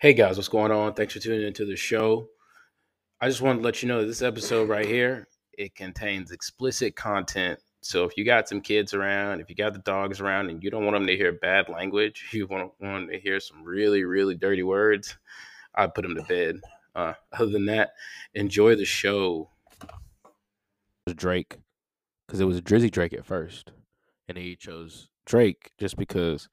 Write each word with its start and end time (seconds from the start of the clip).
Hey 0.00 0.12
guys, 0.12 0.36
what's 0.36 0.46
going 0.46 0.70
on? 0.70 0.94
Thanks 0.94 1.14
for 1.14 1.18
tuning 1.18 1.44
into 1.44 1.64
the 1.64 1.74
show. 1.74 2.28
I 3.20 3.26
just 3.26 3.42
wanted 3.42 3.58
to 3.58 3.64
let 3.64 3.82
you 3.82 3.88
know 3.88 4.06
this 4.06 4.22
episode 4.22 4.68
right 4.68 4.86
here, 4.86 5.26
it 5.54 5.74
contains 5.74 6.30
explicit 6.30 6.94
content. 6.94 7.58
So 7.80 8.04
if 8.04 8.16
you 8.16 8.24
got 8.24 8.48
some 8.48 8.60
kids 8.60 8.94
around, 8.94 9.40
if 9.40 9.50
you 9.50 9.56
got 9.56 9.72
the 9.72 9.80
dogs 9.80 10.20
around 10.20 10.50
and 10.50 10.62
you 10.62 10.70
don't 10.70 10.84
want 10.84 10.94
them 10.94 11.08
to 11.08 11.16
hear 11.16 11.32
bad 11.32 11.68
language, 11.68 12.28
you 12.32 12.46
want 12.46 12.70
want 12.80 13.10
to 13.10 13.18
hear 13.18 13.40
some 13.40 13.64
really, 13.64 14.04
really 14.04 14.36
dirty 14.36 14.62
words, 14.62 15.18
I'd 15.74 15.94
put 15.94 16.02
them 16.02 16.14
to 16.14 16.22
bed. 16.22 16.60
Uh, 16.94 17.14
other 17.32 17.50
than 17.50 17.66
that, 17.66 17.94
enjoy 18.34 18.76
the 18.76 18.84
show. 18.84 19.50
Drake, 21.12 21.56
because 22.24 22.38
it 22.38 22.44
was 22.44 22.60
Drizzy 22.60 22.88
Drake 22.88 23.14
at 23.14 23.26
first, 23.26 23.72
and 24.28 24.38
he 24.38 24.54
chose 24.54 25.08
Drake 25.26 25.72
just 25.76 25.96
because 25.96 26.48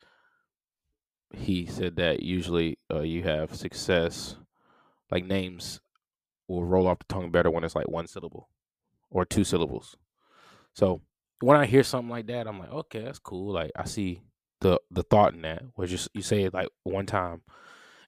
he 1.35 1.65
said 1.65 1.95
that 1.97 2.21
usually 2.21 2.77
uh, 2.91 3.01
you 3.01 3.23
have 3.23 3.55
success, 3.55 4.35
like 5.11 5.25
names 5.25 5.81
will 6.47 6.63
roll 6.63 6.87
off 6.87 6.99
the 6.99 7.05
tongue 7.13 7.31
better 7.31 7.49
when 7.49 7.63
it's 7.63 7.75
like 7.75 7.87
one 7.87 8.07
syllable 8.07 8.49
or 9.09 9.25
two 9.25 9.43
syllables. 9.43 9.95
So 10.73 11.01
when 11.41 11.57
I 11.57 11.65
hear 11.65 11.83
something 11.83 12.09
like 12.09 12.27
that, 12.27 12.47
I'm 12.47 12.59
like, 12.59 12.71
okay, 12.71 13.03
that's 13.03 13.19
cool. 13.19 13.53
Like 13.53 13.71
I 13.75 13.85
see 13.85 14.21
the 14.61 14.79
the 14.91 15.03
thought 15.03 15.33
in 15.33 15.41
that, 15.41 15.63
where 15.75 15.87
just 15.87 16.09
you 16.13 16.21
say 16.21 16.43
it 16.43 16.53
like 16.53 16.69
one 16.83 17.05
time 17.05 17.41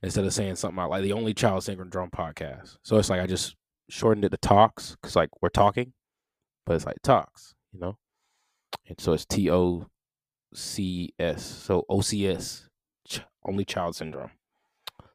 instead 0.02 0.26
of 0.26 0.34
saying 0.34 0.56
something 0.56 0.78
like 0.78 1.04
the 1.04 1.14
only 1.14 1.34
child 1.34 1.64
syndrome 1.64 1.90
drum 1.90 2.10
podcast. 2.10 2.78
So 2.84 2.98
it's 2.98 3.10
like 3.10 3.22
I 3.22 3.28
just 3.28 3.56
shortened 3.90 4.26
it 4.26 4.30
to 4.30 4.38
talks 4.38 4.96
because 5.02 5.16
like 5.16 5.30
we're 5.42 5.50
talking, 5.50 5.94
but 6.66 6.76
it's 6.76 6.86
like 6.86 7.02
talks, 7.04 7.56
you 7.72 7.80
know. 7.80 7.98
And 8.88 9.00
so 9.00 9.14
it's 9.14 9.26
T 9.26 9.50
O 9.50 9.88
C 10.54 11.14
S, 11.20 11.44
so 11.44 11.86
O 11.90 12.02
C 12.02 12.28
S, 12.28 12.67
ch- 13.08 13.22
only 13.46 13.66
child 13.66 13.96
syndrome. 13.96 14.32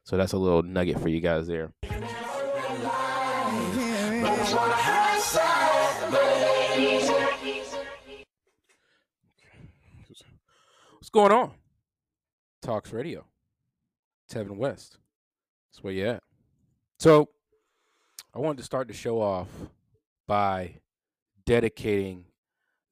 So 0.03 0.17
that's 0.17 0.33
a 0.33 0.37
little 0.37 0.63
nugget 0.63 0.99
for 0.99 1.09
you 1.09 1.21
guys 1.21 1.47
there. 1.47 1.71
What's 10.91 11.09
going 11.11 11.31
on? 11.31 11.51
Talks 12.61 12.91
Radio. 12.91 13.25
Tevin 14.31 14.57
West. 14.57 14.97
That's 15.71 15.83
where 15.83 15.93
you 15.93 16.07
at. 16.07 16.23
So 16.99 17.29
I 18.33 18.39
wanted 18.39 18.57
to 18.57 18.63
start 18.63 18.87
the 18.87 18.93
show 18.93 19.21
off 19.21 19.47
by 20.27 20.75
dedicating 21.45 22.25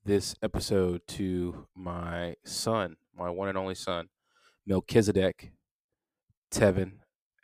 this 0.03 0.35
episode 0.41 1.01
to 1.07 1.67
my 1.75 2.35
son, 2.43 2.97
my 3.17 3.29
one 3.29 3.49
and 3.49 3.57
only 3.57 3.75
son, 3.75 4.09
Melchizedek 4.65 5.51
Tevin 6.51 6.93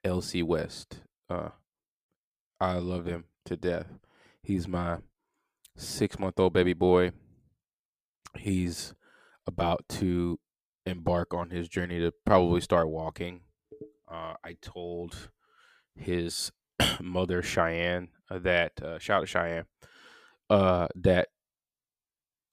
LC 0.05 0.43
West. 0.43 1.01
Uh, 1.29 1.49
I 2.59 2.73
love 2.75 3.05
him 3.05 3.25
to 3.45 3.55
death. 3.55 3.87
He's 4.43 4.67
my 4.67 4.97
six 5.75 6.19
month 6.19 6.39
old 6.39 6.53
baby 6.53 6.73
boy. 6.73 7.11
He's 8.37 8.93
about 9.45 9.87
to 9.89 10.39
embark 10.85 11.33
on 11.33 11.49
his 11.49 11.67
journey 11.67 11.99
to 11.99 12.11
probably 12.25 12.61
start 12.61 12.89
walking. 12.89 13.41
Uh, 14.09 14.33
I 14.43 14.57
told 14.61 15.29
his 15.95 16.51
mother 17.01 17.41
Cheyenne 17.41 18.09
uh, 18.29 18.39
that 18.39 18.81
uh, 18.81 18.99
shout 18.99 19.23
out 19.23 19.27
Cheyenne 19.27 19.65
uh, 20.49 20.87
that 20.95 21.29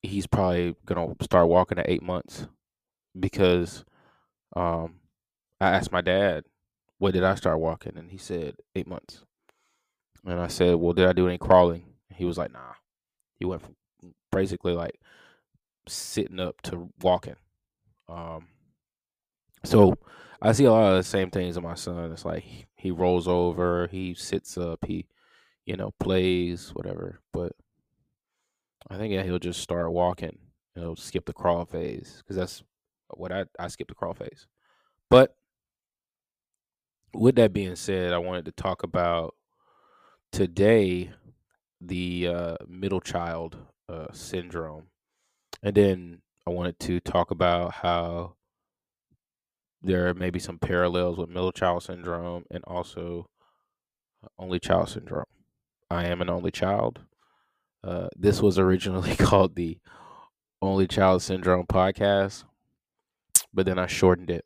he's 0.02 0.26
probably 0.26 0.74
gonna 0.84 1.14
start 1.22 1.48
walking 1.48 1.78
at 1.78 1.88
eight 1.88 2.02
months 2.02 2.46
because 3.18 3.84
um, 4.54 4.96
I 5.60 5.70
asked 5.70 5.92
my 5.92 6.00
dad 6.00 6.44
when 6.98 7.12
did 7.12 7.24
I 7.24 7.34
start 7.34 7.58
walking 7.58 7.96
and 7.96 8.10
he 8.10 8.18
said 8.18 8.56
eight 8.74 8.86
months 8.86 9.24
and 10.24 10.40
I 10.40 10.48
said 10.48 10.76
well 10.76 10.92
did 10.92 11.06
I 11.06 11.12
do 11.12 11.28
any 11.28 11.38
crawling 11.38 11.84
he 12.14 12.24
was 12.24 12.38
like 12.38 12.52
nah 12.52 12.74
he 13.38 13.44
went 13.44 13.62
from 13.62 13.74
basically 14.30 14.74
like 14.74 15.00
sitting 15.86 16.40
up 16.40 16.60
to 16.62 16.90
walking 17.02 17.36
um, 18.08 18.46
so 19.64 19.94
I 20.40 20.52
see 20.52 20.64
a 20.64 20.72
lot 20.72 20.92
of 20.92 20.96
the 20.96 21.02
same 21.02 21.30
things 21.30 21.56
in 21.56 21.62
my 21.62 21.74
son. 21.74 22.12
It's 22.12 22.24
like 22.24 22.44
he 22.76 22.90
rolls 22.90 23.26
over, 23.26 23.88
he 23.90 24.14
sits 24.14 24.58
up, 24.58 24.84
he, 24.84 25.06
you 25.64 25.76
know, 25.76 25.92
plays, 25.98 26.70
whatever. 26.74 27.20
But 27.32 27.52
I 28.90 28.96
think 28.96 29.12
yeah, 29.14 29.22
he'll 29.22 29.38
just 29.38 29.60
start 29.60 29.90
walking. 29.92 30.38
He'll 30.74 30.96
skip 30.96 31.24
the 31.24 31.32
crawl 31.32 31.64
phase 31.64 32.18
because 32.18 32.36
that's 32.36 32.62
what 33.18 33.32
I 33.32 33.44
I 33.58 33.68
skip 33.68 33.88
the 33.88 33.94
crawl 33.94 34.14
phase. 34.14 34.46
But 35.10 35.36
with 37.12 37.36
that 37.36 37.52
being 37.52 37.76
said, 37.76 38.12
I 38.12 38.18
wanted 38.18 38.44
to 38.46 38.52
talk 38.52 38.82
about 38.82 39.34
today 40.32 41.12
the 41.80 42.28
uh, 42.28 42.56
middle 42.66 43.00
child 43.00 43.56
uh, 43.88 44.06
syndrome, 44.12 44.88
and 45.62 45.74
then 45.74 46.22
I 46.46 46.50
wanted 46.50 46.78
to 46.80 47.00
talk 47.00 47.30
about 47.30 47.72
how 47.72 48.36
there 49.82 50.12
may 50.14 50.30
be 50.30 50.38
some 50.38 50.58
parallels 50.58 51.18
with 51.18 51.28
middle 51.28 51.52
child 51.52 51.82
syndrome 51.82 52.44
and 52.50 52.64
also 52.64 53.28
uh, 54.22 54.28
only 54.38 54.58
child 54.58 54.88
syndrome. 54.88 55.24
I 55.90 56.06
am 56.06 56.22
an 56.22 56.30
only 56.30 56.50
child. 56.50 57.00
Uh, 57.84 58.08
this 58.16 58.40
was 58.40 58.58
originally 58.58 59.14
called 59.16 59.54
the 59.56 59.78
Only 60.62 60.86
Child 60.86 61.22
Syndrome 61.22 61.66
podcast, 61.66 62.44
but 63.54 63.66
then 63.66 63.78
I 63.78 63.86
shortened 63.86 64.30
it 64.30 64.44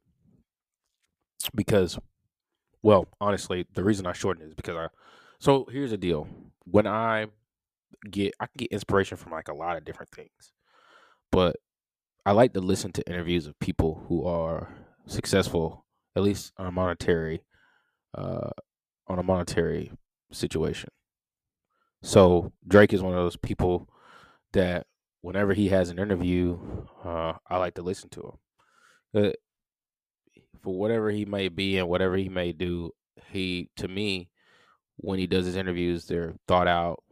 because, 1.54 1.98
well, 2.82 3.08
honestly, 3.20 3.66
the 3.74 3.84
reason 3.84 4.06
I 4.06 4.12
shortened 4.12 4.46
it 4.46 4.48
is 4.50 4.54
because 4.54 4.76
I. 4.76 4.88
So 5.40 5.66
here's 5.70 5.90
the 5.90 5.96
deal: 5.96 6.28
when 6.64 6.86
I 6.86 7.26
get, 8.10 8.34
I 8.38 8.46
can 8.46 8.54
get 8.58 8.72
inspiration 8.72 9.16
from 9.16 9.32
like 9.32 9.48
a 9.48 9.54
lot 9.54 9.76
of 9.76 9.84
different 9.84 10.10
things, 10.10 10.52
but 11.32 11.56
I 12.26 12.32
like 12.32 12.52
to 12.52 12.60
listen 12.60 12.92
to 12.92 13.08
interviews 13.08 13.46
of 13.46 13.58
people 13.58 14.04
who 14.08 14.26
are 14.26 14.68
successful, 15.06 15.86
at 16.14 16.22
least 16.22 16.52
on 16.58 16.66
a 16.66 16.72
monetary, 16.72 17.42
uh, 18.14 18.50
on 19.06 19.18
a 19.18 19.22
monetary 19.22 19.92
situation. 20.30 20.90
So 22.02 22.52
Drake 22.66 22.92
is 22.92 23.02
one 23.02 23.14
of 23.14 23.18
those 23.18 23.36
people 23.36 23.88
that 24.52 24.86
whenever 25.20 25.54
he 25.54 25.68
has 25.68 25.90
an 25.90 25.98
interview, 25.98 26.58
uh, 27.04 27.34
I 27.48 27.56
like 27.56 27.74
to 27.74 27.82
listen 27.82 28.08
to 28.10 28.20
him. 28.20 28.38
Uh, 29.14 29.30
for 30.62 30.76
whatever 30.76 31.10
he 31.10 31.24
may 31.24 31.48
be 31.48 31.78
and 31.78 31.88
whatever 31.88 32.16
he 32.16 32.28
may 32.28 32.52
do, 32.52 32.90
he 33.30 33.70
to 33.76 33.88
me, 33.88 34.28
when 34.96 35.18
he 35.18 35.26
does 35.26 35.46
his 35.46 35.56
interviews, 35.56 36.06
they're 36.06 36.34
thought 36.46 36.68
out, 36.68 37.02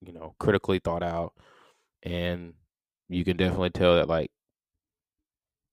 you 0.00 0.12
know, 0.12 0.34
critically 0.38 0.78
thought 0.78 1.02
out, 1.02 1.34
and 2.02 2.54
you 3.08 3.24
can 3.24 3.36
definitely 3.36 3.70
tell 3.70 3.96
that 3.96 4.08
like 4.08 4.30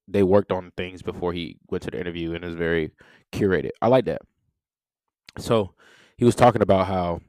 they 0.07 0.23
worked 0.23 0.51
on 0.51 0.71
things 0.75 1.01
before 1.01 1.33
he 1.33 1.57
went 1.69 1.83
to 1.83 1.91
the 1.91 1.99
interview 1.99 2.33
and 2.33 2.43
is 2.43 2.55
very 2.55 2.91
curated. 3.31 3.69
I 3.81 3.88
like 3.88 4.05
that. 4.05 4.21
So 5.38 5.75
he 6.17 6.25
was 6.25 6.35
talking 6.35 6.61
about 6.61 6.88
how 6.88 7.21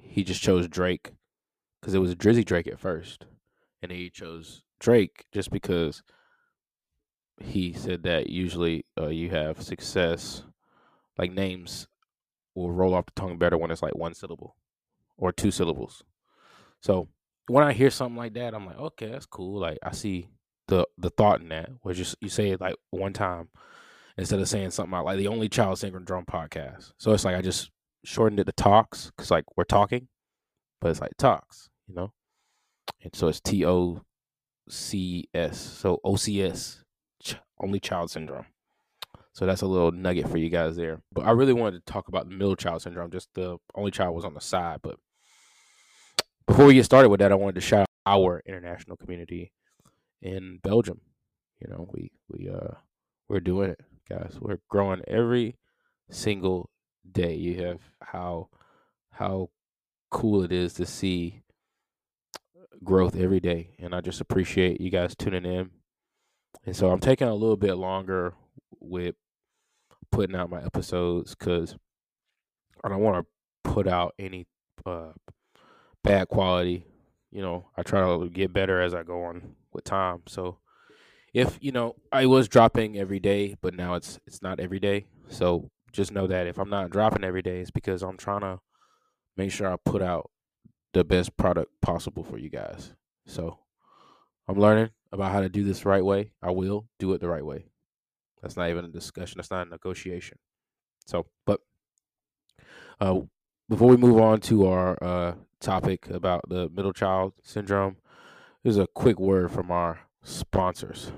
he 0.00 0.22
just 0.24 0.40
chose 0.40 0.68
Drake 0.68 1.10
because 1.80 1.94
it 1.94 1.98
was 1.98 2.14
Drizzy 2.14 2.44
Drake 2.44 2.66
at 2.66 2.80
first, 2.80 3.26
and 3.82 3.92
he 3.92 4.08
chose 4.08 4.62
Drake 4.80 5.24
just 5.32 5.50
because 5.50 6.02
he 7.40 7.72
said 7.72 8.02
that 8.04 8.28
usually 8.28 8.84
uh, 8.98 9.08
you 9.08 9.30
have 9.30 9.62
success, 9.62 10.42
like 11.16 11.32
names 11.32 11.88
will 12.54 12.70
roll 12.70 12.94
off 12.94 13.06
the 13.06 13.20
tongue 13.20 13.38
better 13.38 13.56
when 13.56 13.70
it's 13.70 13.82
like 13.82 13.94
one 13.94 14.14
syllable 14.14 14.56
or 15.16 15.32
two 15.32 15.50
syllables. 15.50 16.02
So 16.80 17.08
when 17.48 17.64
I 17.64 17.72
hear 17.72 17.90
something 17.90 18.16
like 18.16 18.34
that, 18.34 18.54
I'm 18.54 18.66
like, 18.66 18.78
okay, 18.78 19.10
that's 19.10 19.26
cool. 19.26 19.60
Like 19.60 19.78
I 19.82 19.92
see 19.92 20.28
the 20.68 20.86
the 20.96 21.10
thought 21.10 21.40
in 21.40 21.48
that, 21.48 21.70
where 21.82 21.94
just 21.94 22.16
you 22.20 22.28
say 22.28 22.50
it 22.50 22.60
like 22.60 22.76
one 22.90 23.12
time 23.12 23.48
instead 24.16 24.40
of 24.40 24.48
saying 24.48 24.70
something 24.70 24.98
like 24.98 25.18
the 25.18 25.28
only 25.28 25.48
child 25.48 25.78
syndrome 25.78 26.26
podcast. 26.26 26.92
So 26.98 27.12
it's 27.12 27.24
like 27.24 27.36
I 27.36 27.42
just 27.42 27.70
shortened 28.04 28.40
it 28.40 28.44
to 28.44 28.52
talks 28.52 29.06
because 29.06 29.30
like 29.30 29.44
we're 29.56 29.64
talking, 29.64 30.08
but 30.80 30.90
it's 30.90 31.00
like 31.00 31.16
talks, 31.18 31.70
you 31.86 31.94
know. 31.94 32.12
And 33.02 33.14
so 33.14 33.28
it's 33.28 33.40
T 33.40 33.64
O 33.64 34.02
C 34.68 35.28
S, 35.34 35.58
so 35.58 36.00
O 36.04 36.16
C 36.16 36.42
S, 36.42 36.84
ch- 37.22 37.36
only 37.60 37.80
child 37.80 38.10
syndrome. 38.10 38.46
So 39.32 39.46
that's 39.46 39.62
a 39.62 39.66
little 39.66 39.92
nugget 39.92 40.28
for 40.28 40.36
you 40.36 40.50
guys 40.50 40.76
there. 40.76 41.00
But 41.12 41.24
I 41.24 41.30
really 41.30 41.52
wanted 41.52 41.84
to 41.84 41.92
talk 41.92 42.08
about 42.08 42.28
the 42.28 42.34
middle 42.34 42.56
child 42.56 42.82
syndrome. 42.82 43.10
Just 43.10 43.28
the 43.34 43.58
only 43.74 43.90
child 43.90 44.14
was 44.14 44.24
on 44.24 44.34
the 44.34 44.40
side. 44.40 44.80
But 44.82 44.96
before 46.46 46.66
we 46.66 46.74
get 46.74 46.84
started 46.84 47.08
with 47.08 47.20
that, 47.20 47.30
I 47.30 47.36
wanted 47.36 47.54
to 47.54 47.60
shout 47.60 47.82
out 47.82 47.88
our 48.04 48.42
international 48.46 48.96
community 48.96 49.52
in 50.22 50.58
Belgium. 50.62 51.00
You 51.60 51.68
know, 51.70 51.88
we 51.92 52.10
we 52.28 52.48
uh 52.48 52.74
we're 53.28 53.40
doing 53.40 53.70
it, 53.70 53.80
guys. 54.08 54.38
We're 54.40 54.58
growing 54.68 55.02
every 55.06 55.56
single 56.10 56.70
day. 57.10 57.34
You 57.34 57.64
have 57.64 57.80
how 58.00 58.48
how 59.10 59.50
cool 60.10 60.42
it 60.42 60.52
is 60.52 60.74
to 60.74 60.86
see 60.86 61.42
growth 62.82 63.16
every 63.16 63.40
day, 63.40 63.76
and 63.78 63.94
I 63.94 64.00
just 64.00 64.20
appreciate 64.20 64.80
you 64.80 64.90
guys 64.90 65.14
tuning 65.14 65.44
in. 65.44 65.70
And 66.64 66.76
so 66.76 66.90
I'm 66.90 67.00
taking 67.00 67.28
a 67.28 67.34
little 67.34 67.56
bit 67.56 67.74
longer 67.74 68.34
with 68.80 69.14
putting 70.10 70.36
out 70.36 70.50
my 70.50 70.62
episodes 70.62 71.34
because 71.34 71.76
I 72.82 72.88
don't 72.88 73.00
want 73.00 73.24
to 73.24 73.70
put 73.70 73.88
out 73.88 74.14
any 74.18 74.46
uh, 74.86 75.12
bad 76.02 76.28
quality. 76.28 76.84
You 77.30 77.42
know, 77.42 77.68
I 77.76 77.82
try 77.82 78.00
to 78.00 78.28
get 78.28 78.52
better 78.52 78.80
as 78.80 78.94
I 78.94 79.02
go 79.02 79.24
on 79.24 79.54
with 79.72 79.84
time. 79.84 80.22
So 80.26 80.58
if 81.34 81.58
you 81.60 81.72
know, 81.72 81.96
I 82.10 82.26
was 82.26 82.48
dropping 82.48 82.98
every 82.98 83.20
day, 83.20 83.56
but 83.60 83.74
now 83.74 83.94
it's 83.94 84.18
it's 84.26 84.42
not 84.42 84.60
every 84.60 84.80
day. 84.80 85.06
So 85.28 85.70
just 85.92 86.12
know 86.12 86.26
that 86.26 86.46
if 86.46 86.58
I'm 86.58 86.70
not 86.70 86.90
dropping 86.90 87.24
every 87.24 87.42
day, 87.42 87.60
it's 87.60 87.70
because 87.70 88.02
I'm 88.02 88.16
trying 88.16 88.40
to 88.40 88.60
make 89.36 89.50
sure 89.50 89.70
I 89.70 89.76
put 89.76 90.02
out 90.02 90.30
the 90.94 91.04
best 91.04 91.36
product 91.36 91.70
possible 91.82 92.24
for 92.24 92.38
you 92.38 92.48
guys. 92.48 92.94
So 93.26 93.58
I'm 94.48 94.58
learning 94.58 94.90
about 95.12 95.32
how 95.32 95.40
to 95.40 95.48
do 95.48 95.64
this 95.64 95.84
right 95.84 96.04
way. 96.04 96.32
I 96.42 96.50
will 96.50 96.88
do 96.98 97.12
it 97.12 97.20
the 97.20 97.28
right 97.28 97.44
way. 97.44 97.66
That's 98.42 98.56
not 98.56 98.70
even 98.70 98.84
a 98.84 98.88
discussion. 98.88 99.38
That's 99.38 99.50
not 99.50 99.66
a 99.66 99.70
negotiation. 99.70 100.38
So, 101.06 101.26
but 101.46 101.60
uh, 103.00 103.20
before 103.68 103.88
we 103.88 103.96
move 103.96 104.20
on 104.20 104.40
to 104.42 104.66
our 104.66 105.02
uh, 105.02 105.34
topic 105.60 106.08
about 106.08 106.48
the 106.48 106.68
middle 106.68 106.92
child 106.92 107.32
syndrome, 107.42 107.96
here's 108.62 108.76
a 108.76 108.86
quick 108.86 109.18
word 109.18 109.50
from 109.50 109.70
our 109.70 110.00
sponsors. 110.22 111.12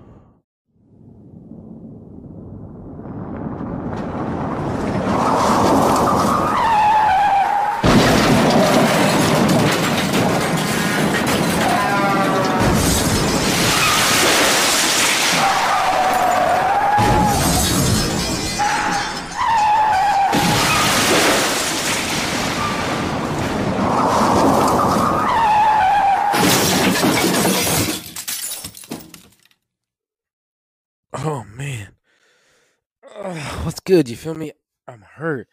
Good? 33.91 34.09
You 34.09 34.15
feel 34.15 34.35
me? 34.35 34.53
I'm 34.87 35.01
hurt. 35.01 35.49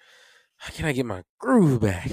How 0.57 0.72
can 0.72 0.86
I 0.86 0.92
get 0.92 1.07
my 1.07 1.24
groove 1.39 1.81
back? 1.81 2.07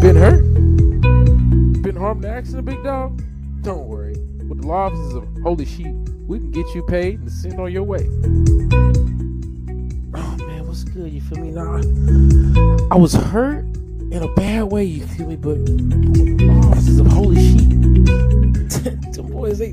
Been 0.00 0.16
hurt? 0.16 0.42
Been 1.80 1.94
harmed 1.94 2.24
in 2.24 2.30
an 2.32 2.36
accident, 2.36 2.64
big 2.64 2.82
dog? 2.82 3.22
Don't 3.62 3.86
worry. 3.86 4.16
With 4.48 4.62
the 4.62 4.66
law 4.66 4.86
offices 4.86 5.14
of 5.14 5.28
Holy 5.44 5.64
Sheep, 5.64 5.94
we 6.26 6.40
can 6.40 6.50
get 6.50 6.66
you 6.74 6.82
paid 6.88 7.20
and 7.20 7.30
send 7.30 7.60
on 7.60 7.70
your 7.70 7.84
way. 7.84 8.08
Oh 10.12 10.36
man, 10.48 10.66
what's 10.66 10.82
good? 10.82 11.12
You 11.12 11.20
feel 11.20 11.38
me? 11.38 11.52
Nah, 11.52 11.82
I 12.90 12.96
was 12.96 13.14
hurt 13.14 13.64
in 14.10 14.24
a 14.24 14.34
bad 14.34 14.64
way. 14.64 14.82
You 14.82 15.06
feel 15.06 15.28
me? 15.28 15.36
But 15.36 15.64
the 15.64 16.46
law 16.46 16.70
offices 16.72 16.98
of 16.98 17.06
Holy 17.06 17.36
Sheep, 17.36 17.68
the 19.14 19.24
boys, 19.30 19.60
they 19.60 19.72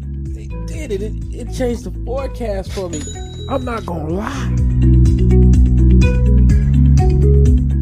did 0.77 0.91
it. 0.91 1.01
it. 1.01 1.13
It 1.33 1.53
changed 1.53 1.85
the 1.85 1.91
forecast 2.05 2.71
for 2.73 2.89
me. 2.89 3.01
I'm 3.49 3.65
not 3.65 3.85
gonna 3.85 4.13
lie. 4.13 4.45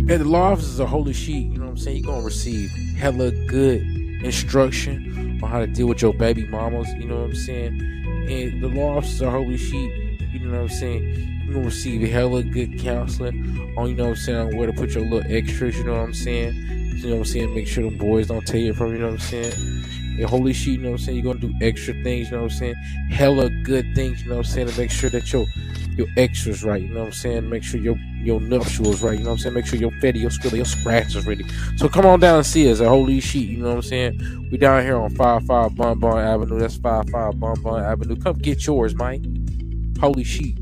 And 0.08 0.22
the 0.22 0.24
law 0.24 0.52
offices 0.54 0.80
of 0.80 0.88
Holy 0.88 1.14
Sheep, 1.14 1.52
you 1.52 1.58
know 1.58 1.66
what 1.66 1.72
I'm 1.72 1.78
saying? 1.78 1.98
You're 1.98 2.14
gonna 2.14 2.26
receive 2.26 2.70
hella 2.98 3.32
good 3.32 3.82
instruction 4.24 5.40
on 5.44 5.50
how 5.50 5.60
to 5.60 5.68
deal 5.68 5.88
with 5.88 6.02
your 6.02 6.14
baby 6.14 6.48
mamas, 6.48 6.88
you 6.94 7.06
know 7.06 7.22
what 7.22 7.32
I'm 7.32 7.36
saying? 7.36 7.82
And 8.30 8.64
the 8.64 8.68
law 8.70 8.98
offices 8.98 9.22
of 9.22 9.32
Holy 9.32 9.58
Sheep, 9.58 9.92
you 10.32 10.40
know 10.40 10.52
what 10.52 10.62
I'm 10.62 10.70
saying? 10.70 11.44
You're 11.44 11.56
gonna 11.56 11.66
receive 11.66 12.08
hella 12.10 12.44
good 12.44 12.80
counseling 12.80 13.74
on, 13.78 13.90
you 13.90 13.96
know 13.96 14.06
what 14.06 14.10
I'm 14.12 14.16
saying, 14.16 14.38
on 14.38 14.56
where 14.56 14.68
to 14.68 14.74
put 14.74 14.92
your 14.92 15.04
little 15.04 15.30
extras, 15.30 15.78
you 15.78 15.84
know 15.84 15.94
what 15.94 16.02
I'm 16.02 16.14
saying? 16.14 16.54
You 16.54 17.10
know 17.10 17.16
what 17.16 17.18
I'm 17.18 17.26
saying? 17.26 17.54
Make 17.54 17.68
sure 17.68 17.90
the 17.90 17.98
boys 17.98 18.28
don't 18.28 18.46
take 18.46 18.66
it 18.66 18.76
from 18.76 18.88
you, 18.88 18.94
you 18.94 19.00
know 19.00 19.12
what 19.12 19.14
I'm 19.14 19.20
saying? 19.20 19.86
And 20.18 20.26
Holy 20.26 20.54
Sheep, 20.54 20.78
you 20.78 20.84
know 20.84 20.92
what 20.92 21.00
I'm 21.00 21.06
saying? 21.06 21.18
You're 21.18 21.34
gonna 21.34 21.48
do 21.48 21.54
extra 21.62 21.94
things, 22.04 22.30
you 22.30 22.38
know 22.38 22.44
what 22.44 22.52
I'm 22.52 22.58
saying? 22.58 22.76
Hella 23.10 23.50
good 23.64 23.94
things, 23.96 24.22
you 24.22 24.30
know 24.30 24.38
what 24.38 24.46
I'm 24.46 24.52
saying, 24.52 24.68
to 24.68 24.78
make 24.78 24.92
sure 24.92 25.10
that 25.10 25.32
your 25.34 25.46
your 25.98 26.08
extras 26.18 26.64
right, 26.64 26.82
you 26.82 26.90
know 26.90 27.02
what 27.02 27.08
I'm 27.08 27.14
saying? 27.14 27.50
Make 27.50 27.64
sure 27.64 27.80
your 27.80 27.98
your 28.24 28.40
nuptials 28.40 29.02
right, 29.04 29.18
you 29.18 29.24
know 29.24 29.32
what 29.32 29.34
I'm 29.34 29.38
saying? 29.40 29.56
Make 29.56 29.66
sure 29.66 29.80
your 29.80 29.92
fetty, 29.92 30.22
your 30.22 30.30
skrilla, 30.30 30.58
your 30.58 30.66
scratch 30.66 31.16
is 31.16 31.26
ready. 31.28 31.46
So 31.78 31.90
come 31.90 32.06
on 32.06 32.20
down 32.20 32.38
and 32.38 32.46
see 32.46 32.70
us 32.72 32.82
at 32.82 32.88
Holy 32.88 33.20
Sheep, 33.20 33.50
you 33.50 33.58
know 33.58 33.70
what 33.70 33.76
I'm 33.76 33.82
saying? 33.82 34.50
We 34.52 34.58
down 34.58 34.84
here 34.84 34.98
on 34.98 35.10
55 35.10 35.76
Bon 35.76 36.00
Bon 36.00 36.18
Avenue. 36.18 36.60
That's 36.60 36.76
55 36.76 37.40
Bon 37.40 37.62
Bon 37.62 37.82
Avenue. 37.82 38.16
Come 38.16 38.38
get 38.38 38.66
yours, 38.66 38.96
man. 38.96 39.96
Holy 40.00 40.24
Sheep. 40.24 40.60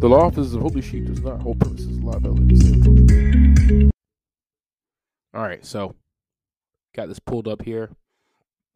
The 0.00 0.08
law 0.08 0.26
offices 0.26 0.54
of 0.54 0.62
Holy 0.62 0.80
Sheep 0.80 1.06
does 1.06 1.20
not 1.20 1.42
hold 1.42 1.60
premises 1.60 1.98
liability. 2.00 3.90
All 5.34 5.42
right, 5.42 5.64
so 5.64 5.94
got 6.94 7.08
this 7.08 7.18
pulled 7.18 7.48
up 7.48 7.62
here. 7.62 7.90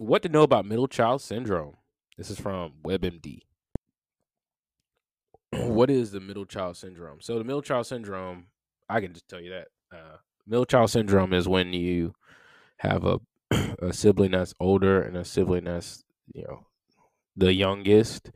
What 0.03 0.23
to 0.25 0.29
know 0.29 0.43
about 0.43 0.67
middle 0.67 0.89
child 0.89 1.23
syndrome? 1.23 1.77
This 2.19 2.29
is 2.29 2.41
from 2.41 2.73
WebMD. 2.85 3.43
what 5.53 5.91
is 5.91 6.11
the 6.11 6.19
middle 6.19 6.45
child 6.45 6.77
syndrome? 6.77 7.21
So 7.21 7.39
the 7.39 7.45
middle 7.45 7.63
child 7.63 7.87
syndrome, 7.87 8.47
I 8.89 9.01
can 9.01 9.13
just 9.13 9.29
tell 9.29 9.41
you 9.41 9.51
that. 9.51 9.69
Uh, 9.97 10.17
middle 10.45 10.65
child 10.65 10.91
syndrome 10.91 11.33
is 11.33 11.47
when 11.47 11.73
you 11.73 12.15
have 12.79 13.05
a 13.05 13.21
a 13.79 13.93
sibling 13.93 14.33
that's 14.33 14.55
older 14.59 15.01
and 15.01 15.17
a 15.17 15.25
sibling 15.25 15.65
that's 15.65 16.03
you 16.35 16.43
know 16.49 16.67
the 17.37 17.55
youngest, 17.55 18.33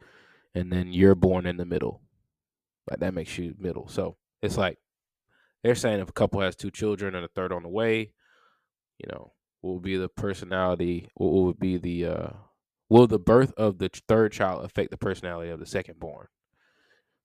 and 0.55 0.73
then 0.73 0.93
you're 0.93 1.17
born 1.17 1.47
in 1.47 1.57
the 1.57 1.67
middle. 1.67 2.01
Like 2.89 3.01
that 3.01 3.13
makes 3.13 3.37
you 3.39 3.57
middle. 3.59 3.89
So 3.89 4.17
it's 4.41 4.57
like 4.57 4.79
they're 5.65 5.75
saying 5.75 5.99
if 5.99 6.11
a 6.11 6.13
couple 6.13 6.41
has 6.43 6.55
two 6.55 6.71
children 6.71 7.17
and 7.17 7.25
a 7.25 7.29
third 7.29 7.53
on 7.53 7.65
the 7.65 7.69
way, 7.69 8.13
you 8.99 9.09
know, 9.11 9.33
will 9.67 9.81
be 9.81 9.97
the 9.97 10.09
personality? 10.09 11.09
What 11.15 11.33
will 11.33 11.53
be 11.53 11.77
the 11.77 12.07
uh, 12.07 12.29
will 12.89 13.07
the 13.07 13.19
birth 13.19 13.53
of 13.57 13.79
the 13.79 13.91
third 14.09 14.33
child 14.33 14.65
affect 14.65 14.91
the 14.91 14.97
personality 14.97 15.51
of 15.51 15.61
the 15.61 15.67
second 15.67 15.99
born? 15.99 16.27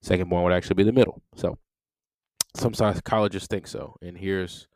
Second 0.01 0.29
born 0.29 0.43
would 0.43 0.53
actually 0.53 0.75
be 0.75 0.83
the 0.83 0.91
middle. 0.91 1.21
So 1.35 1.57
some 2.55 2.73
psychologists 2.73 3.47
think 3.47 3.67
so. 3.67 3.95
And 4.01 4.17
here's 4.17 4.67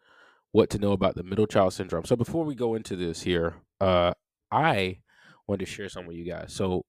what 0.52 0.70
to 0.70 0.80
know 0.80 0.92
about 0.92 1.16
the 1.16 1.24
middle 1.24 1.48
child 1.48 1.74
syndrome. 1.74 2.06
So 2.06 2.16
before 2.16 2.46
we 2.46 2.56
go 2.56 2.76
into 2.76 2.96
this 2.96 3.22
here, 3.22 3.56
uh, 3.82 4.14
I 4.52 5.00
wanted 5.48 5.66
to 5.66 5.72
share 5.72 5.90
some 5.90 6.06
with 6.06 6.16
you 6.16 6.26
guys. 6.26 6.54
So 6.54 6.86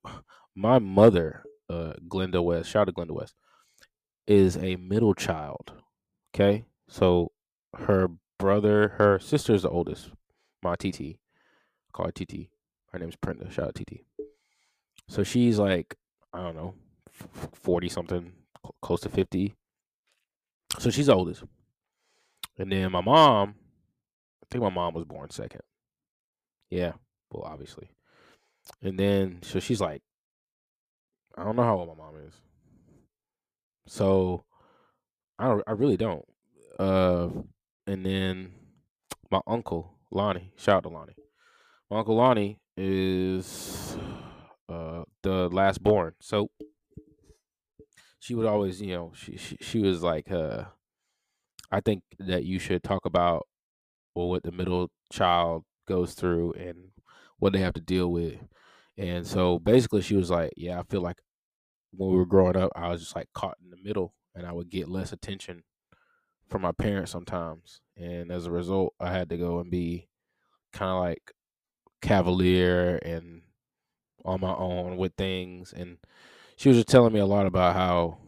my 0.55 0.79
mother, 0.79 1.43
uh, 1.69 1.95
Glenda 2.09 2.43
West, 2.43 2.71
shout 2.71 2.83
out 2.83 2.85
to 2.87 2.93
Glenda 2.93 3.15
West, 3.15 3.35
is 4.27 4.57
a 4.57 4.77
middle 4.77 5.15
child. 5.15 5.73
Okay. 6.35 6.67
So 6.89 7.33
her 7.77 8.09
brother, 8.39 8.95
her 8.99 9.19
sister 9.19 9.55
is 9.55 9.63
the 9.63 9.71
oldest, 9.71 10.11
my 10.63 10.75
TT. 10.77 11.19
Call 11.93 12.07
her 12.07 12.13
TT. 12.13 12.49
Her 12.93 12.99
name's 12.99 13.17
Brenda. 13.17 13.51
Shout 13.51 13.69
out 13.69 13.75
TT. 13.75 14.05
So 15.09 15.23
she's 15.23 15.59
like, 15.59 15.97
I 16.33 16.43
don't 16.43 16.57
know, 16.57 16.75
40 17.55 17.89
something, 17.89 18.33
close 18.83 19.01
to 19.03 19.09
50. 19.09 19.55
So 20.79 20.91
she's 20.91 21.07
the 21.07 21.15
oldest. 21.15 21.45
And 22.59 22.73
then 22.73 22.91
my 22.91 23.01
mom, 23.01 23.55
I 24.43 24.47
think 24.51 24.63
my 24.63 24.71
mom 24.71 24.95
was 24.95 25.05
born 25.05 25.31
second. 25.31 25.63
Yeah, 26.71 26.93
well, 27.31 27.45
obviously. 27.45 27.91
And 28.83 28.99
then, 28.99 29.39
so 29.43 29.61
she's 29.61 29.81
like, 29.81 30.03
I 31.37 31.45
don't 31.45 31.57
know 31.57 31.63
how 31.63 31.79
old 31.79 31.89
my 31.89 31.95
mom 31.95 32.15
is. 32.27 32.35
So 33.87 34.45
I 35.39 35.49
don't, 35.49 35.63
I 35.67 35.73
really 35.73 35.97
don't. 35.97 36.25
Uh, 36.79 37.29
and 37.87 38.05
then 38.05 38.53
my 39.31 39.41
uncle 39.47 39.96
Lonnie, 40.11 40.53
shout 40.57 40.79
out 40.79 40.83
to 40.85 40.89
Lonnie. 40.89 41.17
My 41.91 41.99
uncle 41.99 42.17
Lonnie 42.17 42.61
is 42.77 43.97
uh 44.69 45.05
the 45.23 45.49
last 45.51 45.83
born. 45.83 46.15
So 46.21 46.51
she 48.19 48.35
would 48.35 48.47
always, 48.47 48.81
you 48.81 48.95
know, 48.95 49.13
she 49.15 49.37
she, 49.37 49.57
she 49.61 49.81
was 49.81 50.03
like, 50.03 50.31
uh, 50.31 50.65
I 51.71 51.81
think 51.81 52.03
that 52.19 52.45
you 52.45 52.59
should 52.59 52.83
talk 52.83 53.05
about 53.05 53.47
well, 54.15 54.29
what 54.31 54.45
the 54.45 54.53
middle 54.53 54.91
child 55.13 55.65
goes 55.89 56.15
through 56.15 56.53
and 56.55 56.93
what 57.39 57.53
they 57.53 57.61
have 57.61 57.75
to 57.75 57.81
deal 57.81 58.13
with. 58.13 58.41
And 58.99 59.27
so 59.27 59.59
basically, 59.59 60.03
she 60.03 60.17
was 60.17 60.31
like, 60.31 60.53
yeah, 60.57 60.81
I 60.81 60.85
feel 60.85 61.03
like 61.03 61.19
when 61.93 62.11
we 62.11 62.17
were 62.17 62.27
growing 62.27 62.57
up, 62.57 62.73
I 62.77 62.91
was 62.91 63.03
just 63.03 63.17
like 63.17 63.29
caught 63.35 63.59
in 63.63 63.71
the 63.71 63.77
middle, 63.83 64.15
and 64.35 64.47
I 64.47 64.53
would 64.53 64.71
get 64.71 64.89
less 64.89 65.13
attention 65.13 65.65
from 66.49 66.63
my 66.63 66.73
parents 66.73 67.13
sometimes, 67.13 67.81
and 67.97 68.31
as 68.31 68.47
a 68.47 68.51
result, 68.51 68.95
I 69.01 69.11
had 69.11 69.29
to 69.31 69.37
go 69.37 69.61
and 69.61 69.71
be 69.71 70.09
kind 70.73 70.91
of 70.91 71.01
like 71.01 71.33
cavalier 72.03 72.97
and 72.97 73.43
on 74.25 74.41
my 74.41 74.55
own 74.55 74.97
with 74.97 75.13
things 75.17 75.73
and 75.73 75.97
she 76.57 76.69
was 76.69 76.77
just 76.77 76.89
telling 76.89 77.13
me 77.13 77.21
a 77.21 77.27
lot 77.27 77.47
about 77.47 77.75
how 77.75 78.19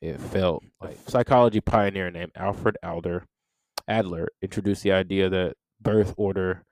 it 0.00 0.20
felt 0.20 0.62
like 0.82 0.98
psychology 1.08 1.60
pioneer 1.60 2.10
named 2.10 2.30
alfred 2.36 2.76
adler 2.82 3.24
adler 3.88 4.28
introduced 4.42 4.82
the 4.82 4.92
idea 4.92 5.30
that 5.30 5.54
birth 5.80 6.12
order 6.16 6.64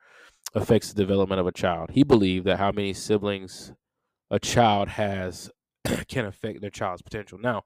affects 0.54 0.92
the 0.92 1.02
development 1.02 1.40
of 1.40 1.46
a 1.46 1.52
child 1.52 1.90
he 1.92 2.02
believed 2.02 2.44
that 2.44 2.58
how 2.58 2.70
many 2.70 2.92
siblings 2.92 3.72
a 4.30 4.38
child 4.38 4.88
has 4.88 5.50
can 6.08 6.26
affect 6.26 6.60
their 6.60 6.70
child's 6.70 7.02
potential. 7.02 7.38
Now, 7.38 7.64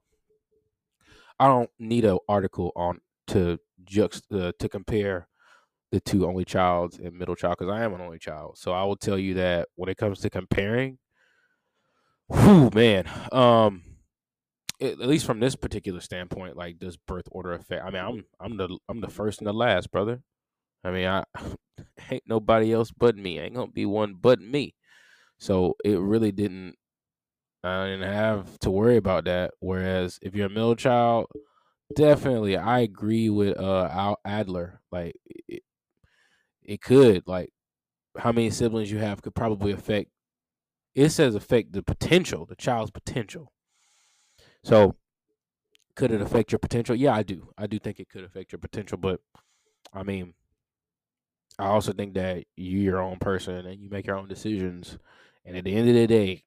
I 1.39 1.47
don't 1.47 1.71
need 1.79 2.05
an 2.05 2.19
article 2.29 2.73
on 2.75 3.01
to 3.29 3.59
juxt 3.85 4.23
uh, 4.33 4.53
to 4.59 4.69
compare 4.69 5.29
the 5.91 6.01
two 6.01 6.27
only 6.27 6.45
childs 6.45 6.99
and 6.99 7.19
middle 7.19 7.35
child 7.35 7.57
because 7.59 7.73
I 7.73 7.83
am 7.83 7.95
an 7.95 8.01
only 8.01 8.19
child. 8.19 8.59
So 8.59 8.73
I 8.73 8.85
will 8.85 8.97
tell 8.97 9.19
you 9.19 9.35
that 9.35 9.69
when 9.75 9.89
it 9.89 9.97
comes 9.97 10.21
to 10.21 10.31
comparing, 10.31 10.99
whew, 12.29 12.71
man, 12.75 13.09
um, 13.33 13.83
at 14.81 14.99
least 14.99 15.27
from 15.27 15.41
this 15.41 15.57
particular 15.57 16.01
standpoint, 16.01 16.57
like 16.57 16.79
does 16.79 16.97
birth 16.97 17.27
order 17.33 17.53
affect? 17.53 17.85
I 17.85 17.91
mean, 17.91 18.03
I'm 18.03 18.25
I'm 18.41 18.57
the 18.57 18.79
I'm 18.89 19.01
the 19.01 19.09
first 19.09 19.41
and 19.41 19.47
the 19.47 19.53
last, 19.53 19.91
brother. 19.91 20.23
I 20.85 20.91
mean, 20.91 21.07
I 21.07 21.25
ain't 22.11 22.25
nobody 22.27 22.73
else 22.73 22.93
but 22.93 23.17
me. 23.17 23.39
Ain't 23.39 23.55
gonna 23.55 23.73
be 23.73 23.87
one 23.87 24.15
but 24.21 24.41
me. 24.41 24.75
So 25.39 25.77
it 25.85 25.99
really 25.99 26.33
didn't. 26.33 26.77
I 27.65 27.87
didn't 27.87 28.13
have 28.13 28.59
to 28.61 28.71
worry 28.71 28.97
about 28.97 29.25
that. 29.25 29.53
Whereas 29.61 30.19
if 30.23 30.35
you're 30.35 30.47
a 30.47 30.51
middle 30.51 30.77
child, 30.77 31.27
definitely, 31.95 32.57
I 32.57 32.81
agree 32.81 33.31
with 33.31 33.59
uh 33.59 33.89
Al 33.91 34.21
Adler. 34.25 34.81
Like 34.91 35.17
it, 35.49 35.63
it 36.63 36.81
could 36.81 37.23
like 37.27 37.51
how 38.19 38.33
many 38.33 38.51
siblings 38.51 38.91
you 38.91 38.99
have 38.99 39.23
could 39.23 39.35
probably 39.35 39.73
affect. 39.73 40.11
It 40.95 41.11
says 41.11 41.35
affect 41.35 41.73
the 41.73 41.83
potential, 41.83 42.47
the 42.47 42.57
child's 42.57 42.91
potential. 42.91 43.53
So 44.65 44.97
could 45.95 46.13
it 46.13 46.21
affect 46.21 46.53
your 46.53 46.59
potential? 46.59 46.95
Yeah, 46.97 47.15
I 47.15 47.23
do. 47.23 47.53
I 47.59 47.67
do 47.67 47.79
think 47.79 47.99
it 48.01 48.09
could 48.09 48.25
affect 48.25 48.53
your 48.53 48.59
potential, 48.59 48.99
but 48.99 49.21
I 49.93 50.03
mean, 50.03 50.35
I 51.59 51.67
also 51.67 51.93
think 51.93 52.15
that 52.15 52.45
you're 52.57 52.83
your 52.83 53.03
own 53.03 53.19
person 53.19 53.67
and 53.67 53.81
you 53.81 53.91
make 53.91 54.07
your 54.07 54.17
own 54.17 54.29
decisions. 54.29 54.99
And 55.45 55.57
at 55.57 55.65
the 55.65 55.75
end 55.75 55.89
of 55.89 55.95
the 55.95 56.07
day, 56.07 56.45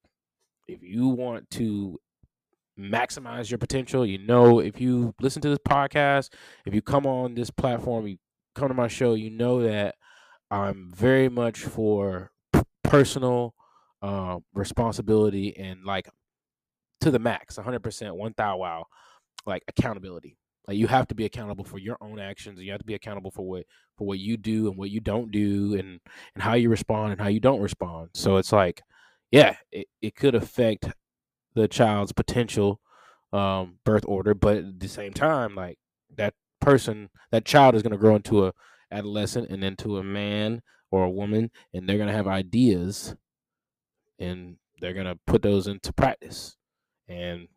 if 0.68 0.82
you 0.84 1.08
want 1.10 1.50
to 1.52 2.00
maximize 2.82 3.50
your 3.50 3.58
potential, 3.58 4.06
you 4.06 4.18
know, 4.18 4.60
if 4.60 4.82
you 4.82 5.14
listen 5.22 5.42
to 5.42 5.50
this 5.50 5.60
podcast, 5.60 6.34
if 6.66 6.74
you 6.74 6.82
come 6.82 7.06
on 7.06 7.36
this 7.36 7.50
platform, 7.50 8.08
you 8.08 8.18
come 8.56 8.68
to 8.68 8.74
my 8.74 8.88
show, 8.88 9.14
you 9.14 9.30
know 9.30 9.62
that 9.64 9.96
I'm 10.50 10.92
very 10.94 11.30
much 11.30 11.60
for 11.60 12.32
personal 12.84 13.54
uh, 14.02 14.40
responsibility 14.54 15.56
and 15.58 15.86
like 15.86 16.10
to 17.02 17.12
the 17.12 17.20
max, 17.20 17.58
100%, 17.58 18.16
one 18.16 18.34
thou 18.38 18.58
wow, 18.58 18.86
like 19.46 19.64
accountability. 19.68 20.38
Like 20.68 20.78
you 20.78 20.88
have 20.88 21.08
to 21.08 21.16
be 21.16 21.26
accountable 21.26 21.66
for 21.66 21.80
your 21.80 21.98
own 22.02 22.20
actions, 22.20 22.60
you 22.60 22.72
have 22.72 22.82
to 22.82 22.86
be 22.86 22.94
accountable 22.94 23.32
for 23.32 23.48
what 23.48 23.64
for 23.98 24.06
what 24.06 24.20
you 24.20 24.38
do 24.38 24.68
and 24.68 24.78
what 24.78 24.92
you 24.92 25.00
don't 25.00 25.32
do, 25.32 25.74
and 25.74 26.00
and 26.36 26.44
how 26.44 26.54
you 26.54 26.70
respond 26.70 27.12
and 27.12 27.22
how 27.22 27.28
you 27.28 27.40
don't 27.40 27.62
respond. 27.62 28.10
So 28.14 28.38
it's 28.38 28.52
like, 28.52 28.82
yeah, 29.32 29.56
it, 29.72 29.88
it 30.02 30.16
could 30.16 30.36
affect 30.36 30.86
the 31.54 31.68
child's 31.68 32.12
potential 32.12 32.80
um, 33.34 33.78
birth 33.84 34.04
order, 34.08 34.34
but 34.34 34.58
at 34.58 34.80
the 34.80 34.88
same 34.88 35.14
time, 35.14 35.56
like 35.56 35.78
that 36.16 36.34
person, 36.60 37.10
that 37.32 37.46
child 37.46 37.76
is 37.76 37.82
going 37.82 37.92
to 37.92 37.98
grow 37.98 38.16
into 38.16 38.46
a 38.46 38.54
adolescent 38.92 39.50
and 39.50 39.64
into 39.64 39.98
a 39.98 40.04
man 40.04 40.62
or 40.92 41.04
a 41.06 41.10
woman, 41.10 41.50
and 41.74 41.88
they're 41.88 41.98
going 41.98 42.10
to 42.10 42.16
have 42.16 42.28
ideas, 42.28 43.16
and 44.20 44.58
they're 44.80 44.94
going 44.94 45.06
to 45.06 45.18
put 45.28 45.42
those 45.42 45.68
into 45.68 45.94
practice. 45.94 46.58
And 47.08 47.48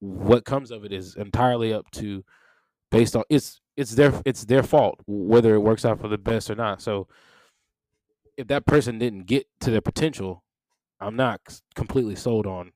what 0.00 0.44
comes 0.44 0.70
of 0.70 0.84
it 0.84 0.92
is 0.92 1.16
entirely 1.16 1.72
up 1.72 1.90
to 1.92 2.24
based 2.90 3.16
on 3.16 3.24
it's 3.30 3.60
it's 3.76 3.94
their 3.94 4.12
it's 4.24 4.44
their 4.44 4.62
fault 4.62 5.00
whether 5.06 5.54
it 5.54 5.60
works 5.60 5.84
out 5.84 6.00
for 6.00 6.08
the 6.08 6.18
best 6.18 6.50
or 6.50 6.54
not. 6.54 6.82
So 6.82 7.08
if 8.36 8.46
that 8.48 8.66
person 8.66 8.98
didn't 8.98 9.26
get 9.26 9.46
to 9.60 9.70
their 9.70 9.80
potential 9.80 10.42
i'm 11.00 11.16
not 11.16 11.40
completely 11.74 12.14
sold 12.14 12.46
on 12.46 12.72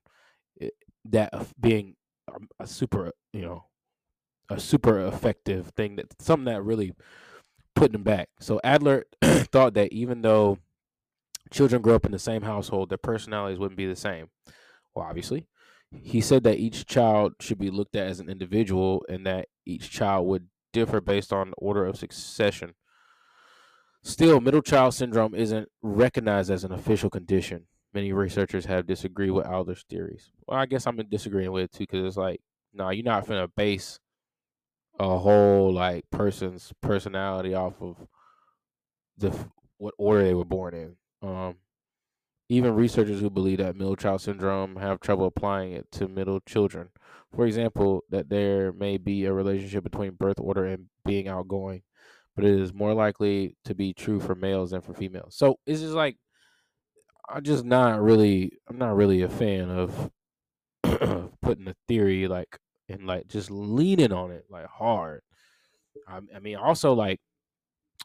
that 1.11 1.33
being 1.59 1.95
a, 2.59 2.67
super 2.67 3.11
you 3.33 3.41
know 3.41 3.65
a 4.49 4.59
super 4.59 5.05
effective 5.07 5.67
thing 5.75 5.95
that 5.95 6.07
something 6.21 6.45
that 6.45 6.63
really 6.63 6.93
put 7.75 7.91
them 7.91 8.03
back 8.03 8.29
so 8.39 8.59
adler 8.63 9.05
thought 9.21 9.73
that 9.73 9.91
even 9.91 10.21
though 10.21 10.57
children 11.51 11.81
grow 11.81 11.95
up 11.95 12.05
in 12.05 12.11
the 12.11 12.19
same 12.19 12.43
household 12.43 12.89
their 12.89 12.97
personalities 12.97 13.57
wouldn't 13.57 13.77
be 13.77 13.87
the 13.87 13.95
same 13.95 14.29
well 14.93 15.05
obviously 15.05 15.47
he 15.91 16.21
said 16.21 16.43
that 16.43 16.59
each 16.59 16.85
child 16.85 17.33
should 17.39 17.57
be 17.57 17.71
looked 17.71 17.95
at 17.95 18.07
as 18.07 18.19
an 18.19 18.29
individual 18.29 19.03
and 19.09 19.25
that 19.25 19.47
each 19.65 19.89
child 19.89 20.27
would 20.27 20.47
differ 20.71 21.01
based 21.01 21.33
on 21.33 21.53
order 21.57 21.85
of 21.85 21.97
succession. 21.97 22.75
Still, 24.03 24.39
middle 24.39 24.61
child 24.61 24.93
syndrome 24.93 25.35
isn't 25.35 25.69
recognized 25.81 26.51
as 26.51 26.63
an 26.63 26.71
official 26.71 27.09
condition. 27.09 27.65
Many 27.93 28.13
researchers 28.13 28.65
have 28.65 28.85
disagreed 28.85 29.31
with 29.31 29.47
Adler's 29.47 29.83
theories. 29.89 30.31
Well, 30.45 30.59
I 30.59 30.65
guess 30.65 30.85
I'm 30.85 30.97
disagreeing 31.09 31.51
with 31.51 31.65
it 31.65 31.71
too 31.71 31.79
because 31.79 32.05
it's 32.05 32.17
like, 32.17 32.41
no, 32.73 32.85
nah, 32.85 32.89
you're 32.91 33.03
not 33.03 33.25
to 33.25 33.47
base 33.55 33.99
a 34.99 35.17
whole 35.17 35.73
like 35.73 36.03
person's 36.11 36.73
personality 36.81 37.55
off 37.55 37.81
of 37.81 38.07
the 39.17 39.33
what 39.77 39.93
order 39.97 40.23
they 40.23 40.33
were 40.33 40.45
born 40.45 40.73
in. 40.73 40.95
Um, 41.27 41.55
even 42.49 42.75
researchers 42.75 43.21
who 43.21 43.29
believe 43.29 43.59
that 43.59 43.75
middle 43.75 43.95
child 43.95 44.21
syndrome 44.21 44.75
have 44.77 44.99
trouble 44.99 45.25
applying 45.25 45.71
it 45.71 45.91
to 45.93 46.07
middle 46.07 46.39
children. 46.41 46.89
For 47.33 47.45
example, 47.45 48.03
that 48.09 48.29
there 48.29 48.73
may 48.73 48.97
be 48.97 49.25
a 49.25 49.33
relationship 49.33 49.83
between 49.83 50.15
birth 50.15 50.39
order 50.39 50.65
and 50.65 50.87
being 51.05 51.27
outgoing, 51.27 51.83
but 52.35 52.43
it 52.43 52.59
is 52.59 52.73
more 52.73 52.93
likely 52.93 53.55
to 53.65 53.75
be 53.75 53.93
true 53.93 54.19
for 54.19 54.33
males 54.33 54.71
than 54.71 54.81
for 54.81 54.93
females. 54.93 55.35
So 55.35 55.59
it's 55.67 55.81
just 55.81 55.93
like 55.93 56.17
I'm 57.29 57.43
just 57.43 57.63
not 57.63 58.01
really 58.01 58.53
I'm 58.67 58.77
not 58.77 58.95
really 58.95 59.21
a 59.21 59.29
fan 59.29 59.69
of 59.69 60.11
putting 61.41 61.67
a 61.67 61.75
theory 61.87 62.27
like 62.27 62.57
and 62.87 63.05
like 63.05 63.27
just 63.27 63.51
leaning 63.51 64.11
on 64.11 64.31
it 64.31 64.45
like 64.49 64.67
hard. 64.67 65.21
I, 66.07 66.19
I 66.35 66.39
mean 66.39 66.57
also 66.57 66.93
like 66.93 67.19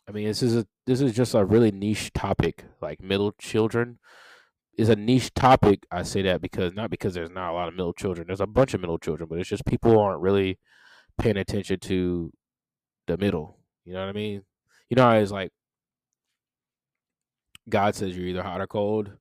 I 0.08 0.12
mean 0.12 0.26
this 0.26 0.42
is 0.42 0.56
a 0.56 0.66
this 0.86 1.00
is 1.00 1.14
just 1.14 1.34
a 1.34 1.44
really 1.44 1.70
niche 1.70 2.12
topic 2.12 2.64
like 2.80 3.02
middle 3.02 3.32
children 3.32 3.98
is 4.76 4.88
a 4.88 4.96
niche 4.96 5.32
topic. 5.34 5.86
I 5.90 6.02
say 6.02 6.22
that 6.22 6.40
because 6.40 6.74
not 6.74 6.90
because 6.90 7.14
there's 7.14 7.30
not 7.30 7.50
a 7.50 7.54
lot 7.54 7.68
of 7.68 7.74
middle 7.74 7.92
children. 7.92 8.26
There's 8.26 8.40
a 8.40 8.46
bunch 8.46 8.74
of 8.74 8.80
middle 8.80 8.98
children, 8.98 9.28
but 9.28 9.38
it's 9.38 9.48
just 9.48 9.64
people 9.64 9.98
aren't 9.98 10.20
really 10.20 10.58
paying 11.18 11.36
attention 11.36 11.78
to 11.80 12.32
the 13.06 13.16
middle. 13.16 13.58
You 13.84 13.94
know 13.94 14.00
what 14.00 14.08
I 14.08 14.12
mean? 14.12 14.42
You 14.90 14.96
know, 14.96 15.10
it's 15.10 15.30
like 15.30 15.52
God 17.68 17.94
says 17.94 18.16
you're 18.16 18.26
either 18.26 18.42
hot 18.42 18.60
or 18.60 18.66
cold. 18.66 19.12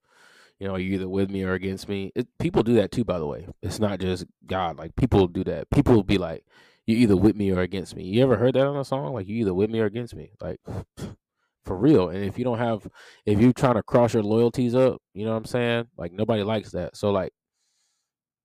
You 0.60 0.68
know, 0.68 0.76
you're 0.76 0.94
either 0.94 1.10
with 1.10 1.30
me 1.30 1.44
or 1.44 1.54
against 1.54 1.90
me. 1.90 2.12
It, 2.16 2.28
people 2.40 2.64
do 2.64 2.76
that 2.76 2.92
too, 2.92 3.04
by 3.04 3.20
the 3.20 3.26
way. 3.26 3.48
It's 3.62 3.80
not 3.80 4.00
just 4.00 4.26
God. 4.46 4.78
Like 4.78 4.96
people 4.96 5.28
do 5.28 5.44
that. 5.46 5.70
People 5.72 5.96
will 5.96 6.04
be 6.04 6.18
like, 6.18 6.46
"You're 6.86 7.00
either 7.00 7.18
with 7.18 7.36
me 7.36 7.52
or 7.52 7.62
against 7.62 7.96
me." 7.96 8.04
You 8.04 8.24
ever 8.24 8.38
heard 8.38 8.56
that 8.56 8.68
on 8.68 8.78
a 8.78 8.86
song? 8.86 9.14
Like 9.14 9.28
you 9.28 9.36
either 9.38 9.54
with 9.54 9.70
me 9.70 9.80
or 9.80 9.86
against 9.86 10.16
me. 10.16 10.32
Like 10.40 10.60
for 11.66 11.78
real. 11.78 12.10
And 12.10 12.24
if 12.24 12.38
you 12.38 12.44
don't 12.44 12.60
have, 12.60 12.88
if 13.26 13.40
you're 13.40 13.54
trying 13.54 13.76
to 13.76 13.84
cross 13.84 14.14
your 14.14 14.24
loyalties 14.24 14.76
up, 14.76 15.02
you 15.14 15.26
know 15.26 15.32
what 15.32 15.38
I'm 15.38 15.46
saying? 15.46 15.88
Like 15.98 16.12
nobody 16.14 16.44
likes 16.44 16.72
that. 16.72 16.96
So 16.96 17.12
like, 17.12 17.34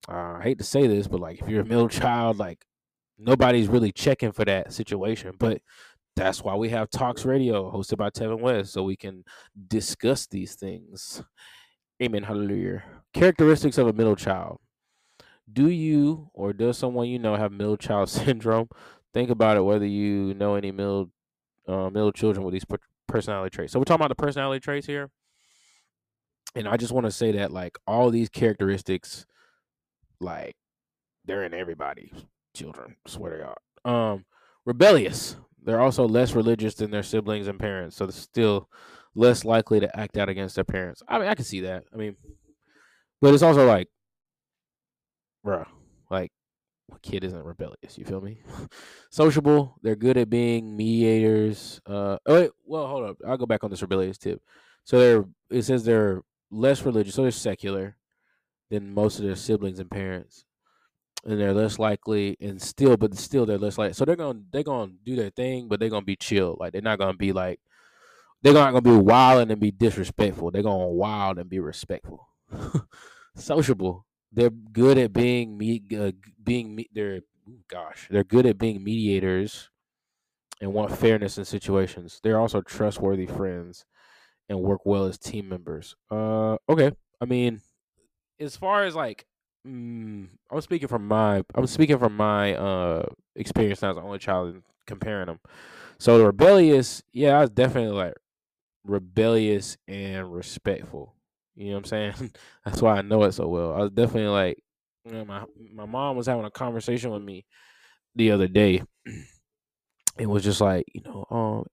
uh, 0.08 0.38
I 0.38 0.40
hate 0.42 0.58
to 0.58 0.64
say 0.64 0.86
this, 0.86 1.08
but 1.08 1.20
like 1.20 1.40
if 1.40 1.48
you're 1.48 1.62
a 1.62 1.66
middle 1.66 1.88
child, 1.88 2.38
like 2.38 2.64
nobody's 3.18 3.68
really 3.68 3.92
checking 3.92 4.32
for 4.32 4.44
that 4.44 4.72
situation. 4.72 5.34
But 5.38 5.60
that's 6.18 6.42
why 6.42 6.56
we 6.56 6.68
have 6.70 6.90
Talks 6.90 7.24
Radio 7.24 7.70
hosted 7.70 7.96
by 7.96 8.10
Tevin 8.10 8.40
West, 8.40 8.72
so 8.72 8.82
we 8.82 8.96
can 8.96 9.24
discuss 9.68 10.26
these 10.26 10.56
things. 10.56 11.22
Amen. 12.02 12.24
Hallelujah. 12.24 12.82
Characteristics 13.14 13.78
of 13.78 13.86
a 13.86 13.92
middle 13.92 14.16
child. 14.16 14.58
Do 15.50 15.68
you 15.68 16.28
or 16.34 16.52
does 16.52 16.76
someone 16.76 17.08
you 17.08 17.20
know 17.20 17.36
have 17.36 17.52
middle 17.52 17.76
child 17.76 18.08
syndrome? 18.10 18.68
Think 19.14 19.30
about 19.30 19.56
it 19.56 19.62
whether 19.62 19.86
you 19.86 20.34
know 20.34 20.56
any 20.56 20.72
middle 20.72 21.10
uh, 21.68 21.88
middle 21.88 22.12
children 22.12 22.44
with 22.44 22.52
these 22.52 22.66
personality 23.06 23.54
traits. 23.54 23.72
So 23.72 23.78
we're 23.78 23.84
talking 23.84 24.04
about 24.04 24.16
the 24.16 24.22
personality 24.22 24.60
traits 24.60 24.86
here. 24.86 25.10
And 26.56 26.66
I 26.66 26.76
just 26.76 26.92
want 26.92 27.06
to 27.06 27.12
say 27.12 27.32
that 27.32 27.52
like 27.52 27.78
all 27.86 28.10
these 28.10 28.28
characteristics, 28.28 29.24
like 30.20 30.56
they're 31.24 31.44
in 31.44 31.54
everybody's 31.54 32.24
children. 32.54 32.96
Swear 33.06 33.36
to 33.36 33.54
God. 33.84 33.90
Um, 33.90 34.24
rebellious. 34.64 35.36
They're 35.64 35.80
also 35.80 36.06
less 36.06 36.34
religious 36.34 36.74
than 36.74 36.90
their 36.90 37.02
siblings 37.02 37.48
and 37.48 37.58
parents, 37.58 37.96
so 37.96 38.06
they're 38.06 38.12
still 38.12 38.68
less 39.14 39.44
likely 39.44 39.80
to 39.80 39.98
act 39.98 40.16
out 40.16 40.28
against 40.28 40.54
their 40.54 40.64
parents. 40.64 41.02
I 41.08 41.18
mean, 41.18 41.28
I 41.28 41.34
can 41.34 41.44
see 41.44 41.60
that. 41.60 41.84
I 41.92 41.96
mean, 41.96 42.16
but 43.20 43.34
it's 43.34 43.42
also 43.42 43.66
like, 43.66 43.88
bro, 45.42 45.64
like 46.10 46.30
a 46.94 46.98
kid 47.00 47.24
isn't 47.24 47.44
rebellious. 47.44 47.98
You 47.98 48.04
feel 48.04 48.20
me? 48.20 48.40
Sociable. 49.10 49.76
They're 49.82 49.96
good 49.96 50.16
at 50.16 50.30
being 50.30 50.76
mediators. 50.76 51.80
Uh, 51.86 52.18
oh 52.26 52.34
wait, 52.34 52.50
well, 52.64 52.86
hold 52.86 53.10
up. 53.10 53.16
I'll 53.26 53.36
go 53.36 53.46
back 53.46 53.64
on 53.64 53.70
this 53.70 53.82
rebellious 53.82 54.18
tip. 54.18 54.40
So 54.84 54.98
they're 54.98 55.24
it 55.50 55.62
says 55.62 55.84
they're 55.84 56.22
less 56.50 56.84
religious, 56.84 57.14
so 57.14 57.22
they're 57.22 57.30
secular 57.30 57.96
than 58.70 58.92
most 58.94 59.18
of 59.18 59.24
their 59.24 59.36
siblings 59.36 59.80
and 59.80 59.90
parents, 59.90 60.44
and 61.24 61.40
they're 61.40 61.54
less 61.54 61.78
likely 61.78 62.36
and 62.40 62.60
still, 62.60 62.96
but 62.96 63.14
still 63.16 63.46
they're 63.46 63.58
less 63.58 63.78
like. 63.78 63.94
So 63.94 64.04
they're 64.04 64.16
gonna 64.16 64.40
they're 64.52 64.62
gonna 64.62 64.92
do 65.04 65.16
their 65.16 65.30
thing, 65.30 65.68
but 65.68 65.80
they're 65.80 65.90
gonna 65.90 66.04
be 66.04 66.16
chill. 66.16 66.56
Like 66.58 66.72
they're 66.72 66.82
not 66.82 66.98
gonna 66.98 67.16
be 67.16 67.32
like 67.32 67.60
they're 68.42 68.54
not 68.54 68.72
gonna 68.72 68.82
be 68.82 68.96
wild 68.96 69.50
and 69.50 69.60
be 69.60 69.70
disrespectful. 69.70 70.50
They're 70.50 70.62
gonna 70.62 70.88
wild 70.88 71.38
and 71.38 71.50
be 71.50 71.60
respectful. 71.60 72.28
Sociable 73.36 74.06
they're 74.32 74.50
good 74.50 74.98
at 74.98 75.12
being 75.12 75.56
me 75.56 75.82
uh, 75.96 76.12
being 76.42 76.74
me 76.74 76.88
they're 76.92 77.20
gosh 77.68 78.08
they're 78.10 78.24
good 78.24 78.46
at 78.46 78.58
being 78.58 78.82
mediators 78.82 79.70
and 80.60 80.72
want 80.72 80.96
fairness 80.96 81.38
in 81.38 81.44
situations 81.44 82.20
they're 82.22 82.38
also 82.38 82.60
trustworthy 82.60 83.26
friends 83.26 83.86
and 84.48 84.60
work 84.60 84.80
well 84.84 85.04
as 85.04 85.18
team 85.18 85.48
members 85.48 85.96
uh 86.10 86.56
okay 86.68 86.92
i 87.20 87.24
mean 87.24 87.60
as 88.38 88.56
far 88.56 88.84
as 88.84 88.94
like 88.94 89.26
mm, 89.68 90.28
i'm 90.50 90.60
speaking 90.60 90.88
from 90.88 91.06
my 91.06 91.44
i'm 91.54 91.66
speaking 91.66 91.98
from 91.98 92.16
my 92.16 92.54
uh 92.54 93.04
experience 93.36 93.82
as 93.82 93.96
an 93.96 94.02
only 94.02 94.18
child 94.18 94.54
and 94.54 94.62
comparing 94.86 95.26
them 95.26 95.38
so 95.98 96.18
the 96.18 96.24
rebellious 96.24 97.02
yeah 97.12 97.36
i 97.36 97.40
was 97.40 97.50
definitely 97.50 97.94
like 97.96 98.14
rebellious 98.84 99.76
and 99.86 100.32
respectful 100.32 101.14
you 101.58 101.70
know 101.70 101.72
what 101.72 101.78
I'm 101.78 101.84
saying? 101.86 102.32
That's 102.64 102.80
why 102.80 102.98
I 102.98 103.02
know 103.02 103.24
it 103.24 103.32
so 103.32 103.48
well. 103.48 103.74
I 103.74 103.78
was 103.78 103.90
definitely 103.90 104.28
like, 104.28 104.62
you 105.04 105.12
know, 105.12 105.24
my 105.24 105.44
my 105.74 105.86
mom 105.86 106.16
was 106.16 106.28
having 106.28 106.44
a 106.44 106.50
conversation 106.50 107.10
with 107.10 107.22
me 107.22 107.44
the 108.14 108.30
other 108.30 108.48
day. 108.48 108.82
It 110.18 110.26
was 110.26 110.42
just 110.42 110.60
like, 110.60 110.84
you 110.92 111.00
know, 111.04 111.24
um, 111.30 111.64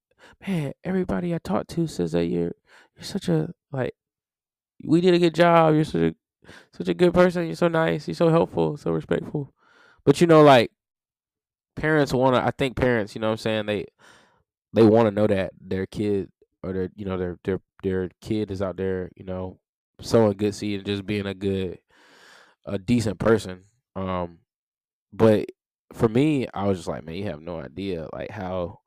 man, 0.48 0.74
everybody 0.84 1.34
I 1.34 1.40
talked 1.40 1.72
to 1.72 1.88
says 1.88 2.12
that 2.12 2.28
you're 2.28 2.54
you're 2.96 3.04
such 3.04 3.28
a 3.28 3.52
like 3.72 3.96
we 4.84 5.02
did 5.02 5.16
a 5.16 5.20
good 5.20 5.34
job. 5.34 5.74
You're 5.74 5.84
such 5.84 6.02
a 6.02 6.16
such 6.74 6.88
a 6.88 6.94
good 6.94 7.14
person. 7.14 7.46
You're 7.46 7.56
so 7.56 7.68
nice. 7.68 8.08
You're 8.08 8.16
so 8.16 8.30
helpful, 8.30 8.78
so 8.78 8.92
respectful. 8.92 9.54
But 10.06 10.22
you 10.22 10.28
know, 10.28 10.44
like 10.44 10.72
parents 11.75 12.14
want 12.14 12.36
to. 12.36 12.44
I 12.44 12.52
think 12.52 12.75
parents, 12.75 13.16
you 13.16 13.22
know, 13.22 13.28
what 13.28 13.34
I'm 13.34 13.38
saying 13.38 13.66
they 13.66 13.86
they 14.74 14.84
want 14.84 15.08
to 15.08 15.12
know 15.12 15.28
that 15.28 15.54
their 15.60 15.86
kid 15.86 16.32
or 16.64 16.74
their 16.74 16.90
you 16.96 17.06
know 17.06 17.18
their 17.18 17.40
their 17.44 17.60
their 17.84 18.10
kid 18.22 18.52
is 18.52 18.62
out 18.62 18.78
there, 18.78 19.12
you 19.16 19.24
know, 19.24 19.60
sowing 20.02 20.38
good 20.38 20.56
seed 20.56 20.80
and 20.80 20.86
just 20.88 21.06
being 21.06 21.25
a 21.25 21.34
good, 21.34 21.80
a 22.66 22.78
decent 22.78 23.20
person. 23.20 23.64
Um, 23.96 24.40
but 25.14 25.50
for 25.94 26.10
me, 26.10 26.48
I 26.54 26.68
was 26.68 26.80
just 26.80 26.88
like, 26.88 27.04
man, 27.06 27.16
you 27.16 27.25
have 27.25 27.42
no 27.42 27.60
idea 27.60 28.08
like 28.14 28.32
how 28.32 28.80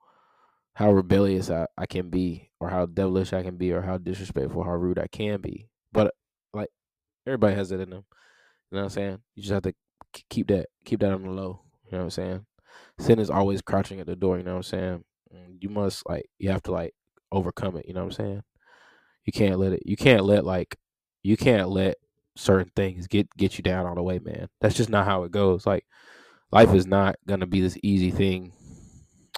how 0.74 0.92
rebellious 0.92 1.50
I, 1.50 1.66
I 1.76 1.86
can 1.86 2.08
be, 2.10 2.50
or 2.60 2.70
how 2.70 2.86
devilish 2.86 3.32
I 3.32 3.42
can 3.42 3.56
be, 3.56 3.72
or 3.72 3.82
how 3.82 3.98
disrespectful, 3.98 4.62
how 4.62 4.74
rude 4.74 4.98
I 4.98 5.08
can 5.08 5.40
be. 5.40 5.68
Everybody 7.28 7.54
has 7.54 7.72
it 7.72 7.80
in 7.80 7.90
them. 7.90 8.04
You 8.70 8.76
know 8.76 8.80
what 8.80 8.84
I'm 8.84 8.90
saying? 8.90 9.18
You 9.34 9.42
just 9.42 9.52
have 9.52 9.62
to 9.62 9.74
keep 10.30 10.48
that 10.48 10.66
keep 10.84 11.00
that 11.00 11.12
on 11.12 11.22
the 11.22 11.30
low. 11.30 11.60
You 11.86 11.92
know 11.92 11.98
what 11.98 12.04
I'm 12.04 12.10
saying? 12.10 12.46
Sin 12.98 13.18
is 13.18 13.30
always 13.30 13.62
crouching 13.62 14.00
at 14.00 14.06
the 14.06 14.16
door. 14.16 14.38
You 14.38 14.44
know 14.44 14.52
what 14.52 14.56
I'm 14.58 14.62
saying? 14.62 15.04
You 15.60 15.68
must 15.68 16.08
like 16.08 16.26
you 16.38 16.50
have 16.50 16.62
to 16.64 16.72
like 16.72 16.94
overcome 17.30 17.76
it. 17.76 17.86
You 17.86 17.94
know 17.94 18.00
what 18.00 18.18
I'm 18.18 18.24
saying? 18.24 18.42
You 19.24 19.32
can't 19.32 19.58
let 19.58 19.72
it. 19.72 19.82
You 19.84 19.96
can't 19.96 20.24
let 20.24 20.44
like 20.44 20.76
you 21.22 21.36
can't 21.36 21.68
let 21.68 21.96
certain 22.36 22.70
things 22.74 23.06
get 23.06 23.28
get 23.36 23.58
you 23.58 23.62
down 23.62 23.86
all 23.86 23.94
the 23.94 24.02
way, 24.02 24.18
man. 24.18 24.48
That's 24.60 24.76
just 24.76 24.90
not 24.90 25.06
how 25.06 25.24
it 25.24 25.32
goes. 25.32 25.66
Like 25.66 25.84
life 26.50 26.72
is 26.72 26.86
not 26.86 27.16
gonna 27.26 27.46
be 27.46 27.60
this 27.60 27.76
easy 27.82 28.10
thing. 28.10 28.52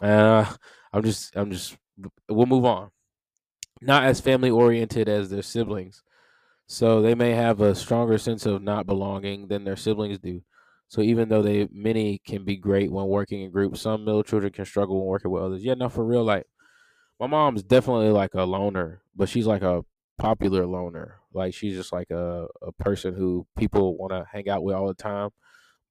Uh, 0.00 0.46
I'm 0.92 1.02
just 1.02 1.34
I'm 1.36 1.50
just 1.50 1.76
we'll 2.28 2.46
move 2.46 2.64
on. 2.64 2.90
Not 3.80 4.04
as 4.04 4.20
family 4.20 4.50
oriented 4.50 5.08
as 5.08 5.30
their 5.30 5.42
siblings. 5.42 6.02
So 6.70 7.02
they 7.02 7.16
may 7.16 7.32
have 7.32 7.60
a 7.60 7.74
stronger 7.74 8.16
sense 8.16 8.46
of 8.46 8.62
not 8.62 8.86
belonging 8.86 9.48
than 9.48 9.64
their 9.64 9.74
siblings 9.74 10.20
do. 10.20 10.44
So 10.86 11.00
even 11.00 11.28
though 11.28 11.42
they 11.42 11.66
many 11.72 12.18
can 12.24 12.44
be 12.44 12.56
great 12.56 12.92
when 12.92 13.06
working 13.06 13.42
in 13.42 13.50
groups, 13.50 13.80
some 13.80 14.04
middle 14.04 14.22
children 14.22 14.52
can 14.52 14.64
struggle 14.64 15.00
when 15.00 15.08
working 15.08 15.32
with 15.32 15.42
others. 15.42 15.64
Yeah, 15.64 15.74
no, 15.74 15.88
for 15.88 16.04
real. 16.04 16.22
Like 16.22 16.46
my 17.18 17.26
mom's 17.26 17.64
definitely 17.64 18.10
like 18.10 18.34
a 18.34 18.44
loner, 18.44 19.02
but 19.16 19.28
she's 19.28 19.48
like 19.48 19.62
a 19.62 19.84
popular 20.16 20.64
loner. 20.64 21.18
Like 21.34 21.54
she's 21.54 21.74
just 21.76 21.92
like 21.92 22.10
a, 22.12 22.46
a 22.62 22.70
person 22.70 23.14
who 23.16 23.48
people 23.58 23.96
want 23.98 24.12
to 24.12 24.24
hang 24.30 24.48
out 24.48 24.62
with 24.62 24.76
all 24.76 24.86
the 24.86 24.94
time, 24.94 25.30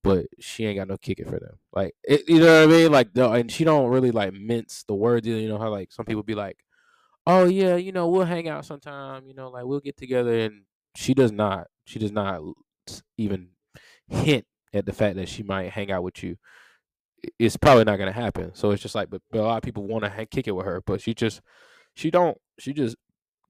but 0.01 0.27
she 0.39 0.65
ain't 0.65 0.79
got 0.79 0.87
no 0.87 0.97
kick 0.97 1.19
it 1.19 1.27
for 1.27 1.39
them. 1.41 1.59
Like 1.73 1.93
it, 2.05 2.23
you 2.29 2.39
know 2.39 2.61
what 2.65 2.73
I 2.73 2.77
mean? 2.77 2.91
Like 2.93 3.13
the, 3.13 3.29
and 3.29 3.51
she 3.51 3.65
don't 3.65 3.89
really 3.89 4.11
like 4.11 4.31
mince 4.33 4.85
the 4.87 4.95
words. 4.95 5.27
You 5.27 5.49
know 5.49 5.59
how 5.59 5.71
like 5.71 5.91
some 5.91 6.05
people 6.05 6.23
be 6.23 6.35
like, 6.35 6.57
"Oh 7.27 7.45
yeah, 7.45 7.75
you 7.75 7.91
know 7.91 8.07
we'll 8.09 8.25
hang 8.25 8.47
out 8.49 8.65
sometime." 8.65 9.27
You 9.27 9.33
know, 9.33 9.49
like 9.49 9.65
we'll 9.65 9.81
get 9.81 9.97
together, 9.97 10.39
and 10.39 10.63
she 10.95 11.13
does 11.13 11.31
not. 11.31 11.67
She 11.85 11.99
does 11.99 12.11
not 12.11 12.41
even 13.17 13.49
hint 14.07 14.45
at 14.73 14.85
the 14.85 14.93
fact 14.93 15.15
that 15.15 15.29
she 15.29 15.43
might 15.43 15.71
hang 15.71 15.91
out 15.91 16.03
with 16.03 16.23
you. 16.23 16.37
It's 17.37 17.57
probably 17.57 17.83
not 17.83 17.97
gonna 17.97 18.11
happen. 18.11 18.53
So 18.55 18.71
it's 18.71 18.81
just 18.81 18.95
like, 18.95 19.09
but, 19.09 19.21
but 19.31 19.39
a 19.39 19.43
lot 19.43 19.57
of 19.57 19.63
people 19.63 19.85
want 19.85 20.05
to 20.05 20.25
kick 20.25 20.47
it 20.47 20.51
with 20.51 20.65
her, 20.65 20.81
but 20.81 21.01
she 21.01 21.13
just, 21.13 21.41
she 21.93 22.09
don't. 22.11 22.37
She 22.59 22.73
just 22.73 22.95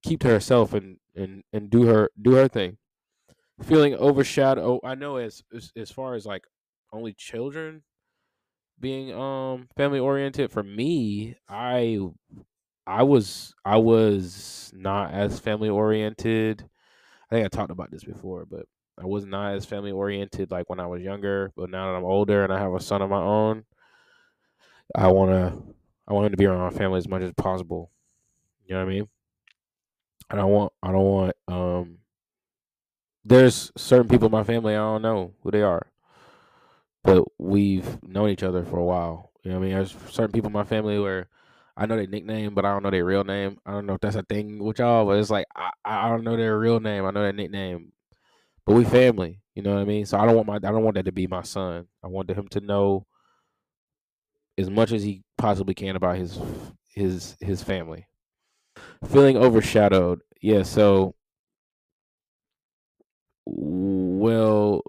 keep 0.04 0.21
to 0.21 0.28
herself 0.30 0.73
and 0.73 0.97
and 1.15 1.43
and 1.54 1.69
do 1.69 1.86
her 1.86 2.10
do 2.21 2.34
her 2.34 2.47
thing. 2.47 2.78
Feeling 3.62 3.93
overshadowed. 3.95 4.80
I 4.84 4.95
know 4.95 5.17
as, 5.17 5.43
as 5.56 5.71
as 5.75 5.91
far 5.91 6.15
as 6.15 6.25
like 6.25 6.45
only 6.93 7.13
children 7.13 7.84
being 8.80 9.13
um 9.13 9.67
family 9.75 9.99
oriented 9.99 10.52
for 10.52 10.63
me, 10.63 11.36
I 11.47 11.99
I 12.88 13.04
was 13.04 13.54
I 13.65 13.78
was 13.78 14.71
not 14.73 15.12
as 15.13 15.39
family 15.39 15.69
oriented. 15.69 16.69
I 17.30 17.36
think 17.36 17.46
I 17.46 17.50
talked 17.50 17.72
about 17.72 17.92
this 17.92 18.04
before, 18.04 18.46
but 18.46 18.65
I 19.02 19.06
was 19.06 19.26
not 19.26 19.54
as 19.54 19.65
family 19.65 19.92
oriented 19.92 20.52
like 20.52 20.70
when 20.70 20.80
I 20.80 20.88
was 20.88 21.02
younger. 21.02 21.52
But 21.56 21.70
now 21.70 21.92
that 21.92 21.98
I'm 21.98 22.04
older 22.04 22.44
and 22.44 22.52
I 22.52 22.60
have 22.60 22.74
a 22.74 22.80
son 22.80 23.02
of 23.02 23.10
my 23.10 23.22
own, 23.22 23.65
I 24.96 25.08
wanna 25.08 25.58
I 26.08 26.13
want 26.13 26.26
him 26.26 26.32
to 26.32 26.38
be 26.38 26.46
around 26.46 26.74
my 26.74 26.78
family 26.78 26.98
as 26.98 27.08
much 27.08 27.22
as 27.22 27.34
possible. 27.34 27.92
You 28.65 28.74
know 28.76 28.84
what 28.84 28.92
I 28.92 28.94
mean? 28.94 29.08
I 30.30 30.36
don't 30.36 30.52
want 30.52 30.74
I 30.82 30.92
don't 30.92 31.06
want 31.06 31.36
um 31.48 31.98
there's 33.24 33.72
certain 33.78 34.08
people 34.08 34.28
in 34.28 34.32
my 34.32 34.44
family 34.44 34.74
I 34.74 34.78
don't 34.78 35.02
know 35.02 35.34
who 35.42 35.52
they 35.52 35.62
are. 35.62 35.92
But 37.04 37.24
we've 37.38 38.02
known 38.04 38.30
each 38.30 38.44
other 38.44 38.65
for 38.65 38.78
a 38.78 38.84
while. 38.84 39.32
You 39.44 39.52
know 39.52 39.60
what 39.60 39.65
I 39.65 39.68
mean? 39.68 39.76
There's 39.78 39.96
certain 40.10 40.32
people 40.32 40.48
in 40.48 40.54
my 40.54 40.65
family 40.65 41.00
where 41.00 41.30
I 41.80 41.86
know 41.86 41.96
their 41.96 42.08
nickname, 42.08 42.56
but 42.56 42.65
I 42.65 42.74
don't 42.74 42.84
know 42.84 42.92
their 42.92 43.06
real 43.06 43.24
name. 43.24 43.58
I 43.65 43.72
don't 43.72 43.86
know 43.86 43.94
if 43.94 44.02
that's 44.02 44.18
a 44.18 44.24
thing 44.24 44.60
with 44.63 44.80
y'all, 44.80 45.06
but 45.06 45.18
it's 45.18 45.30
like 45.30 45.46
I, 45.56 45.72
I 45.86 46.10
don't 46.10 46.26
know 46.26 46.36
their 46.38 46.60
real 46.60 46.82
name. 46.82 47.06
I 47.06 47.12
know 47.12 47.24
their 47.24 47.34
nickname. 47.34 47.94
But 48.65 48.76
we 48.76 48.86
family, 48.86 49.42
you 49.56 49.63
know 49.63 49.74
what 49.76 49.82
I 49.82 49.86
mean? 49.86 50.06
So 50.06 50.20
I 50.20 50.26
don't 50.26 50.36
want 50.36 50.48
my 50.48 50.56
I 50.58 50.60
don't 50.60 50.84
want 50.84 50.96
that 50.96 51.06
to 51.06 51.12
be 51.13 51.28
my 51.28 51.44
son. 51.44 51.88
I 52.04 52.08
want 52.08 52.30
him 52.32 52.48
to 52.50 52.62
know 52.62 53.08
as 54.58 54.70
much 54.70 54.92
as 54.92 55.04
he 55.04 55.24
possibly 55.38 55.74
can 55.74 55.96
about 55.96 56.18
his 56.18 56.39
his 56.94 57.38
his 57.39 57.63
family 57.63 58.08
feeling 59.08 59.38
overshadowed. 59.38 60.22
Yeah, 60.42 60.63
so 60.63 61.15
well 63.46 64.82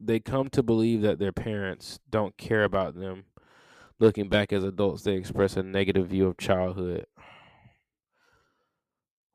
they 0.00 0.18
come 0.20 0.48
to 0.50 0.62
believe 0.62 1.02
that 1.02 1.18
their 1.18 1.32
parents 1.32 2.00
don't 2.10 2.36
care 2.36 2.64
about 2.64 2.94
them. 2.94 3.24
Looking 4.02 4.28
back 4.28 4.52
as 4.52 4.64
adults, 4.64 5.04
they 5.04 5.12
express 5.12 5.56
a 5.56 5.62
negative 5.62 6.08
view 6.08 6.26
of 6.26 6.36
childhood. 6.36 7.06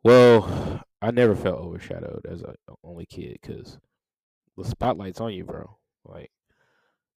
Well, 0.04 0.84
I 1.02 1.12
never 1.12 1.38
felt 1.38 1.62
overshadowed 1.62 2.26
as 2.30 2.42
a 2.42 2.54
only 2.84 3.06
kid 3.06 3.38
because 3.42 3.80
the 4.58 4.66
spotlight's 4.66 5.22
on 5.22 5.32
you, 5.32 5.46
bro. 5.46 5.78
Like, 6.04 6.32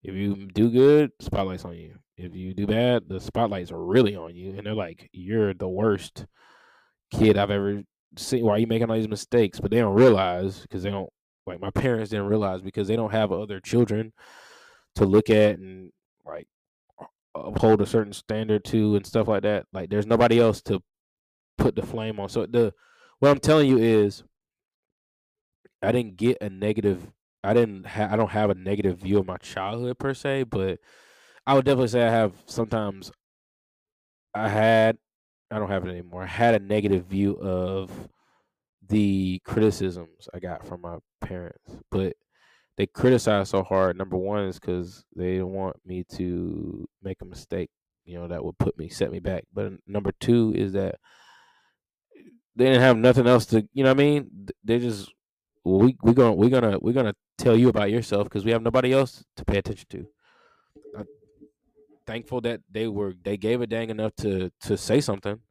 if 0.04 0.14
you 0.14 0.46
do 0.54 0.70
good, 0.70 1.12
spotlight's 1.20 1.66
on 1.66 1.76
you. 1.76 1.96
If 2.18 2.36
you 2.36 2.54
do 2.54 2.68
bad, 2.68 3.10
the 3.10 3.20
spotlights 3.20 3.72
really 3.74 4.16
on 4.16 4.36
you, 4.36 4.52
and 4.56 4.68
they're 4.68 4.76
like, 4.76 5.10
you're 5.12 5.56
the 5.56 5.68
worst 5.68 6.28
kid 7.10 7.36
I've 7.36 7.50
ever 7.50 7.82
seen. 8.16 8.46
Why 8.46 8.52
are 8.52 8.60
you 8.60 8.68
making 8.68 8.92
all 8.92 8.96
these 8.96 9.08
mistakes? 9.08 9.60
But 9.60 9.72
they 9.72 9.80
don't 9.80 9.96
realize 9.96 10.62
because 10.62 10.84
they 10.84 10.92
don't 10.92 11.10
like 11.48 11.60
my 11.60 11.72
parents 11.72 12.12
didn't 12.12 12.28
realize 12.28 12.62
because 12.62 12.88
they 12.88 12.96
don't 12.96 13.12
have 13.12 13.32
other 13.32 13.60
children 13.60 14.14
to 14.94 15.06
look 15.06 15.32
at 15.32 15.58
and 15.58 15.92
like 16.24 16.48
uphold 17.45 17.82
a 17.82 17.86
certain 17.86 18.13
standard 18.13 18.63
to 18.65 18.95
and 18.95 19.06
stuff 19.06 19.28
like 19.28 19.43
that. 19.43 19.65
Like 19.73 19.89
there's 19.89 20.06
nobody 20.08 20.39
else 20.39 20.62
to 20.63 20.82
put 21.58 21.75
the 21.75 21.82
flame 21.82 22.19
on. 22.19 22.30
So 22.30 22.45
the 22.45 22.73
what 23.19 23.30
I'm 23.30 23.39
telling 23.39 23.69
you 23.69 23.78
is 23.78 24.23
I 25.82 25.91
didn't 25.91 26.17
get 26.17 26.38
a 26.41 26.49
negative 26.49 27.12
I 27.43 27.54
didn't 27.54 27.86
ha- 27.86 28.10
I 28.12 28.15
don't 28.15 28.32
have 28.32 28.49
a 28.49 28.56
negative 28.56 28.99
view 28.99 29.19
of 29.19 29.25
my 29.25 29.38
childhood 29.38 29.97
per 29.97 30.13
se, 30.13 30.43
but 30.43 30.80
I 31.47 31.54
would 31.54 31.65
definitely 31.65 31.88
say 31.89 32.04
I 32.04 32.12
have 32.12 32.34
sometimes 32.45 33.12
I 34.34 34.49
had 34.49 34.97
I 35.52 35.60
don't 35.60 35.69
have 35.69 35.86
it 35.86 35.89
anymore. 35.91 36.23
I 36.23 36.28
had 36.28 36.56
a 36.56 36.60
negative 36.60 37.06
view 37.06 37.36
of 37.39 38.10
the 38.88 39.41
criticisms 39.45 40.30
I 40.34 40.39
got 40.39 40.67
from 40.67 40.82
my 40.82 40.97
parents, 41.21 41.78
but 41.91 42.15
they 42.80 42.88
criticize 42.88 43.50
so 43.50 43.62
hard. 43.62 43.98
Number 43.98 44.15
one 44.15 44.46
is 44.46 44.58
because 44.58 45.04
they 45.13 45.42
want 45.42 45.76
me 45.86 46.06
to 46.15 46.88
make 47.04 47.18
a 47.22 47.26
mistake, 47.26 47.70
you 48.06 48.18
know, 48.18 48.30
that 48.30 48.42
would 48.42 48.58
put 48.58 48.78
me, 48.78 48.88
set 48.88 49.12
me 49.12 49.20
back. 49.20 49.44
But 49.54 49.74
number 49.86 50.13
two 50.22 50.54
is 50.56 50.72
that 50.72 50.96
they 52.56 52.68
didn't 52.68 52.80
have 52.80 52.96
nothing 52.96 53.28
else 53.28 53.46
to, 53.48 53.68
you 53.74 53.84
know 53.84 53.89
what 53.89 54.00
I 54.00 54.04
mean? 54.04 54.48
They 54.63 54.80
just 54.80 55.12
we 55.65 55.98
we 56.02 56.13
gonna 56.13 56.34
we 56.34 56.50
gonna 56.50 56.80
we're 56.80 56.94
gonna 56.94 57.15
tell 57.38 57.58
you 57.58 57.68
about 57.68 57.92
yourself 57.92 58.24
because 58.24 58.46
we 58.46 58.52
have 58.52 58.62
nobody 58.62 58.94
else 58.94 59.26
to 59.36 59.44
pay 59.44 59.58
attention 59.58 59.88
to. 59.89 60.08
I'm 60.98 61.08
thankful 62.08 62.39
that 62.42 62.62
they 62.72 62.88
were 62.88 63.13
they 63.22 63.36
gave 63.36 63.60
a 63.60 63.68
dang 63.68 63.89
enough 63.89 64.15
to 64.20 64.54
to 64.62 64.78
say 64.78 65.02
something 65.02 65.42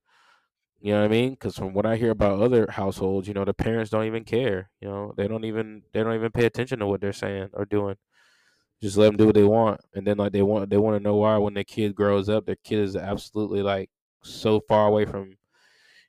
You 0.81 0.93
know 0.93 1.01
what 1.01 1.07
I 1.07 1.09
mean? 1.09 1.31
Because 1.31 1.57
from 1.57 1.75
what 1.75 1.87
I 1.87 1.97
hear 1.97 2.11
about 2.12 2.41
other 2.41 2.67
households, 2.71 3.27
you 3.27 3.35
know, 3.35 3.45
the 3.45 3.55
parents 3.55 3.91
don't 3.91 4.05
even 4.07 4.25
care. 4.25 4.71
You 4.81 4.88
know, 4.88 5.12
they 5.17 5.27
don't 5.27 5.45
even 5.45 5.83
they 5.93 6.03
don't 6.03 6.14
even 6.14 6.31
pay 6.31 6.47
attention 6.47 6.79
to 6.79 6.87
what 6.87 7.01
they're 7.01 7.12
saying 7.12 7.51
or 7.53 7.64
doing. 7.64 7.97
Just 8.83 8.97
let 8.97 9.07
them 9.09 9.17
do 9.17 9.27
what 9.27 9.35
they 9.37 9.45
want, 9.45 9.81
and 9.95 10.07
then 10.07 10.19
like 10.19 10.33
they 10.33 10.43
want 10.43 10.71
they 10.71 10.79
want 10.79 10.97
to 10.97 11.03
know 11.03 11.17
why 11.17 11.38
when 11.38 11.55
their 11.55 11.64
kid 11.64 11.95
grows 11.97 12.29
up, 12.29 12.47
their 12.47 12.57
kid 12.57 12.81
is 12.81 12.97
absolutely 12.97 13.62
like 13.62 13.91
so 14.23 14.61
far 14.61 14.88
away 14.88 15.07
from 15.07 15.37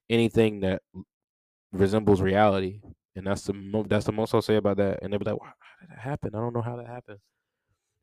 anything 0.10 0.62
that 0.62 0.82
resembles 1.72 2.22
reality, 2.22 2.82
and 3.16 3.28
that's 3.28 3.44
the 3.46 3.54
mo- 3.54 3.86
that's 3.88 4.06
the 4.06 4.12
most 4.14 4.34
I'll 4.36 4.42
say 4.44 4.58
about 4.58 4.78
that. 4.78 5.00
And 5.04 5.14
they'll 5.14 5.20
be 5.20 5.26
like, 5.26 5.42
"Wow, 5.42 5.54
"How 5.60 5.82
did 5.82 5.92
that 5.92 6.00
happen? 6.00 6.36
I 6.36 6.40
don't 6.40 6.54
know 6.54 6.62
how 6.64 6.78
that 6.78 6.88
happened." 6.88 7.20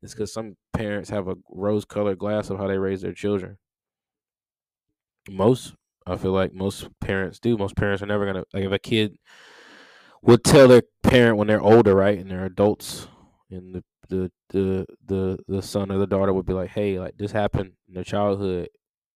It's 0.02 0.14
because 0.14 0.32
some 0.32 0.56
parents 0.74 1.10
have 1.10 1.28
a 1.28 1.36
rose-colored 1.50 2.18
glass 2.18 2.50
of 2.50 2.58
how 2.58 2.68
they 2.68 2.78
raise 2.78 3.02
their 3.02 3.14
children. 3.14 3.58
Most, 5.30 5.74
I 6.06 6.16
feel 6.16 6.32
like 6.32 6.52
most 6.54 6.88
parents 7.00 7.40
do. 7.40 7.56
Most 7.56 7.76
parents 7.76 8.02
are 8.02 8.06
never 8.06 8.26
gonna 8.26 8.44
like 8.52 8.64
if 8.64 8.72
a 8.72 8.78
kid 8.78 9.18
would 10.22 10.44
tell 10.44 10.68
their 10.68 10.82
parent 11.02 11.36
when 11.36 11.48
they're 11.48 11.60
older, 11.60 11.94
right, 11.94 12.18
and 12.18 12.30
they're 12.30 12.44
adults, 12.44 13.08
and 13.50 13.74
the 13.74 13.84
the 14.08 14.30
the 14.50 14.86
the 15.04 15.38
the 15.48 15.62
son 15.62 15.90
or 15.90 15.98
the 15.98 16.06
daughter 16.06 16.32
would 16.32 16.46
be 16.46 16.52
like, 16.52 16.70
"Hey, 16.70 16.98
like 16.98 17.16
this 17.16 17.32
happened 17.32 17.72
in 17.88 17.94
their 17.94 18.04
childhood, 18.04 18.68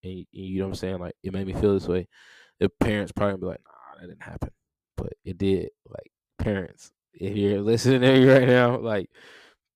and 0.02 0.12
you, 0.12 0.24
you 0.32 0.58
know 0.58 0.66
what 0.66 0.70
I'm 0.70 0.76
saying? 0.76 0.98
Like 0.98 1.14
it 1.22 1.32
made 1.32 1.46
me 1.46 1.52
feel 1.54 1.74
this 1.74 1.88
way." 1.88 2.08
The 2.58 2.68
parents 2.68 3.12
probably 3.12 3.38
be 3.38 3.46
like, 3.46 3.60
"Nah, 3.64 4.00
that 4.00 4.08
didn't 4.08 4.22
happen," 4.22 4.50
but 4.96 5.12
it 5.24 5.38
did. 5.38 5.70
Like 5.88 6.10
parents, 6.38 6.92
if 7.14 7.36
you're 7.36 7.60
listening 7.62 8.00
to 8.02 8.12
me 8.12 8.28
right 8.28 8.48
now, 8.48 8.78
like 8.78 9.10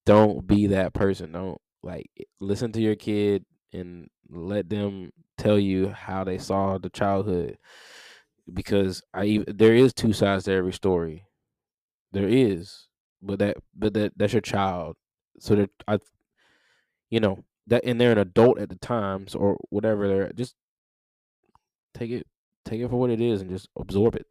don't 0.05 0.45
be 0.45 0.67
that 0.67 0.93
person. 0.93 1.31
Don't 1.31 1.59
like 1.83 2.09
listen 2.39 2.71
to 2.73 2.81
your 2.81 2.95
kid 2.95 3.45
and 3.75 4.09
let 4.29 4.69
them 4.69 5.11
tell 5.37 5.59
you 5.59 5.89
how 5.89 6.23
they 6.23 6.37
saw 6.37 6.77
the 6.77 6.89
childhood 6.89 7.57
because 8.51 9.01
I 9.13 9.43
there 9.47 9.75
is 9.75 9.93
two 9.93 10.13
sides 10.13 10.45
to 10.45 10.53
every 10.53 10.73
story. 10.73 11.25
There 12.11 12.27
is, 12.27 12.87
but 13.21 13.39
that 13.39 13.57
but 13.75 13.93
that 13.93 14.13
that's 14.15 14.33
your 14.33 14.41
child. 14.41 14.95
So 15.39 15.55
that 15.55 15.69
I, 15.87 15.99
you 17.09 17.19
know 17.19 17.43
that 17.67 17.83
and 17.83 17.99
they're 17.99 18.11
an 18.11 18.17
adult 18.17 18.59
at 18.59 18.69
the 18.69 18.75
times 18.75 19.35
or 19.35 19.57
whatever. 19.69 20.07
They're 20.07 20.31
just 20.33 20.55
take 21.93 22.11
it 22.11 22.27
take 22.63 22.81
it 22.81 22.89
for 22.89 22.99
what 22.99 23.09
it 23.09 23.21
is 23.21 23.41
and 23.41 23.49
just 23.49 23.69
absorb 23.75 24.15
it. 24.15 24.27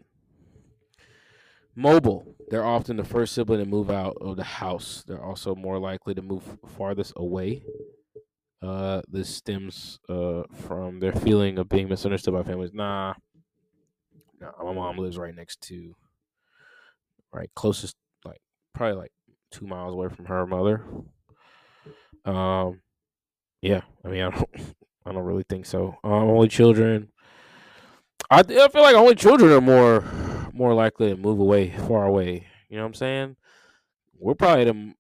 Mobile. 1.76 2.36
They're 2.50 2.64
often 2.64 2.96
the 2.96 3.04
first 3.04 3.34
sibling 3.34 3.58
to 3.58 3.66
move 3.66 3.90
out 3.90 4.16
of 4.20 4.36
the 4.36 4.44
house. 4.44 5.02
They're 5.06 5.22
also 5.22 5.56
more 5.56 5.78
likely 5.78 6.14
to 6.14 6.22
move 6.22 6.58
farthest 6.76 7.14
away. 7.16 7.64
Uh, 8.64 9.02
this 9.08 9.28
stems 9.28 9.98
uh, 10.08 10.42
from 10.66 10.98
their 10.98 11.12
feeling 11.12 11.58
of 11.58 11.68
being 11.68 11.86
misunderstood 11.86 12.32
by 12.32 12.42
families. 12.42 12.72
Nah, 12.72 13.12
nah, 14.40 14.52
my 14.64 14.72
mom 14.72 14.96
lives 14.96 15.18
right 15.18 15.34
next 15.34 15.60
to, 15.62 15.94
right 17.30 17.50
closest, 17.54 17.94
like 18.24 18.40
probably 18.72 18.96
like 18.96 19.12
two 19.50 19.66
miles 19.66 19.92
away 19.92 20.08
from 20.08 20.24
her 20.24 20.46
mother. 20.46 20.82
Um, 22.24 22.80
yeah, 23.60 23.82
I 24.02 24.08
mean, 24.08 24.22
I 24.22 24.30
don't, 24.30 24.50
I 25.06 25.12
don't 25.12 25.24
really 25.24 25.44
think 25.46 25.66
so. 25.66 25.98
Um, 26.02 26.12
only 26.12 26.48
children. 26.48 27.08
I, 28.30 28.38
I 28.40 28.68
feel 28.68 28.82
like 28.82 28.96
only 28.96 29.14
children 29.14 29.52
are 29.52 29.60
more 29.60 30.02
more 30.54 30.72
likely 30.72 31.10
to 31.10 31.16
move 31.16 31.38
away, 31.38 31.70
far 31.86 32.06
away. 32.06 32.46
You 32.70 32.76
know 32.76 32.84
what 32.84 32.88
I'm 32.88 32.94
saying? 32.94 33.36
We're 34.18 34.34
probably 34.34 34.64
the 34.64 34.94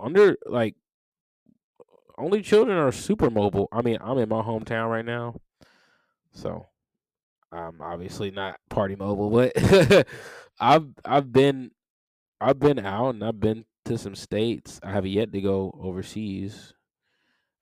under 0.00 0.36
like 0.46 0.76
only 2.18 2.42
children 2.42 2.76
are 2.76 2.92
super 2.92 3.30
mobile. 3.30 3.68
I 3.72 3.82
mean, 3.82 3.98
I'm 4.00 4.18
in 4.18 4.28
my 4.28 4.42
hometown 4.42 4.90
right 4.90 5.04
now, 5.04 5.36
so 6.32 6.66
I'm 7.52 7.80
obviously 7.80 8.30
not 8.30 8.58
party 8.68 8.96
mobile, 8.96 9.30
but 9.30 10.06
I've 10.60 10.86
I've 11.04 11.32
been 11.32 11.70
I've 12.40 12.58
been 12.58 12.78
out 12.78 13.10
and 13.10 13.24
I've 13.24 13.40
been 13.40 13.64
to 13.86 13.98
some 13.98 14.14
states. 14.14 14.80
I 14.82 14.92
have 14.92 15.06
yet 15.06 15.32
to 15.32 15.40
go 15.40 15.78
overseas. 15.80 16.72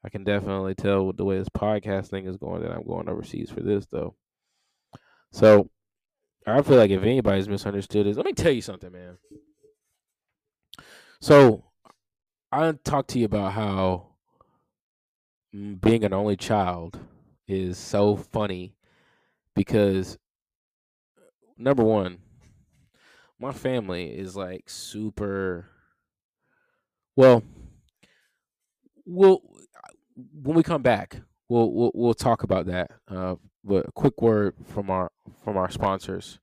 I 0.04 0.08
can 0.08 0.24
definitely 0.24 0.74
tell 0.74 1.06
with 1.06 1.16
the 1.16 1.24
way 1.24 1.38
this 1.38 1.48
podcast 1.48 2.08
thing 2.08 2.26
is 2.26 2.36
going 2.36 2.62
that 2.62 2.72
I'm 2.72 2.86
going 2.86 3.08
overseas 3.08 3.50
for 3.50 3.60
this 3.60 3.86
though. 3.86 4.16
So 5.30 5.70
I 6.46 6.60
feel 6.62 6.76
like 6.76 6.90
if 6.90 7.02
anybody's 7.02 7.48
misunderstood 7.48 8.06
is 8.06 8.16
let 8.16 8.26
me 8.26 8.32
tell 8.32 8.52
you 8.52 8.62
something, 8.62 8.92
man. 8.92 9.18
So 11.20 11.64
I 12.50 12.72
talked 12.84 13.10
to 13.10 13.18
you 13.18 13.26
about 13.26 13.52
how 13.52 14.11
being 15.52 16.04
an 16.04 16.12
only 16.12 16.36
child 16.36 16.98
is 17.46 17.76
so 17.78 18.16
funny 18.16 18.74
because 19.54 20.18
number 21.56 21.84
one, 21.84 22.18
my 23.38 23.52
family 23.52 24.16
is 24.16 24.36
like 24.36 24.68
super 24.70 25.68
well 27.16 27.42
we'll 29.04 29.40
when 30.42 30.56
we 30.56 30.62
come 30.62 30.82
back 30.82 31.20
we'll 31.48 31.72
we'll, 31.72 31.90
we'll 31.94 32.14
talk 32.14 32.42
about 32.42 32.66
that 32.66 32.90
uh 33.08 33.34
but 33.64 33.86
a 33.88 33.92
quick 33.92 34.20
word 34.20 34.54
from 34.64 34.90
our 34.90 35.10
from 35.44 35.56
our 35.56 35.70
sponsors. 35.70 36.40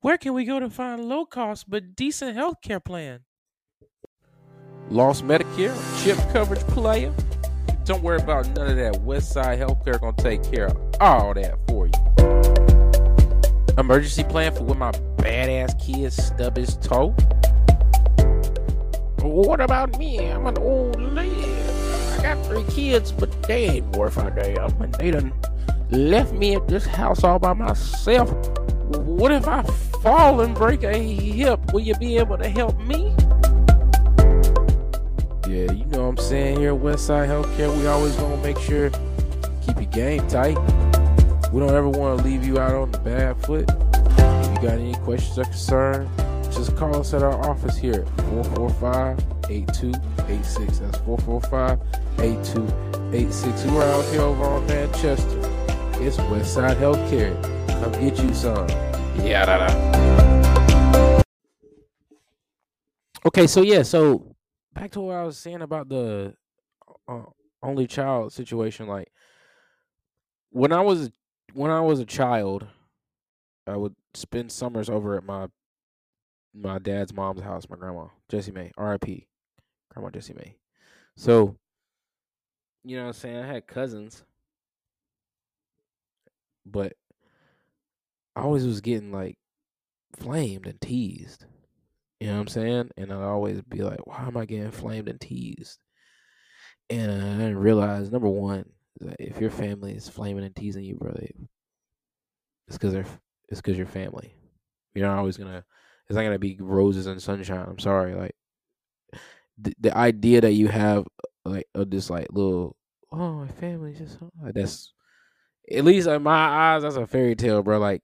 Where 0.00 0.16
can 0.18 0.32
we 0.32 0.44
go 0.46 0.58
to 0.58 0.70
find 0.70 1.04
low 1.06 1.26
cost 1.26 1.68
but 1.68 1.94
decent 1.94 2.36
healthcare 2.36 2.82
plan 2.82 3.25
lost 4.90 5.24
medicare 5.24 5.74
chip 6.02 6.18
coverage 6.32 6.60
player 6.68 7.12
don't 7.84 8.02
worry 8.02 8.20
about 8.20 8.46
none 8.56 8.68
of 8.68 8.76
that 8.76 8.94
westside 9.04 9.58
healthcare 9.58 10.00
gonna 10.00 10.16
take 10.16 10.42
care 10.50 10.66
of 10.66 10.76
all 11.00 11.34
that 11.34 11.58
for 11.68 11.86
you 11.86 11.92
emergency 13.78 14.24
plan 14.24 14.54
for 14.54 14.64
when 14.64 14.78
my 14.78 14.92
badass 15.16 15.78
kid 15.84 16.12
stub 16.12 16.56
his 16.56 16.76
toe 16.78 17.10
what 19.22 19.60
about 19.60 19.98
me 19.98 20.18
i'm 20.30 20.46
an 20.46 20.56
old 20.58 21.00
lady 21.00 21.56
I 22.16 22.22
got 22.22 22.46
three 22.46 22.64
kids, 22.64 23.12
but 23.12 23.42
they 23.42 23.68
ain't 23.68 23.96
worth 23.96 24.16
a 24.16 24.30
damn. 24.30 24.80
And 24.80 24.94
they 24.94 25.10
done 25.10 25.34
left 25.90 26.32
me 26.32 26.56
at 26.56 26.66
this 26.66 26.86
house 26.86 27.22
all 27.22 27.38
by 27.38 27.52
myself. 27.52 28.30
What 28.88 29.32
if 29.32 29.46
I 29.46 29.62
fall 30.02 30.40
and 30.40 30.54
break 30.54 30.82
a 30.82 30.96
hip? 30.96 31.74
Will 31.74 31.80
you 31.80 31.94
be 31.96 32.16
able 32.16 32.38
to 32.38 32.48
help 32.48 32.78
me? 32.80 33.14
Yeah, 35.56 35.72
you 35.72 35.86
know 35.86 36.02
what 36.02 36.08
I'm 36.08 36.16
saying 36.18 36.58
here 36.58 36.74
at 36.74 36.80
Westside 36.82 37.28
Healthcare. 37.28 37.74
We 37.78 37.86
always 37.86 38.14
gonna 38.16 38.36
make 38.42 38.58
sure 38.58 38.90
keep 39.64 39.76
your 39.76 39.90
game 39.90 40.28
tight. 40.28 40.58
We 41.50 41.60
don't 41.60 41.74
ever 41.74 41.88
want 41.88 42.18
to 42.18 42.24
leave 42.26 42.46
you 42.46 42.58
out 42.58 42.74
on 42.74 42.90
the 42.90 42.98
bad 42.98 43.42
foot. 43.42 43.64
If 43.70 44.50
you 44.50 44.68
got 44.68 44.78
any 44.78 44.94
questions 44.96 45.38
or 45.38 45.44
concerns, 45.44 46.10
just 46.54 46.76
call 46.76 46.94
us 46.96 47.14
at 47.14 47.22
our 47.22 47.42
office 47.48 47.74
here 47.74 48.04
445 48.32 49.18
8286. 49.48 50.78
That's 50.78 50.98
445 50.98 51.80
8286. 52.18 53.64
We're 53.64 53.82
out 53.82 54.04
here 54.12 54.20
over 54.20 54.44
on 54.44 54.66
Manchester. 54.66 55.38
It's 56.04 56.18
Westside 56.18 56.76
Healthcare. 56.76 57.32
Come 57.80 57.92
get 57.92 58.22
you 58.22 58.34
some. 58.34 58.68
Yeah, 59.24 59.46
da, 59.46 59.68
da. 59.68 61.22
Okay, 63.24 63.46
so 63.46 63.62
yeah, 63.62 63.82
so 63.82 64.35
back 64.76 64.90
to 64.92 65.00
what 65.00 65.16
I 65.16 65.24
was 65.24 65.38
saying 65.38 65.62
about 65.62 65.88
the 65.88 66.34
uh, 67.08 67.22
only 67.62 67.86
child 67.86 68.32
situation. 68.32 68.86
Like 68.86 69.10
when 70.50 70.72
I 70.72 70.82
was 70.82 71.10
when 71.54 71.70
I 71.70 71.80
was 71.80 71.98
a 71.98 72.04
child, 72.04 72.66
I 73.66 73.76
would 73.76 73.94
spend 74.14 74.52
summers 74.52 74.90
over 74.90 75.16
at 75.16 75.24
my 75.24 75.48
my 76.54 76.78
dad's 76.78 77.12
mom's 77.12 77.42
house, 77.42 77.68
my 77.68 77.76
grandma, 77.76 78.06
Jessie 78.28 78.52
May, 78.52 78.70
R.I.P. 78.76 79.26
Grandma 79.92 80.10
Jessie 80.10 80.34
May. 80.34 80.56
So, 81.16 81.56
you 82.84 82.96
know 82.96 83.04
what 83.04 83.08
I'm 83.08 83.14
saying? 83.14 83.36
I 83.36 83.46
had 83.46 83.66
cousins, 83.66 84.24
but 86.64 86.94
I 88.34 88.42
always 88.42 88.66
was 88.66 88.80
getting 88.80 89.12
like 89.12 89.36
flamed 90.18 90.66
and 90.66 90.80
teased. 90.80 91.46
You 92.20 92.28
know 92.28 92.34
what 92.34 92.40
I'm 92.40 92.48
saying? 92.48 92.90
And 92.96 93.12
I'd 93.12 93.22
always 93.22 93.60
be 93.62 93.82
like, 93.82 94.06
why 94.06 94.24
am 94.26 94.36
I 94.36 94.46
getting 94.46 94.70
flamed 94.70 95.08
and 95.08 95.20
teased? 95.20 95.78
And 96.88 97.10
I 97.10 97.36
didn't 97.38 97.58
realize, 97.58 98.10
number 98.10 98.28
one, 98.28 98.64
if 99.18 99.40
your 99.40 99.50
family 99.50 99.92
is 99.92 100.08
flaming 100.08 100.44
and 100.44 100.54
teasing 100.56 100.84
you, 100.84 100.96
brother, 100.96 101.26
it's 102.68 102.78
because 102.78 102.92
they're 102.92 103.06
it's 103.48 103.60
because 103.60 103.76
you're 103.76 103.86
family. 103.86 104.34
You're 104.94 105.06
not 105.06 105.18
always 105.18 105.36
gonna 105.36 105.64
it's 106.08 106.16
not 106.16 106.22
gonna 106.22 106.38
be 106.38 106.56
roses 106.60 107.06
and 107.06 107.20
sunshine. 107.20 107.66
I'm 107.68 107.78
sorry, 107.78 108.14
like 108.14 108.34
the, 109.58 109.74
the 109.80 109.96
idea 109.96 110.40
that 110.40 110.52
you 110.52 110.68
have 110.68 111.06
uh, 111.44 111.50
like 111.50 111.68
of 111.74 111.90
this 111.90 112.10
like 112.10 112.28
little 112.30 112.76
oh 113.12 113.32
my 113.32 113.48
family's 113.48 113.98
just 113.98 114.18
like 114.42 114.54
that's 114.54 114.92
at 115.70 115.84
least 115.84 116.06
in 116.08 116.22
my 116.22 116.74
eyes 116.74 116.82
that's 116.82 116.96
a 116.96 117.06
fairy 117.06 117.34
tale, 117.34 117.62
bro. 117.62 117.78
Like 117.78 118.02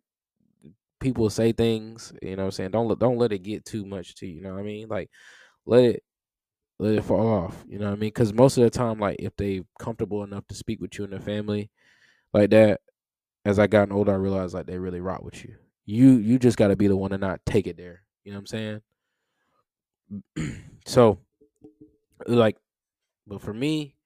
people 1.02 1.28
say 1.28 1.52
things, 1.52 2.12
you 2.22 2.36
know 2.36 2.44
what 2.44 2.46
I'm 2.46 2.50
saying? 2.52 2.70
Don't 2.70 2.98
don't 2.98 3.18
let 3.18 3.32
it 3.32 3.40
get 3.40 3.64
too 3.64 3.84
much 3.84 4.14
to 4.16 4.26
you, 4.26 4.36
you 4.36 4.40
know 4.42 4.54
what 4.54 4.60
I 4.60 4.62
mean? 4.62 4.88
Like 4.88 5.10
let 5.66 5.84
it 5.84 6.02
let 6.78 6.94
it 6.94 7.04
fall 7.04 7.28
off, 7.28 7.64
you 7.68 7.78
know 7.78 7.86
what 7.86 7.96
I 7.96 7.96
mean? 7.96 8.12
Cuz 8.12 8.32
most 8.32 8.56
of 8.56 8.64
the 8.64 8.70
time 8.70 8.98
like 8.98 9.16
if 9.18 9.36
they 9.36 9.62
comfortable 9.78 10.24
enough 10.24 10.46
to 10.48 10.54
speak 10.54 10.80
with 10.80 10.98
you 10.98 11.04
and 11.04 11.12
their 11.12 11.20
family 11.20 11.70
like 12.32 12.50
that, 12.50 12.80
as 13.44 13.58
I 13.58 13.66
gotten 13.66 13.92
older, 13.92 14.12
I 14.12 14.16
realized 14.16 14.54
like 14.54 14.66
they 14.66 14.78
really 14.78 15.00
rock 15.00 15.22
with 15.22 15.44
you. 15.44 15.56
You 15.84 16.12
you 16.12 16.38
just 16.38 16.56
got 16.56 16.68
to 16.68 16.76
be 16.76 16.86
the 16.88 16.96
one 16.96 17.10
to 17.10 17.18
not 17.18 17.44
take 17.44 17.66
it 17.66 17.76
there. 17.76 18.02
You 18.24 18.32
know 18.32 18.38
what 18.38 18.52
I'm 18.52 18.80
saying? 20.36 20.60
so, 20.86 21.18
like, 22.26 22.56
but 23.26 23.40
for 23.40 23.52
me, 23.52 23.96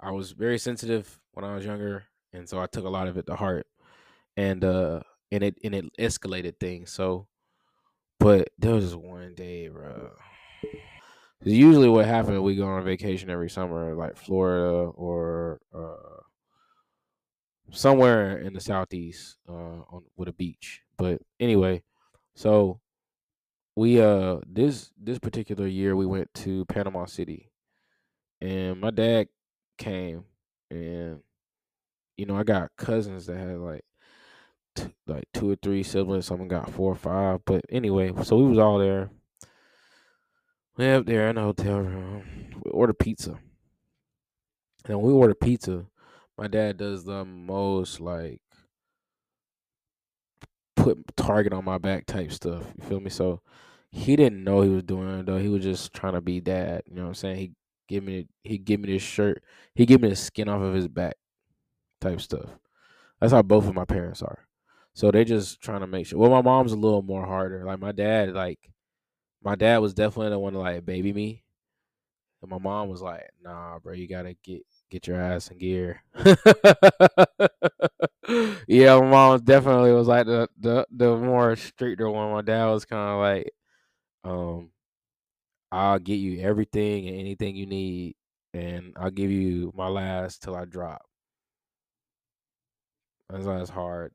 I 0.00 0.10
was 0.12 0.32
very 0.32 0.58
sensitive 0.58 1.20
when 1.32 1.44
I 1.44 1.54
was 1.54 1.66
younger, 1.66 2.04
and 2.32 2.48
so 2.48 2.60
I 2.60 2.66
took 2.66 2.84
a 2.84 2.90
lot 2.90 3.08
of 3.08 3.18
it 3.18 3.26
to 3.26 3.36
heart, 3.36 3.66
and 4.36 4.64
uh, 4.64 5.00
and 5.30 5.42
it 5.42 5.58
and 5.64 5.74
it 5.74 5.84
escalated 5.98 6.58
things. 6.58 6.90
So, 6.92 7.28
but 8.18 8.48
there 8.58 8.74
was 8.74 8.94
one 8.96 9.34
day, 9.34 9.68
bro. 9.68 10.12
usually, 11.42 11.88
what 11.88 12.06
happened, 12.06 12.42
we 12.42 12.56
go 12.56 12.66
on 12.66 12.84
vacation 12.84 13.30
every 13.30 13.50
summer, 13.50 13.94
like 13.94 14.16
Florida 14.16 14.90
or 14.94 15.60
uh, 15.74 16.22
somewhere 17.70 18.38
in 18.38 18.52
the 18.52 18.60
southeast, 18.60 19.38
uh, 19.48 19.52
on 19.52 20.04
with 20.16 20.28
a 20.28 20.32
beach. 20.32 20.82
But 20.96 21.20
anyway, 21.38 21.82
so 22.34 22.80
we 23.76 24.00
uh 24.00 24.38
this 24.46 24.92
this 24.98 25.18
particular 25.18 25.66
year 25.66 25.94
we 25.94 26.06
went 26.06 26.32
to 26.34 26.64
Panama 26.66 27.04
City, 27.04 27.52
and 28.40 28.80
my 28.80 28.90
dad 28.90 29.28
came, 29.78 30.24
and 30.70 31.22
you 32.16 32.26
know 32.26 32.36
I 32.36 32.42
got 32.42 32.72
cousins 32.76 33.26
that 33.26 33.38
had 33.38 33.58
like 33.58 33.84
t- 34.78 34.94
like 35.06 35.24
two 35.34 35.50
or 35.50 35.56
three 35.56 35.82
siblings. 35.82 36.26
Someone 36.26 36.48
got 36.48 36.70
four 36.70 36.92
or 36.92 36.96
five. 36.96 37.40
But 37.44 37.64
anyway, 37.70 38.12
so 38.22 38.36
we 38.36 38.48
was 38.48 38.58
all 38.58 38.78
there. 38.78 39.10
We 40.76 40.88
up 40.90 41.06
there 41.06 41.28
in 41.28 41.36
the 41.36 41.42
hotel 41.42 41.80
room. 41.80 42.24
We 42.64 42.70
ordered 42.70 42.98
pizza. 42.98 43.38
And 44.84 44.98
when 44.98 45.06
we 45.06 45.12
order 45.12 45.34
pizza, 45.34 45.86
my 46.36 46.46
dad 46.46 46.76
does 46.76 47.04
the 47.04 47.24
most 47.24 48.00
like 48.00 48.40
put 50.76 51.16
target 51.16 51.52
on 51.52 51.64
my 51.64 51.78
back 51.78 52.06
type 52.06 52.32
stuff. 52.32 52.64
You 52.78 52.84
feel 52.84 53.00
me? 53.00 53.10
So 53.10 53.42
he 53.90 54.16
didn't 54.16 54.44
know 54.44 54.62
he 54.62 54.68
was 54.68 54.84
doing 54.84 55.20
it 55.20 55.26
though. 55.26 55.38
He 55.38 55.48
was 55.48 55.62
just 55.62 55.92
trying 55.92 56.14
to 56.14 56.20
be 56.20 56.40
dad. 56.40 56.82
You 56.86 56.94
know 56.94 57.02
what 57.02 57.08
I'm 57.08 57.14
saying? 57.14 57.36
He 57.36 57.52
give 57.88 58.04
me 58.04 58.28
he 58.44 58.58
give 58.58 58.80
me 58.80 58.92
this 58.92 59.02
shirt. 59.02 59.42
He 59.74 59.86
give 59.86 60.00
me 60.00 60.08
the 60.08 60.16
skin 60.16 60.48
off 60.48 60.62
of 60.62 60.74
his 60.74 60.88
back 60.88 61.16
type 62.00 62.20
stuff. 62.20 62.50
That's 63.20 63.32
how 63.32 63.42
both 63.42 63.66
of 63.66 63.74
my 63.74 63.84
parents 63.84 64.22
are. 64.22 64.47
So 64.98 65.12
they're 65.12 65.22
just 65.22 65.60
trying 65.60 65.82
to 65.82 65.86
make 65.86 66.08
sure. 66.08 66.18
Well, 66.18 66.28
my 66.32 66.42
mom's 66.42 66.72
a 66.72 66.76
little 66.76 67.02
more 67.02 67.24
harder. 67.24 67.64
Like 67.64 67.78
my 67.78 67.92
dad, 67.92 68.32
like 68.34 68.58
my 69.42 69.54
dad 69.54 69.78
was 69.78 69.94
definitely 69.94 70.30
the 70.30 70.40
one 70.40 70.54
to 70.54 70.60
like 70.60 70.84
baby 70.86 71.12
me, 71.12 71.44
and 72.42 72.50
my 72.50 72.58
mom 72.58 72.88
was 72.88 73.02
like, 73.02 73.30
"Nah, 73.42 73.78
bro, 73.80 73.94
you 73.94 74.08
gotta 74.08 74.34
get 74.42 74.62
get 74.90 75.06
your 75.06 75.20
ass 75.20 75.50
in 75.50 75.58
gear." 75.58 76.02
yeah, 78.68 78.98
my 79.00 79.08
mom 79.08 79.40
definitely 79.44 79.92
was 79.92 80.08
like 80.08 80.26
the 80.26 80.48
the 80.58 80.86
the 80.90 81.16
more 81.16 81.56
stricter 81.56 82.10
one. 82.10 82.32
My 82.32 82.42
dad 82.42 82.66
was 82.66 82.84
kind 82.84 83.10
of 83.10 83.20
like, 83.20 83.52
um, 84.24 84.70
"I'll 85.72 85.98
get 85.98 86.16
you 86.16 86.40
everything 86.40 87.08
and 87.08 87.18
anything 87.18 87.56
you 87.56 87.66
need, 87.66 88.16
and 88.52 88.92
I'll 88.96 89.10
give 89.10 89.30
you 89.30 89.72
my 89.74 89.88
last 89.88 90.42
till 90.42 90.56
I 90.56 90.64
drop." 90.66 91.06
That's 93.30 93.44
why 93.46 93.60
it's 93.60 93.70
hard 93.70 94.12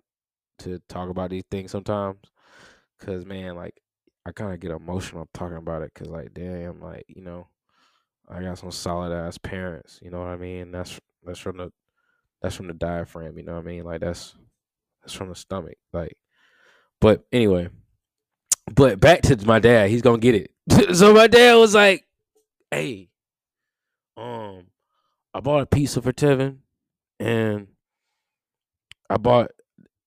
to 0.60 0.80
talk 0.90 1.10
about 1.10 1.30
these 1.30 1.44
things 1.50 1.72
sometimes, 1.72 2.20
cause 3.00 3.26
man, 3.26 3.56
like 3.56 3.76
I 4.26 4.32
kind 4.32 4.54
of 4.54 4.60
get 4.60 4.72
emotional 4.72 5.28
talking 5.34 5.58
about 5.58 5.82
it, 5.82 5.94
cause 5.94 6.08
like 6.08 6.34
damn, 6.34 6.82
like 6.82 7.06
you 7.08 7.22
know. 7.22 7.48
I 8.30 8.42
got 8.42 8.58
some 8.58 8.72
solid 8.72 9.12
ass 9.14 9.38
parents, 9.38 10.00
you 10.02 10.10
know 10.10 10.20
what 10.20 10.30
I 10.30 10.38
mean? 10.38 10.72
That's 10.72 11.00
that's 11.26 11.40
from 11.40 11.58
the 11.58 11.72
that's 12.42 12.56
from 12.56 12.68
the 12.68 12.74
diaphragm, 12.74 13.38
you 13.38 13.44
know 13.44 13.54
what 13.54 13.66
I 13.66 13.68
mean? 13.68 13.84
Like 13.84 14.02
that's 14.02 14.36
that's 15.02 15.14
from 15.14 15.30
the 15.30 15.36
stomach. 15.36 15.78
Like 15.92 16.18
but 17.02 17.26
anyway, 17.32 17.70
but 18.74 19.00
back 19.00 19.24
to 19.24 19.46
my 19.46 19.60
dad, 19.60 19.90
he's 19.90 20.02
gonna 20.02 20.20
get 20.20 20.36
it. 20.36 20.96
so 20.96 21.14
my 21.14 21.28
dad 21.28 21.56
was 21.56 21.76
like, 21.76 22.06
Hey, 22.72 23.10
um, 24.16 24.68
I 25.34 25.42
bought 25.42 25.62
a 25.62 25.66
pizza 25.66 26.02
for 26.02 26.14
Tevin 26.14 26.60
and 27.20 27.68
I 29.10 29.18
bought 29.18 29.52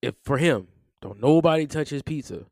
it 0.02 0.16
for 0.22 0.38
him. 0.38 0.68
Don't 1.00 1.20
nobody 1.20 1.66
touch 1.66 1.90
his 1.90 2.02
pizza. 2.02 2.44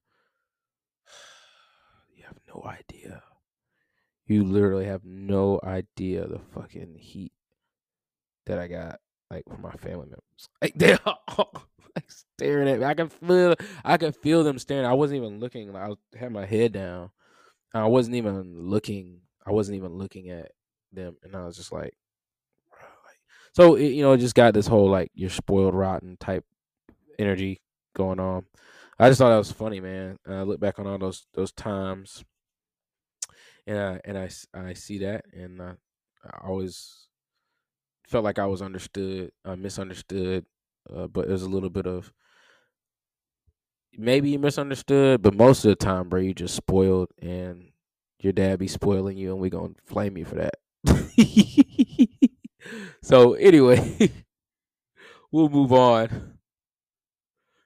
You 2.16 2.24
have 2.24 2.38
no 2.48 2.64
idea. 2.66 3.22
You 4.26 4.44
literally 4.44 4.86
have 4.86 5.04
no 5.04 5.60
idea 5.62 6.26
the 6.26 6.40
fucking 6.54 6.96
heat 6.98 7.32
that 8.46 8.58
I 8.58 8.68
got 8.68 9.00
like 9.30 9.44
from 9.48 9.62
my 9.62 9.72
family 9.72 10.06
members. 10.06 10.20
Like 10.62 10.72
they're 10.76 10.98
all, 11.04 11.52
like 11.94 12.10
staring 12.10 12.68
at 12.68 12.80
me. 12.80 12.84
I 12.84 12.94
can 12.94 13.08
feel 13.08 13.54
I 13.84 13.96
can 13.96 14.12
feel 14.12 14.44
them 14.44 14.58
staring. 14.58 14.86
I 14.86 14.94
wasn't 14.94 15.18
even 15.18 15.40
looking. 15.40 15.72
Like 15.72 15.96
I 16.14 16.18
had 16.18 16.32
my 16.32 16.46
head 16.46 16.72
down. 16.72 17.10
I 17.74 17.86
wasn't 17.86 18.16
even 18.16 18.70
looking. 18.70 19.20
I 19.46 19.50
wasn't 19.50 19.76
even 19.76 19.94
looking 19.94 20.30
at 20.30 20.52
them, 20.92 21.16
and 21.22 21.34
I 21.34 21.44
was 21.44 21.56
just 21.56 21.72
like, 21.72 21.94
so. 23.52 23.76
You 23.76 24.02
know, 24.02 24.12
it 24.12 24.18
just 24.18 24.34
got 24.34 24.54
this 24.54 24.66
whole 24.66 24.88
like 24.88 25.10
you're 25.14 25.28
spoiled 25.28 25.74
rotten 25.74 26.16
type 26.18 26.44
energy 27.18 27.60
going 27.94 28.20
on. 28.20 28.46
I 28.98 29.08
just 29.08 29.18
thought 29.18 29.30
that 29.30 29.36
was 29.36 29.52
funny, 29.52 29.80
man. 29.80 30.18
And 30.24 30.34
I 30.34 30.42
look 30.42 30.60
back 30.60 30.78
on 30.78 30.86
all 30.86 30.98
those 30.98 31.26
those 31.34 31.52
times, 31.52 32.24
and 33.66 33.78
I, 33.78 34.00
and 34.04 34.18
I 34.18 34.28
I 34.54 34.72
see 34.74 34.98
that, 34.98 35.24
and 35.32 35.60
uh, 35.60 35.74
I 36.24 36.46
always 36.46 37.08
felt 38.08 38.24
like 38.24 38.38
I 38.38 38.46
was 38.46 38.62
understood, 38.62 39.32
uh, 39.44 39.56
misunderstood, 39.56 40.44
uh, 40.94 41.06
but 41.06 41.28
was 41.28 41.42
a 41.42 41.48
little 41.48 41.70
bit 41.70 41.86
of 41.86 42.12
maybe 43.96 44.30
you 44.30 44.38
misunderstood, 44.38 45.22
but 45.22 45.34
most 45.34 45.64
of 45.64 45.70
the 45.70 45.76
time, 45.76 46.08
bro, 46.08 46.20
you 46.20 46.34
just 46.34 46.54
spoiled, 46.54 47.10
and 47.20 47.70
your 48.20 48.32
dad 48.32 48.58
be 48.58 48.68
spoiling 48.68 49.16
you, 49.16 49.32
and 49.32 49.40
we 49.40 49.50
gonna 49.50 49.74
flame 49.84 50.16
you 50.16 50.24
for 50.24 50.36
that. 50.36 50.54
so 53.02 53.34
anyway, 53.34 54.10
we'll 55.32 55.48
move 55.48 55.72
on. 55.72 56.33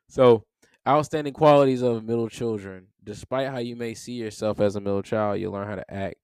So 0.09 0.45
outstanding 0.87 1.35
qualities 1.35 1.83
of 1.83 2.05
middle 2.05 2.29
children. 2.29 2.89
Despite 3.03 3.49
how 3.49 3.59
you 3.59 3.77
may 3.77 3.95
see 3.95 4.13
yourself 4.15 4.61
as 4.61 4.77
a 4.77 4.81
middle 4.81 5.03
child, 5.03 5.41
you 5.41 5.51
learn 5.51 5.69
how 5.69 5.77
to 5.77 5.91
act 5.93 6.17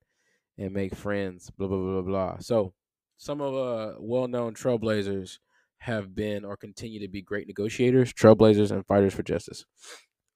and 0.59 0.73
make 0.73 0.95
friends. 0.95 1.51
Blah 1.51 1.69
blah 1.69 1.79
blah 1.79 2.03
blah 2.03 2.03
blah. 2.03 2.39
So 2.39 2.75
some 3.17 3.41
of 3.41 3.55
uh 3.55 3.97
well-known 4.01 4.55
trailblazers 4.55 5.39
have 5.79 6.15
been 6.15 6.45
or 6.45 6.57
continue 6.57 7.01
to 7.01 7.09
be 7.09 7.23
great 7.23 7.47
negotiators, 7.47 8.13
trailblazers, 8.13 8.71
and 8.71 8.87
fighters 8.87 9.15
for 9.15 9.23
justice. 9.23 9.65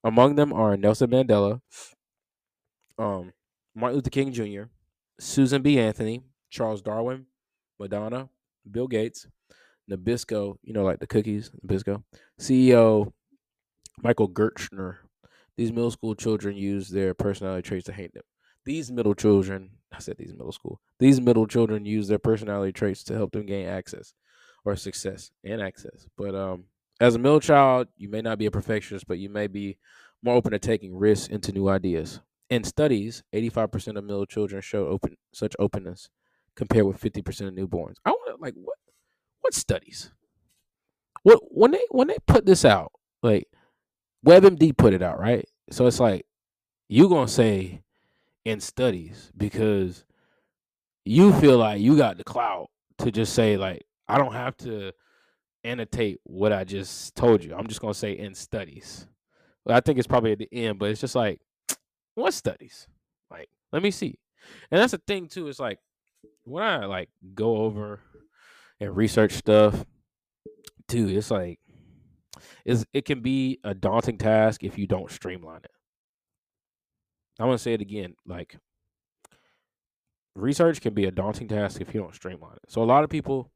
Among 0.03 0.35
them 0.35 0.53
are 0.53 0.77
Nelson 0.77 1.09
Mandela, 1.09 1.61
um, 2.97 3.33
Martin 3.75 3.95
Luther 3.97 4.09
King 4.09 4.31
Jr., 4.31 4.63
Susan 5.19 5.61
B. 5.61 5.79
Anthony, 5.79 6.23
Charles 6.49 6.81
Darwin, 6.81 7.25
Madonna, 7.79 8.29
Bill 8.69 8.87
Gates, 8.87 9.27
Nabisco, 9.89 10.57
you 10.63 10.73
know, 10.73 10.83
like 10.83 10.99
the 10.99 11.07
cookies, 11.07 11.51
Nabisco, 11.65 12.03
CEO 12.39 13.13
Michael 14.01 14.29
Gertner. 14.29 14.97
These 15.57 15.71
middle 15.71 15.91
school 15.91 16.15
children 16.15 16.55
use 16.55 16.89
their 16.89 17.13
personality 17.13 17.67
traits 17.67 17.85
to 17.85 17.93
hate 17.93 18.13
them. 18.13 18.23
These 18.65 18.91
middle 18.91 19.13
children, 19.13 19.71
I 19.91 19.99
said 19.99 20.17
these 20.17 20.31
middle 20.31 20.51
school, 20.51 20.79
these 20.99 21.19
middle 21.19 21.47
children 21.47 21.85
use 21.85 22.07
their 22.07 22.19
personality 22.19 22.71
traits 22.71 23.03
to 23.05 23.13
help 23.13 23.31
them 23.31 23.45
gain 23.45 23.67
access 23.67 24.13
or 24.63 24.75
success 24.75 25.31
and 25.43 25.61
access. 25.61 26.07
But 26.17 26.35
um, 26.35 26.65
as 26.99 27.15
a 27.15 27.19
middle 27.19 27.39
child, 27.39 27.87
you 27.97 28.09
may 28.09 28.21
not 28.21 28.37
be 28.37 28.45
a 28.45 28.51
perfectionist, 28.51 29.07
but 29.07 29.19
you 29.19 29.29
may 29.29 29.47
be 29.47 29.77
more 30.21 30.35
open 30.35 30.51
to 30.51 30.59
taking 30.59 30.95
risks 30.95 31.27
into 31.27 31.51
new 31.51 31.69
ideas. 31.69 32.19
In 32.49 32.63
studies, 32.63 33.23
85% 33.33 33.97
of 33.97 34.03
middle 34.03 34.25
children 34.25 34.61
show 34.61 34.87
open 34.87 35.15
such 35.33 35.55
openness 35.59 36.09
compared 36.55 36.85
with 36.85 36.99
50% 36.99 37.47
of 37.47 37.53
newborns. 37.53 37.95
I 38.05 38.11
want 38.11 38.35
to 38.35 38.41
like 38.41 38.55
what 38.55 38.77
what 39.41 39.53
studies? 39.53 40.11
What 41.23 41.39
when 41.49 41.71
they 41.71 41.85
when 41.89 42.07
they 42.07 42.17
put 42.27 42.45
this 42.45 42.65
out, 42.65 42.91
like 43.21 43.47
WebMD 44.25 44.75
put 44.77 44.93
it 44.93 45.01
out, 45.01 45.19
right? 45.19 45.45
So 45.71 45.87
it's 45.87 45.99
like 45.99 46.25
you 46.87 47.07
gonna 47.09 47.27
say 47.27 47.81
in 48.45 48.59
studies 48.59 49.31
because 49.37 50.05
you 51.05 51.33
feel 51.33 51.57
like 51.57 51.81
you 51.81 51.97
got 51.97 52.17
the 52.17 52.23
clout 52.23 52.69
to 52.99 53.11
just 53.11 53.33
say 53.33 53.57
like 53.57 53.85
I 54.07 54.17
don't 54.17 54.33
have 54.33 54.57
to 54.57 54.91
annotate 55.63 56.19
what 56.23 56.51
I 56.51 56.63
just 56.63 57.15
told 57.15 57.43
you. 57.43 57.55
I'm 57.55 57.67
just 57.67 57.81
gonna 57.81 57.93
say 57.93 58.13
in 58.13 58.33
studies. 58.33 59.07
Well, 59.65 59.77
I 59.77 59.81
think 59.81 59.97
it's 59.99 60.07
probably 60.07 60.31
at 60.33 60.39
the 60.39 60.49
end, 60.51 60.79
but 60.79 60.89
it's 60.89 61.01
just 61.01 61.15
like 61.15 61.41
what 62.15 62.33
studies? 62.33 62.87
Like 63.31 63.49
let 63.71 63.83
me 63.83 63.91
see. 63.91 64.17
And 64.71 64.81
that's 64.81 64.91
the 64.91 65.01
thing 65.05 65.27
too. 65.27 65.47
It's 65.47 65.59
like 65.59 65.79
when 66.43 66.63
I 66.63 66.85
like 66.85 67.09
go 67.35 67.57
over 67.57 67.99
and 68.79 68.95
research 68.95 69.33
stuff, 69.33 69.85
dude, 70.87 71.15
it's 71.15 71.31
like 71.31 71.59
is 72.65 72.85
it 72.93 73.05
can 73.05 73.21
be 73.21 73.59
a 73.63 73.73
daunting 73.73 74.17
task 74.17 74.63
if 74.63 74.77
you 74.77 74.87
don't 74.87 75.11
streamline 75.11 75.61
it. 75.63 75.71
I'm 77.39 77.47
gonna 77.47 77.57
say 77.57 77.73
it 77.73 77.81
again. 77.81 78.15
Like 78.25 78.57
research 80.35 80.81
can 80.81 80.93
be 80.93 81.05
a 81.05 81.11
daunting 81.11 81.47
task 81.47 81.81
if 81.81 81.93
you 81.93 82.01
don't 82.01 82.15
streamline 82.15 82.55
it. 82.55 82.71
So 82.71 82.81
a 82.81 82.85
lot 82.85 83.03
of 83.03 83.09
people 83.09 83.51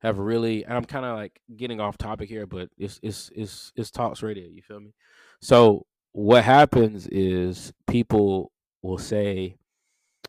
have 0.00 0.18
really 0.18 0.64
and 0.64 0.74
I'm 0.74 0.84
kind 0.84 1.04
of 1.04 1.16
like 1.16 1.40
getting 1.56 1.80
off 1.80 1.98
topic 1.98 2.28
here, 2.28 2.46
but 2.46 2.68
it's 2.78 3.00
it's 3.02 3.30
it's 3.34 3.72
it's 3.74 3.90
talks 3.90 4.22
radio, 4.22 4.48
you 4.48 4.62
feel 4.62 4.80
me? 4.80 4.94
So 5.40 5.86
what 6.12 6.44
happens 6.44 7.08
is 7.08 7.72
people 7.88 8.52
will 8.82 8.98
say, 8.98 9.56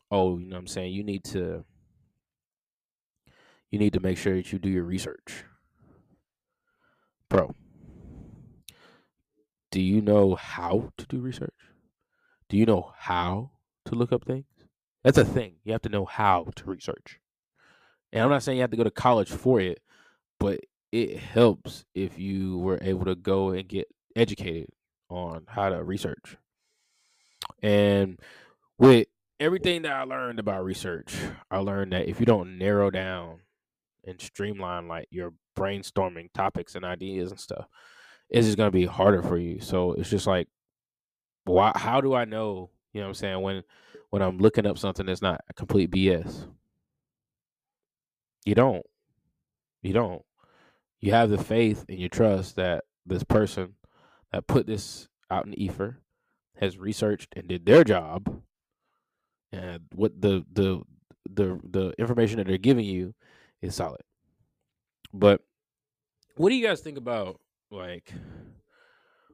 "Oh, 0.10 0.38
you 0.40 0.48
know 0.48 0.56
what 0.56 0.62
I'm 0.62 0.68
saying, 0.68 0.94
you 0.94 1.04
need 1.04 1.24
to 1.26 1.64
you 3.70 3.80
need 3.80 3.94
to 3.94 4.00
make 4.00 4.18
sure 4.18 4.36
that 4.36 4.52
you 4.52 4.60
do 4.60 4.70
your 4.70 4.84
research." 4.84 5.44
Bro, 7.30 7.54
do 9.76 9.82
you 9.82 10.00
know 10.00 10.36
how 10.36 10.94
to 10.96 11.06
do 11.06 11.20
research? 11.20 11.54
Do 12.48 12.56
you 12.56 12.66
know 12.66 12.94
how 12.98 13.52
to 13.84 13.96
look 13.96 14.14
up 14.14 14.24
things? 14.24 14.46
That's 15.04 15.18
a 15.18 15.26
thing. 15.26 15.56
You 15.66 15.74
have 15.74 15.82
to 15.82 15.90
know 15.90 16.06
how 16.06 16.48
to 16.56 16.64
research. 16.64 17.20
And 18.14 18.24
I'm 18.24 18.30
not 18.30 18.42
saying 18.42 18.58
you 18.58 18.62
have 18.62 18.72
to 18.72 18.78
go 18.78 18.86
to 18.86 18.90
college 18.90 19.30
for 19.30 19.60
it, 19.60 19.82
but 20.40 20.62
it 20.94 21.18
helps 21.18 21.84
if 21.94 22.18
you 22.18 22.58
were 22.60 22.80
able 22.82 23.04
to 23.04 23.16
go 23.16 23.50
and 23.50 23.68
get 23.68 23.90
educated 24.16 24.70
on 25.10 25.44
how 25.46 25.68
to 25.68 25.84
research. 25.84 26.38
And 27.62 28.18
with 28.78 29.08
everything 29.42 29.82
that 29.82 29.92
I 29.92 30.04
learned 30.04 30.40
about 30.40 30.64
research, 30.64 31.18
I 31.52 31.58
learned 31.58 31.92
that 31.92 32.08
if 32.08 32.22
you 32.22 32.26
don't 32.26 32.58
narrow 32.58 32.92
down 32.92 33.40
and 34.06 34.22
streamline 34.22 34.88
like 34.88 35.10
your 35.12 35.34
brainstorming 35.54 36.32
topics 36.32 36.76
and 36.76 36.86
ideas 36.86 37.30
and 37.30 37.42
stuff, 37.42 37.68
it's 38.30 38.48
just 38.48 38.58
gonna 38.58 38.72
be 38.72 38.86
harder 38.86 39.22
for 39.22 39.38
you. 39.38 39.60
So 39.60 39.94
it's 39.94 40.10
just 40.10 40.28
like, 40.28 40.48
why? 41.46 41.72
How 41.76 42.02
do 42.02 42.14
I 42.14 42.26
know? 42.26 42.70
You 42.94 43.02
know 43.02 43.08
what 43.08 43.10
I'm 43.10 43.14
saying 43.16 43.42
when 43.42 43.64
when 44.10 44.22
I'm 44.22 44.38
looking 44.38 44.66
up 44.66 44.78
something 44.78 45.06
that's 45.06 45.22
not 45.22 45.42
complete 45.56 45.92
BS. 45.92 46.48
You 48.46 48.56
don't. 48.56 48.86
You 49.82 49.94
don't. 49.94 50.22
You 51.02 51.12
have 51.12 51.30
the 51.30 51.38
faith 51.38 51.86
and 51.90 52.00
you 52.00 52.10
trust 52.10 52.56
that 52.56 52.86
this 53.06 53.24
person 53.24 53.74
that 54.32 54.48
put 54.48 54.66
this 54.68 55.08
out 55.30 55.46
in 55.46 55.58
ether 55.60 56.00
has 56.60 56.78
researched 56.78 57.34
and 57.36 57.48
did 57.48 57.66
their 57.66 57.84
job 57.84 58.42
and 59.52 59.82
what 59.94 60.20
the 60.20 60.46
the 60.52 60.82
the 61.30 61.60
the 61.70 61.94
information 61.98 62.38
that 62.38 62.48
they're 62.48 62.58
giving 62.58 62.86
you 62.86 63.14
is 63.62 63.76
solid. 63.76 64.02
But 65.14 65.42
what 66.36 66.50
do 66.50 66.56
you 66.56 66.66
guys 66.66 66.82
think 66.82 66.98
about 66.98 67.40
like 67.76 68.14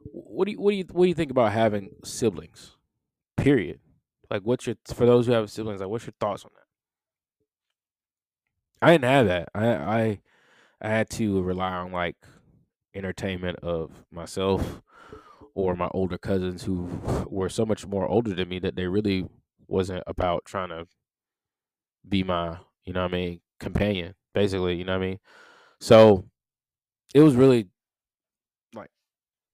what 0.04 0.46
do 0.46 0.52
you 0.52 0.60
what 0.60 0.72
do 0.72 0.78
you 0.78 0.86
what 0.92 1.04
do 1.06 1.10
you 1.10 1.16
think 1.16 1.32
about 1.32 1.52
having 1.52 1.96
siblings? 2.04 2.78
Period. 3.38 3.80
Like 4.30 4.44
what's 4.44 4.68
your 4.68 4.76
for 4.94 5.06
those 5.06 5.28
who 5.28 5.34
have 5.34 5.52
siblings, 5.52 5.82
like 5.82 5.90
what's 5.90 6.06
your 6.06 6.14
thoughts 6.20 6.46
on 6.46 6.52
that? 6.56 6.66
I 8.82 8.92
didn't 8.94 9.06
have 9.06 9.28
that. 9.28 9.50
I 9.54 9.68
I 9.76 10.22
I 10.82 10.90
had 10.90 11.10
to 11.12 11.42
rely 11.42 11.74
on 11.74 11.92
like 11.92 12.18
entertainment 12.96 13.60
of 13.60 14.06
myself 14.12 14.82
or 15.56 15.76
my 15.76 15.90
older 15.94 16.18
cousins 16.18 16.64
who 16.64 16.86
were 17.30 17.50
so 17.50 17.66
much 17.66 17.86
more 17.88 18.08
older 18.08 18.34
than 18.34 18.50
me 18.50 18.60
that 18.60 18.76
they 18.76 18.88
really 18.88 19.28
wasn't 19.68 20.04
about 20.08 20.46
trying 20.46 20.70
to 20.70 20.88
be 22.08 22.24
my, 22.24 22.58
you 22.84 22.94
know 22.94 23.04
what 23.04 23.14
I 23.14 23.18
mean, 23.18 23.42
companion, 23.60 24.16
basically, 24.34 24.76
you 24.76 24.84
know 24.84 24.98
what 24.98 25.04
I 25.06 25.10
mean? 25.10 25.20
So 25.80 26.26
it 27.16 27.22
was 27.22 27.36
really 27.36 27.70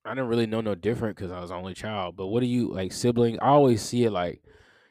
I 0.07 0.11
didn't 0.11 0.29
really 0.29 0.47
know 0.47 0.61
no 0.61 0.73
different 0.73 1.17
because 1.17 1.31
I 1.31 1.41
was 1.41 1.51
only 1.51 1.73
child. 1.73 2.15
But 2.15 2.27
what 2.27 2.39
do 2.39 2.47
you 2.47 2.69
like 2.69 2.93
sibling? 2.93 3.39
I 3.39 3.47
always 3.49 3.81
see 3.81 4.05
it 4.05 4.11
like 4.11 4.41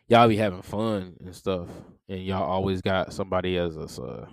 y'all 0.09 0.29
be 0.29 0.37
having 0.37 0.63
fun 0.63 1.17
and 1.25 1.35
stuff, 1.35 1.69
and 2.09 2.23
y'all 2.23 2.43
always 2.43 2.83
got 2.83 3.15
somebody 3.15 3.57
as 3.57 3.77
a 3.77 4.03
uh, 4.03 4.27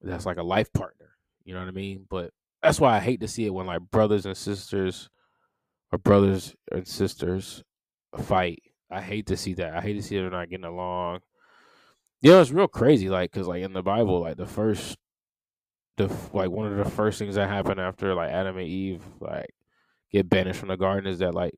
that's 0.00 0.26
like 0.26 0.36
a 0.36 0.44
life 0.44 0.72
partner. 0.72 1.16
You 1.44 1.54
know 1.54 1.60
what 1.60 1.68
I 1.68 1.72
mean? 1.72 2.06
But 2.08 2.30
that's 2.62 2.80
why 2.80 2.96
I 2.96 3.00
hate 3.00 3.20
to 3.20 3.28
see 3.28 3.46
it 3.46 3.54
when 3.54 3.66
like 3.66 3.80
brothers 3.90 4.26
and 4.26 4.36
sisters 4.36 5.10
or 5.90 5.98
brothers 5.98 6.54
and 6.70 6.86
sisters 6.86 7.64
fight. 8.16 8.62
I 8.90 9.00
hate 9.00 9.26
to 9.26 9.36
see 9.36 9.54
that. 9.54 9.74
I 9.74 9.80
hate 9.80 9.94
to 9.94 10.02
see 10.02 10.16
they're 10.16 10.30
not 10.30 10.50
getting 10.50 10.64
along. 10.64 11.20
You 12.20 12.30
know, 12.30 12.40
it's 12.40 12.52
real 12.52 12.68
crazy. 12.68 13.10
Like, 13.10 13.32
cause 13.32 13.48
like 13.48 13.62
in 13.62 13.72
the 13.72 13.82
Bible, 13.82 14.20
like 14.20 14.36
the 14.36 14.46
first, 14.46 14.96
the 15.96 16.14
like 16.32 16.50
one 16.50 16.70
of 16.70 16.78
the 16.78 16.90
first 16.90 17.18
things 17.18 17.34
that 17.34 17.48
happened 17.48 17.80
after 17.80 18.14
like 18.14 18.30
Adam 18.30 18.56
and 18.56 18.68
Eve 18.68 19.02
like 19.20 19.50
get 20.14 20.30
banished 20.30 20.60
from 20.60 20.68
the 20.68 20.76
garden 20.76 21.12
is 21.12 21.18
that 21.18 21.34
like 21.34 21.54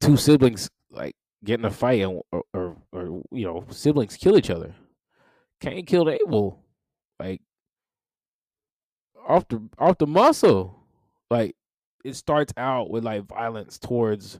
two 0.00 0.16
siblings 0.16 0.68
like 0.90 1.16
get 1.42 1.58
in 1.58 1.64
a 1.64 1.70
fight 1.70 2.02
and, 2.02 2.20
or, 2.30 2.42
or 2.52 2.76
or 2.92 3.22
you 3.32 3.46
know 3.46 3.64
siblings 3.70 4.16
kill 4.16 4.36
each 4.36 4.50
other. 4.50 4.74
Cain 5.60 5.86
killed 5.86 6.10
Abel, 6.10 6.60
like 7.18 7.40
off 9.26 9.48
the 9.48 9.62
off 9.78 9.96
the 9.96 10.06
muscle. 10.06 10.78
Like 11.30 11.56
it 12.04 12.14
starts 12.14 12.52
out 12.58 12.90
with 12.90 13.04
like 13.04 13.24
violence 13.24 13.78
towards 13.78 14.38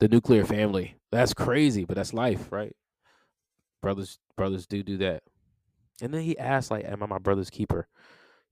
the 0.00 0.08
nuclear 0.08 0.44
family. 0.44 0.96
That's 1.10 1.32
crazy, 1.32 1.86
but 1.86 1.96
that's 1.96 2.12
life, 2.12 2.52
right? 2.52 2.76
Brothers 3.80 4.18
brothers 4.36 4.66
do 4.66 4.82
do 4.82 4.98
that. 4.98 5.22
And 6.02 6.12
then 6.12 6.20
he 6.20 6.36
asked 6.36 6.70
like, 6.70 6.84
"Am 6.84 7.02
I 7.02 7.06
my 7.06 7.18
brother's 7.18 7.50
keeper?" 7.50 7.88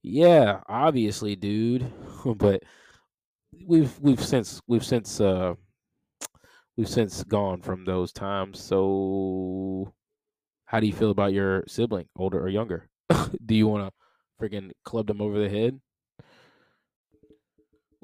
Yeah, 0.03 0.61
obviously, 0.67 1.35
dude. 1.35 1.91
but 2.25 2.63
we've 3.65 3.97
we've 3.99 4.23
since 4.23 4.61
we've 4.67 4.85
since 4.85 5.21
uh 5.21 5.53
we've 6.75 6.89
since 6.89 7.23
gone 7.23 7.61
from 7.61 7.85
those 7.85 8.11
times. 8.11 8.59
So 8.59 9.93
how 10.65 10.79
do 10.79 10.87
you 10.87 10.93
feel 10.93 11.11
about 11.11 11.33
your 11.33 11.63
sibling, 11.67 12.07
older 12.17 12.39
or 12.39 12.49
younger? 12.49 12.89
do 13.45 13.55
you 13.55 13.67
want 13.67 13.87
to 13.87 14.43
freaking 14.43 14.71
club 14.83 15.07
them 15.07 15.21
over 15.21 15.39
the 15.39 15.49
head? 15.49 15.79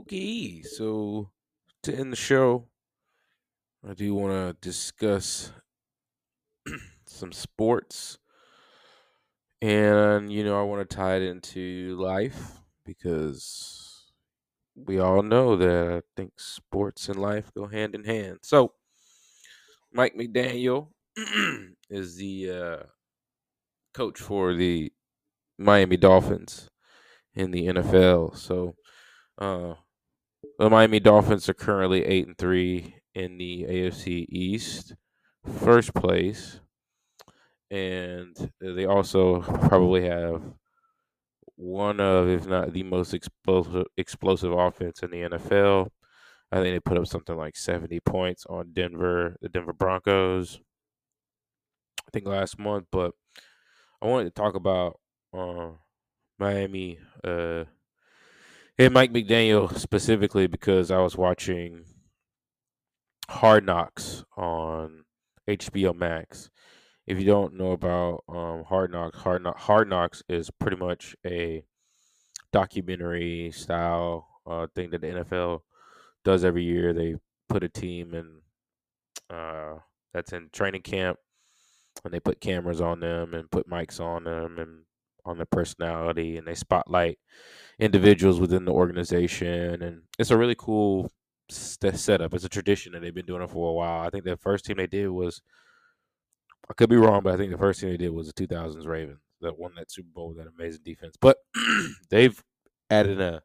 Okay, 0.02 0.62
so 0.62 1.30
to 1.84 1.94
end 1.94 2.12
the 2.12 2.16
show, 2.16 2.68
I 3.88 3.94
do 3.94 4.16
want 4.16 4.32
to 4.32 4.58
discuss 4.62 5.52
some 7.06 7.32
sports. 7.32 8.19
And, 9.62 10.32
you 10.32 10.44
know, 10.44 10.60
I 10.60 10.64
want 10.64 10.90
to 10.90 10.96
tie 10.96 11.16
it 11.18 11.24
into 11.24 11.98
life 12.00 12.62
because 12.86 14.12
we 14.76 15.00
all 15.00 15.22
know 15.22 15.58
that 15.58 15.98
I 15.98 16.02
think 16.16 16.40
sports 16.40 17.10
and 17.10 17.20
life 17.20 17.52
go 17.54 17.68
hand 17.68 17.94
in 17.96 18.06
hand. 18.06 18.40
So, 18.44 18.74
Mike 19.92 20.16
McDaniel 20.16 20.90
is 21.90 22.16
the 22.16 22.52
uh, 22.52 22.84
coach 23.94 24.20
for 24.20 24.54
the 24.54 24.92
Miami 25.58 25.98
Dolphins 25.98 26.70
in 27.36 27.52
the 27.52 27.68
NFL. 27.68 28.38
So, 28.38 28.76
uh, 29.38 29.76
the 30.58 30.70
Miami 30.70 31.00
Dolphins 31.00 31.50
are 31.50 31.54
currently 31.54 32.06
eight 32.06 32.28
and 32.28 32.38
three 32.38 32.96
in 33.14 33.38
the 33.38 33.66
AFC 33.68 34.26
East, 34.30 34.96
first 35.46 35.94
place, 35.94 36.60
and 37.72 38.36
they 38.62 38.86
also 38.86 39.42
probably 39.42 40.08
have 40.08 40.42
one 41.56 42.00
of, 42.00 42.30
if 42.30 42.48
not 42.48 42.74
the 42.74 42.84
most 42.84 43.14
explosive 43.14 43.86
explosive 43.98 44.52
offense 44.52 45.04
in 45.04 45.12
the 45.12 45.22
NFL. 45.22 45.90
I 46.52 46.58
think 46.58 46.74
they 46.74 46.80
put 46.80 46.98
up 46.98 47.08
something 47.08 47.36
like 47.36 47.56
seventy 47.56 48.00
points 48.00 48.46
on 48.48 48.74
Denver, 48.74 49.38
the 49.42 49.50
Denver 49.50 49.74
Broncos. 49.74 50.60
I 52.08 52.12
think 52.12 52.26
last 52.26 52.58
month, 52.58 52.88
but 52.92 53.12
I 54.02 54.08
wanted 54.08 54.26
to 54.26 54.32
talk 54.42 54.56
about 54.56 55.00
uh, 55.38 55.72
Miami. 56.40 56.98
Uh, 57.24 57.66
and 58.80 58.94
Mike 58.94 59.12
McDaniel 59.12 59.78
specifically 59.78 60.48
because 60.48 60.90
I 60.90 61.00
was 61.00 61.18
watching 61.18 61.84
Hard 63.30 63.66
Knocks 63.66 64.24
on 64.38 65.04
HBO 65.48 65.94
Max. 65.94 66.50
If 67.10 67.18
you 67.18 67.26
don't 67.26 67.56
know 67.56 67.72
about 67.72 68.24
um, 68.30 68.64
Hard 68.66 68.92
Knocks, 68.92 69.18
Hard, 69.18 69.44
Hard 69.58 69.90
Knocks 69.90 70.22
is 70.30 70.52
pretty 70.52 70.78
much 70.78 71.16
a 71.26 71.64
documentary 72.54 73.52
style 73.52 74.28
uh, 74.46 74.68
thing 74.76 74.92
that 74.92 75.02
the 75.02 75.08
NFL 75.08 75.62
does 76.24 76.46
every 76.46 76.64
year. 76.64 76.94
They 76.94 77.16
put 77.48 77.64
a 77.64 77.70
team 77.70 78.14
in 78.14 79.36
uh, 79.36 79.80
that's 80.14 80.34
in 80.34 80.50
training 80.54 80.84
camp, 80.84 81.18
and 82.06 82.14
they 82.14 82.20
put 82.20 82.42
cameras 82.42 82.80
on 82.80 83.00
them 83.00 83.34
and 83.34 83.50
put 83.50 83.68
mics 83.68 84.00
on 84.00 84.26
them 84.26 84.60
and 84.60 84.84
on 85.26 85.38
their 85.38 85.48
personality, 85.48 86.38
and 86.38 86.46
they 86.46 86.54
spotlight 86.54 87.18
individuals 87.80 88.40
within 88.40 88.66
the 88.66 88.72
organization, 88.72 89.82
and 89.82 90.04
it's 90.20 90.30
a 90.30 90.38
really 90.38 90.56
cool 90.56 91.12
st- 91.50 91.98
setup. 91.98 92.36
It's 92.36 92.46
a 92.46 92.50
tradition 92.50 92.94
that 92.94 93.02
they've 93.02 93.16
been 93.16 93.26
doing 93.26 93.42
it 93.42 93.50
for 93.50 93.72
a 93.72 93.74
while. 93.74 94.06
I 94.06 94.12
think 94.12 94.26
the 94.26 94.38
first 94.38 94.66
team 94.66 94.78
they 94.78 94.86
did 94.86 95.10
was, 95.10 95.42
I 96.70 96.74
could 96.74 96.90
be 96.90 96.98
wrong, 96.98 97.22
but 97.24 97.34
I 97.34 97.38
think 97.38 97.52
the 97.52 97.58
first 97.58 97.82
thing 97.82 97.90
they 97.90 97.98
did 97.98 98.12
was 98.12 98.28
the 98.28 98.48
2000s 98.48 98.86
Ravens 98.86 99.20
that 99.42 99.58
won 99.58 99.74
that 99.76 99.92
Super 99.92 100.10
Bowl 100.14 100.30
with 100.30 100.38
that 100.38 100.48
amazing 100.48 100.82
defense. 100.84 101.16
But 101.20 101.38
they've 102.10 102.42
added 102.90 103.20
a 103.20 103.42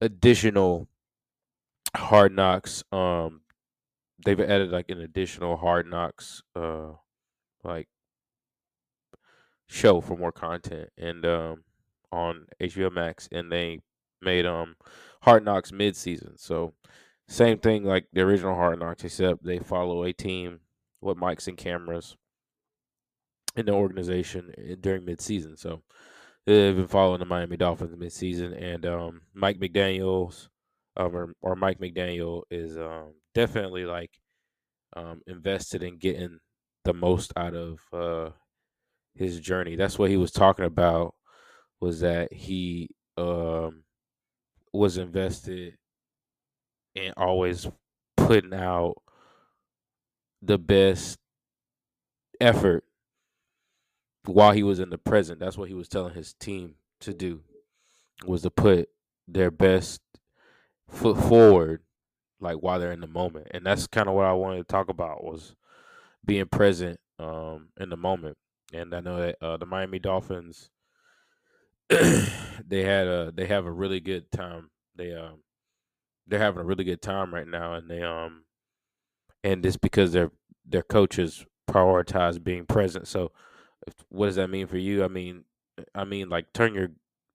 additional 0.00 0.88
hard 1.94 2.32
knocks. 2.34 2.82
Um, 2.90 3.42
they've 4.24 4.40
added 4.40 4.70
like 4.70 4.90
an 4.90 5.00
additional 5.00 5.56
hard 5.56 5.86
knocks, 5.86 6.42
uh, 6.56 6.92
like 7.62 7.88
show 9.72 10.00
for 10.02 10.16
more 10.18 10.32
content 10.32 10.90
and 10.98 11.24
um 11.24 11.64
on 12.12 12.44
HBO 12.60 12.92
Max 12.92 13.26
and 13.32 13.50
they 13.50 13.80
made 14.20 14.44
um 14.44 14.76
Hard 15.22 15.44
Knocks 15.44 15.72
mid 15.72 15.96
season. 15.96 16.36
So 16.36 16.74
same 17.28 17.58
thing 17.58 17.84
like 17.84 18.06
the 18.12 18.20
original 18.20 18.54
Hard 18.54 18.78
Knocks, 18.78 19.04
except 19.04 19.44
they 19.44 19.58
follow 19.58 20.04
a 20.04 20.12
team 20.12 20.60
with 21.00 21.16
mics 21.16 21.48
and 21.48 21.56
cameras 21.56 22.16
in 23.56 23.66
the 23.66 23.72
organization 23.72 24.52
eh, 24.58 24.76
during 24.80 25.04
midseason. 25.06 25.58
So 25.58 25.82
they've 26.46 26.76
been 26.76 26.88
following 26.88 27.20
the 27.20 27.26
Miami 27.26 27.56
Dolphins 27.56 27.96
midseason, 27.96 28.60
and 28.60 28.86
um 28.86 29.22
Mike 29.34 29.58
McDaniels 29.58 30.48
um, 30.96 31.16
or, 31.16 31.34
or 31.42 31.56
Mike 31.56 31.80
McDaniel 31.80 32.42
is 32.50 32.78
um 32.78 33.14
definitely 33.34 33.84
like 33.84 34.20
um 34.96 35.22
invested 35.26 35.82
in 35.82 35.98
getting 35.98 36.38
the 36.84 36.94
most 36.94 37.32
out 37.36 37.54
of 37.54 37.80
uh 37.92 38.30
his 39.14 39.40
journey. 39.40 39.76
That's 39.76 39.98
what 39.98 40.10
he 40.10 40.16
was 40.16 40.32
talking 40.32 40.64
about 40.64 41.14
was 41.80 42.00
that 42.00 42.32
he 42.32 42.90
um 43.18 43.84
was 44.72 44.98
invested 44.98 45.78
in 46.94 47.12
always 47.16 47.66
putting 48.16 48.54
out 48.54 48.96
the 50.42 50.58
best 50.58 51.18
effort 52.40 52.84
while 54.24 54.52
he 54.52 54.62
was 54.62 54.78
in 54.78 54.90
the 54.90 54.98
present. 54.98 55.40
That's 55.40 55.58
what 55.58 55.68
he 55.68 55.74
was 55.74 55.88
telling 55.88 56.14
his 56.14 56.34
team 56.34 56.76
to 57.00 57.12
do 57.12 57.40
was 58.26 58.42
to 58.42 58.50
put 58.50 58.88
their 59.26 59.50
best 59.50 60.00
foot 60.88 61.18
forward 61.18 61.82
like 62.40 62.56
while 62.56 62.78
they're 62.78 62.92
in 62.92 63.00
the 63.00 63.06
moment. 63.06 63.48
And 63.52 63.64
that's 63.64 63.86
kind 63.86 64.08
of 64.08 64.14
what 64.14 64.26
I 64.26 64.32
wanted 64.32 64.58
to 64.58 64.64
talk 64.64 64.88
about 64.88 65.24
was 65.24 65.54
being 66.24 66.46
present 66.46 67.00
um 67.18 67.68
in 67.78 67.90
the 67.90 67.96
moment. 67.96 68.36
And 68.72 68.94
I 68.94 69.00
know 69.00 69.18
that 69.18 69.36
uh, 69.42 69.56
the 69.56 69.66
Miami 69.66 69.98
Dolphins 69.98 70.70
they 71.88 72.82
had 72.84 73.06
a 73.06 73.32
they 73.34 73.46
have 73.46 73.66
a 73.66 73.72
really 73.72 74.00
good 74.00 74.30
time. 74.30 74.70
They 74.96 75.14
um 75.14 75.42
they're 76.26 76.38
having 76.40 76.60
a 76.60 76.64
really 76.64 76.84
good 76.84 77.02
time 77.02 77.34
right 77.34 77.46
now 77.46 77.74
and 77.74 77.90
they 77.90 78.02
um 78.02 78.44
and 79.44 79.64
it's 79.66 79.76
because 79.76 80.12
their 80.12 80.30
their 80.64 80.82
coaches 80.82 81.44
prioritize 81.68 82.42
being 82.42 82.66
present. 82.66 83.08
So 83.08 83.32
what 84.08 84.26
does 84.26 84.36
that 84.36 84.48
mean 84.48 84.66
for 84.66 84.78
you? 84.78 85.04
I 85.04 85.08
mean 85.08 85.44
I 85.94 86.04
mean 86.04 86.28
like 86.28 86.52
turn 86.52 86.74
your 86.74 86.90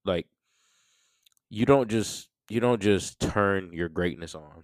like 0.06 0.28
you 1.50 1.66
don't 1.66 1.89
just 1.89 2.30
you 2.50 2.60
don't 2.60 2.82
just 2.82 3.20
turn 3.20 3.74
your 3.74 3.89
greatness 3.89 4.36
on. 4.36 4.64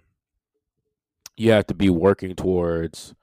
You 1.36 1.50
have 1.52 1.66
to 1.68 1.74
be 1.74 1.90
working 1.90 2.34
towards 2.36 3.14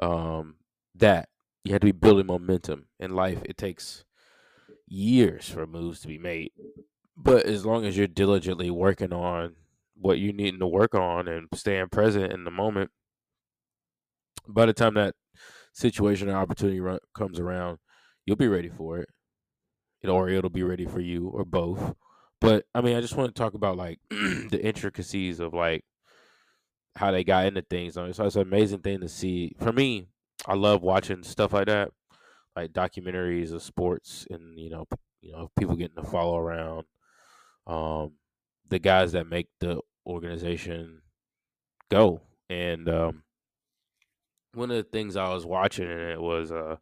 um 0.00 0.56
that. 0.94 1.28
You 1.64 1.72
have 1.72 1.80
to 1.80 1.86
be 1.86 1.92
building 1.92 2.26
momentum 2.26 2.88
in 3.00 3.12
life. 3.16 3.42
It 3.44 3.56
takes 3.56 4.04
years 4.86 5.48
for 5.48 5.66
moves 5.66 6.00
to 6.00 6.08
be 6.08 6.18
made. 6.18 6.52
But 7.16 7.46
as 7.46 7.66
long 7.66 7.84
as 7.84 7.96
you're 7.96 8.06
diligently 8.06 8.70
working 8.70 9.12
on 9.12 9.56
what 9.94 10.18
you 10.18 10.32
need 10.32 10.58
to 10.58 10.66
work 10.66 10.94
on 10.94 11.28
and 11.28 11.48
staying 11.54 11.88
present 11.88 12.32
in 12.32 12.44
the 12.44 12.50
moment, 12.50 12.90
by 14.48 14.66
the 14.66 14.72
time 14.72 14.94
that 14.94 15.14
situation 15.72 16.28
or 16.28 16.36
opportunity 16.36 16.80
run, 16.80 16.98
comes 17.14 17.38
around, 17.38 17.78
you'll 18.26 18.36
be 18.36 18.48
ready 18.48 18.68
for 18.68 18.98
it, 18.98 19.08
or 20.04 20.28
it'll 20.28 20.50
be 20.50 20.62
ready 20.62 20.86
for 20.86 21.00
you, 21.00 21.28
or 21.28 21.44
both. 21.44 21.94
But 22.40 22.66
I 22.74 22.80
mean, 22.80 22.96
I 22.96 23.00
just 23.00 23.16
want 23.16 23.34
to 23.34 23.40
talk 23.40 23.54
about 23.54 23.76
like 23.76 23.98
the 24.10 24.60
intricacies 24.62 25.40
of 25.40 25.54
like 25.54 25.84
how 26.96 27.10
they 27.10 27.24
got 27.24 27.46
into 27.46 27.62
things. 27.62 27.94
So 27.94 28.04
it's 28.04 28.36
an 28.36 28.42
amazing 28.42 28.80
thing 28.80 29.00
to 29.00 29.08
see. 29.08 29.54
For 29.58 29.72
me, 29.72 30.08
I 30.46 30.54
love 30.54 30.82
watching 30.82 31.22
stuff 31.22 31.52
like 31.52 31.66
that 31.66 31.90
like 32.56 32.72
documentaries 32.72 33.52
of 33.52 33.62
sports 33.62 34.26
and 34.30 34.58
you 34.58 34.70
know 34.70 34.86
you 35.20 35.30
know 35.30 35.50
people 35.58 35.76
getting 35.76 36.02
to 36.02 36.10
follow 36.10 36.38
around 36.38 36.86
um 37.66 38.12
the 38.68 38.78
guys 38.78 39.12
that 39.12 39.28
make 39.28 39.48
the 39.60 39.80
organization 40.06 41.02
go 41.90 42.22
and 42.48 42.88
um 42.88 43.22
one 44.54 44.70
of 44.70 44.76
the 44.78 44.82
things 44.82 45.16
I 45.16 45.28
was 45.28 45.44
watching 45.44 45.88
and 45.88 46.10
it 46.10 46.20
was 46.20 46.50
uh 46.50 46.76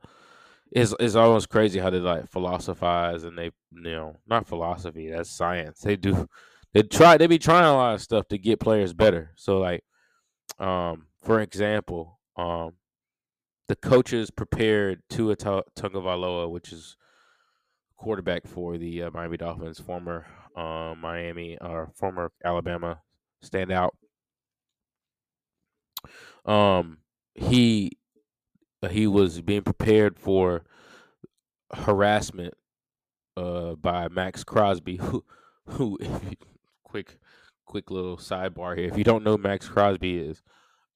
it's 0.72 0.94
it's 0.98 1.14
almost 1.14 1.48
crazy 1.48 1.78
how 1.78 1.90
they 1.90 1.98
like 1.98 2.28
philosophize 2.28 3.24
and 3.24 3.38
they 3.38 3.50
you 3.72 3.82
know 3.82 4.16
not 4.26 4.46
philosophy 4.46 5.10
that's 5.10 5.30
science 5.30 5.80
they 5.80 5.96
do 5.96 6.28
they 6.72 6.82
try 6.82 7.16
they 7.16 7.26
be 7.26 7.38
trying 7.38 7.64
a 7.64 7.74
lot 7.74 7.94
of 7.94 8.02
stuff 8.02 8.26
to 8.28 8.38
get 8.38 8.60
players 8.60 8.92
better 8.92 9.32
so 9.36 9.58
like 9.58 9.84
um 10.58 11.06
for 11.22 11.40
example 11.40 12.18
um 12.36 12.72
the 13.68 13.76
coaches 13.76 14.30
prepared 14.30 15.02
Tua 15.08 15.36
Tagovailoa, 15.36 16.50
which 16.50 16.72
is 16.72 16.96
quarterback 17.96 18.46
for 18.46 18.76
the 18.76 19.04
uh, 19.04 19.10
Miami 19.10 19.36
Dolphins, 19.36 19.80
former 19.80 20.26
uh, 20.56 20.94
Miami 20.96 21.56
or 21.60 21.90
former 21.94 22.30
Alabama 22.44 23.00
standout. 23.42 23.90
Um, 26.44 26.98
he 27.34 27.92
uh, 27.92 28.03
he 28.88 29.06
was 29.06 29.40
being 29.40 29.62
prepared 29.62 30.18
for 30.18 30.64
harassment 31.72 32.54
uh, 33.36 33.74
by 33.74 34.08
Maxx 34.08 34.44
Crosby, 34.44 34.96
who 35.02 35.24
who 35.66 35.98
quick 36.84 37.18
quick 37.66 37.90
little 37.90 38.16
sidebar 38.16 38.76
here. 38.76 38.88
If 38.88 38.98
you 38.98 39.04
don't 39.04 39.24
know 39.24 39.36
Maxx 39.36 39.68
Crosby 39.68 40.18
is, 40.18 40.42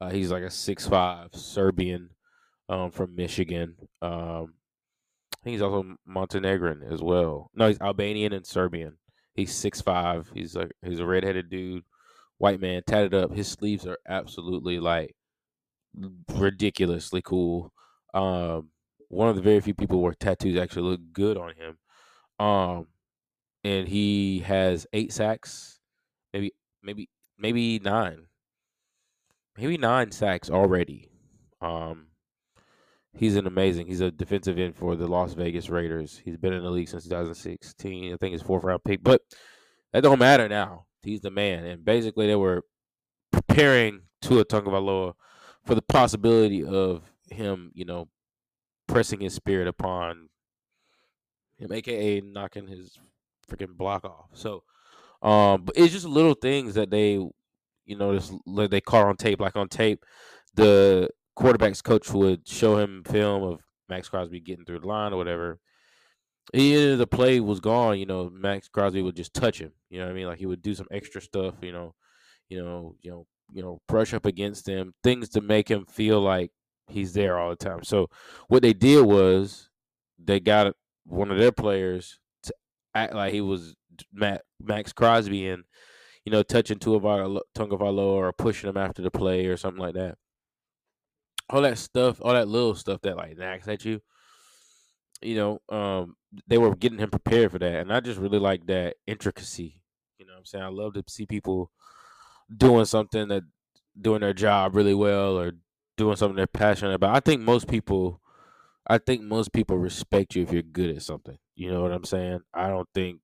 uh, 0.00 0.10
he's 0.10 0.30
like 0.30 0.42
a 0.42 0.50
six 0.50 0.86
five 0.86 1.34
Serbian 1.34 2.10
um, 2.68 2.90
from 2.90 3.16
Michigan. 3.16 3.76
Um, 4.02 4.54
he's 5.44 5.62
also 5.62 5.96
Montenegrin 6.06 6.82
as 6.90 7.02
well. 7.02 7.50
No, 7.54 7.68
he's 7.68 7.80
Albanian 7.80 8.32
and 8.32 8.46
Serbian. 8.46 8.98
He's 9.34 9.54
six 9.54 9.80
five. 9.80 10.30
He's 10.34 10.56
like 10.56 10.72
he's 10.82 11.00
a 11.00 11.06
redheaded 11.06 11.50
dude, 11.50 11.84
white 12.38 12.60
man, 12.60 12.82
tatted 12.86 13.14
up. 13.14 13.32
His 13.32 13.48
sleeves 13.48 13.86
are 13.86 13.98
absolutely 14.08 14.80
like 14.80 15.14
ridiculously 16.34 17.22
cool. 17.22 17.72
Um, 18.14 18.70
one 19.08 19.28
of 19.28 19.36
the 19.36 19.42
very 19.42 19.60
few 19.60 19.74
people 19.74 20.00
where 20.00 20.14
tattoos 20.14 20.58
actually 20.58 20.90
look 20.90 21.00
good 21.12 21.36
on 21.36 21.54
him. 21.54 21.78
Um, 22.38 22.86
and 23.64 23.88
he 23.88 24.40
has 24.40 24.86
eight 24.92 25.12
sacks, 25.12 25.80
maybe 26.32 26.52
maybe 26.82 27.08
maybe 27.36 27.78
nine, 27.80 28.26
maybe 29.56 29.76
nine 29.76 30.12
sacks 30.12 30.50
already. 30.50 31.10
Um, 31.60 32.08
he's 33.12 33.36
an 33.36 33.46
amazing. 33.46 33.86
He's 33.86 34.00
a 34.00 34.10
defensive 34.10 34.58
end 34.58 34.76
for 34.76 34.94
the 34.94 35.08
Las 35.08 35.34
Vegas 35.34 35.68
Raiders. 35.68 36.20
He's 36.24 36.36
been 36.36 36.52
in 36.52 36.62
the 36.62 36.70
league 36.70 36.88
since 36.88 37.04
2016. 37.04 38.12
I 38.12 38.16
think 38.16 38.32
his 38.32 38.42
fourth 38.42 38.64
round 38.64 38.84
pick, 38.84 39.02
but 39.02 39.22
that 39.92 40.02
don't 40.02 40.20
matter 40.20 40.48
now. 40.48 40.86
He's 41.02 41.20
the 41.20 41.30
man, 41.30 41.64
and 41.64 41.84
basically 41.84 42.26
they 42.26 42.36
were 42.36 42.62
preparing 43.32 44.02
Tua 44.20 44.44
Tagovailoa 44.44 45.14
for 45.64 45.74
the 45.74 45.82
possibility 45.82 46.64
of 46.64 47.02
him, 47.30 47.70
you 47.74 47.84
know, 47.84 48.08
pressing 48.86 49.20
his 49.20 49.34
spirit 49.34 49.68
upon 49.68 50.28
him, 51.56 51.72
aka 51.72 52.20
knocking 52.20 52.66
his 52.66 52.98
freaking 53.50 53.76
block 53.76 54.04
off. 54.04 54.30
So, 54.34 54.62
um, 55.22 55.64
but 55.64 55.76
it's 55.76 55.92
just 55.92 56.06
little 56.06 56.34
things 56.34 56.74
that 56.74 56.90
they, 56.90 57.12
you 57.12 57.96
know, 57.96 58.16
just 58.16 58.32
they 58.70 58.80
caught 58.80 59.06
on 59.06 59.16
tape. 59.16 59.40
Like 59.40 59.56
on 59.56 59.68
tape, 59.68 60.04
the 60.54 61.08
quarterback's 61.34 61.82
coach 61.82 62.10
would 62.12 62.46
show 62.46 62.78
him 62.78 63.02
film 63.04 63.42
of 63.42 63.60
Maxx 63.88 64.08
Crosby 64.08 64.40
getting 64.40 64.64
through 64.64 64.80
the 64.80 64.86
line 64.86 65.12
or 65.12 65.16
whatever. 65.16 65.60
Either 66.54 66.96
the 66.96 67.06
play 67.06 67.40
was 67.40 67.60
gone, 67.60 67.98
you 67.98 68.06
know, 68.06 68.30
Maxx 68.30 68.68
Crosby 68.68 69.02
would 69.02 69.16
just 69.16 69.34
touch 69.34 69.60
him. 69.60 69.72
You 69.90 69.98
know 69.98 70.06
what 70.06 70.12
I 70.12 70.14
mean? 70.14 70.26
Like 70.26 70.38
he 70.38 70.46
would 70.46 70.62
do 70.62 70.74
some 70.74 70.86
extra 70.90 71.20
stuff, 71.20 71.54
you 71.62 71.72
know, 71.72 71.94
you 72.48 72.62
know, 72.62 72.94
you 73.02 73.10
know, 73.10 73.26
you 73.52 73.62
know, 73.62 73.80
brush 73.86 74.14
up 74.14 74.26
against 74.26 74.68
him, 74.68 74.94
things 75.02 75.28
to 75.30 75.40
make 75.40 75.70
him 75.70 75.86
feel 75.86 76.20
like 76.20 76.50
he's 76.88 77.12
there 77.12 77.38
all 77.38 77.50
the 77.50 77.56
time. 77.56 77.82
So 77.84 78.08
what 78.48 78.62
they 78.62 78.72
did 78.72 79.04
was 79.04 79.68
they 80.18 80.40
got 80.40 80.74
one 81.04 81.30
of 81.30 81.38
their 81.38 81.52
players 81.52 82.18
to 82.44 82.54
act 82.94 83.14
like 83.14 83.32
he 83.32 83.40
was 83.40 83.74
Matt, 84.12 84.42
Maxx 84.60 84.92
Crosby 84.92 85.48
and 85.48 85.64
you 86.24 86.32
know 86.32 86.42
touching 86.42 86.78
two 86.78 86.94
of 86.94 87.06
our 87.06 87.40
tongue 87.54 87.72
of 87.72 87.82
our 87.82 87.90
lower 87.90 88.26
or 88.26 88.32
pushing 88.32 88.68
him 88.68 88.76
after 88.76 89.02
the 89.02 89.10
play 89.10 89.46
or 89.46 89.56
something 89.56 89.80
like 89.80 89.94
that 89.94 90.16
all 91.50 91.62
that 91.62 91.78
stuff, 91.78 92.20
all 92.22 92.32
that 92.32 92.48
little 92.48 92.74
stuff 92.74 93.00
that 93.02 93.16
like 93.16 93.36
knacks 93.36 93.68
at 93.68 93.84
you. 93.84 94.00
You 95.22 95.34
know, 95.34 95.76
um, 95.76 96.16
they 96.46 96.58
were 96.58 96.76
getting 96.76 96.98
him 96.98 97.10
prepared 97.10 97.50
for 97.50 97.58
that, 97.58 97.74
and 97.74 97.92
I 97.92 98.00
just 98.00 98.20
really 98.20 98.38
like 98.38 98.66
that 98.66 98.96
intricacy. 99.06 99.82
You 100.18 100.26
know, 100.26 100.34
what 100.34 100.38
I'm 100.40 100.44
saying 100.44 100.64
I 100.64 100.68
love 100.68 100.94
to 100.94 101.04
see 101.08 101.26
people 101.26 101.70
doing 102.54 102.84
something 102.84 103.28
that 103.28 103.42
doing 104.00 104.20
their 104.20 104.34
job 104.34 104.76
really 104.76 104.94
well 104.94 105.38
or 105.38 105.52
doing 105.98 106.16
something 106.16 106.36
they're 106.36 106.48
passionate 106.48 106.94
about. 106.94 107.16
I 107.16 107.20
think 107.20 107.42
most 107.42 107.68
people, 107.68 108.22
I 108.88 108.98
think 108.98 109.22
most 109.22 109.52
people 109.52 109.78
respect 109.78 110.36
you 110.36 110.44
if 110.44 110.52
you're 110.52 110.62
good 110.62 110.96
at 110.96 111.02
something. 111.02 111.38
You 111.56 111.70
know 111.72 111.82
what 111.82 111.92
I'm 111.92 112.04
saying? 112.04 112.42
I 112.54 112.68
don't 112.68 112.88
think 112.94 113.20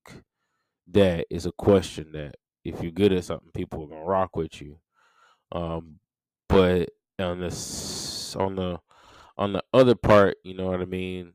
that 0.89 1.27
is 1.31 1.47
a 1.47 1.53
question 1.53 2.13
that 2.13 2.37
if 2.65 2.83
you're 2.83 2.93
good 2.93 3.13
at 3.13 3.25
something, 3.25 3.51
people 3.55 3.85
are 3.85 3.89
gonna 3.89 4.05
rock 4.05 4.37
with 4.37 4.61
you. 4.63 4.81
Um, 5.53 6.01
but 6.49 6.91
on 7.19 7.41
this 7.41 8.37
on 8.37 8.57
the 8.57 8.81
on 9.39 9.55
the 9.55 9.65
other 9.75 9.97
part, 9.97 10.39
you 10.45 10.55
know 10.55 10.67
what 10.69 10.83
I 10.83 10.87
mean. 10.87 11.35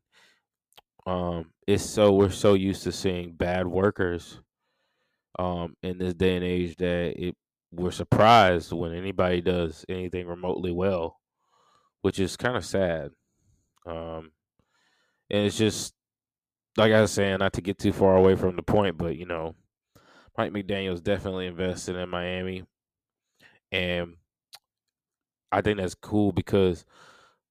um, 1.06 1.54
it's 1.68 1.84
so 1.84 2.14
we're 2.14 2.30
so 2.30 2.54
used 2.54 2.84
to 2.84 2.92
seeing 2.92 3.34
bad 3.34 3.68
workers 3.68 4.42
um, 5.38 5.76
in 5.84 5.98
this 5.98 6.14
day 6.14 6.36
and 6.36 6.46
age 6.46 6.76
that 6.78 7.16
it 7.18 7.36
we're 7.72 7.92
surprised 7.92 8.72
when 8.74 8.94
anybody 8.94 9.42
does 9.42 9.86
anything 9.90 10.28
remotely 10.28 10.72
well, 10.72 11.19
which 12.02 12.20
is 12.20 12.38
kind 12.38 12.58
of 12.58 12.66
sad. 12.66 13.12
Um, 13.86 14.32
and 15.30 15.46
it's 15.46 15.58
just 15.58 15.94
like 16.78 16.94
I 16.94 17.02
was 17.02 17.12
saying, 17.12 17.40
not 17.40 17.54
to 17.54 17.62
get 17.62 17.78
too 17.78 17.94
far 17.94 18.16
away 18.16 18.36
from 18.36 18.56
the 18.56 18.64
point, 18.64 18.98
but 18.98 19.18
you 19.18 19.26
know, 19.26 19.56
Mike 20.38 20.52
McDaniel's 20.54 21.02
definitely 21.02 21.48
invested 21.48 21.96
in 21.96 22.10
Miami, 22.10 22.66
and 23.72 24.16
I 25.52 25.62
think 25.62 25.78
that's 25.78 25.96
cool 25.96 26.32
because 26.32 26.86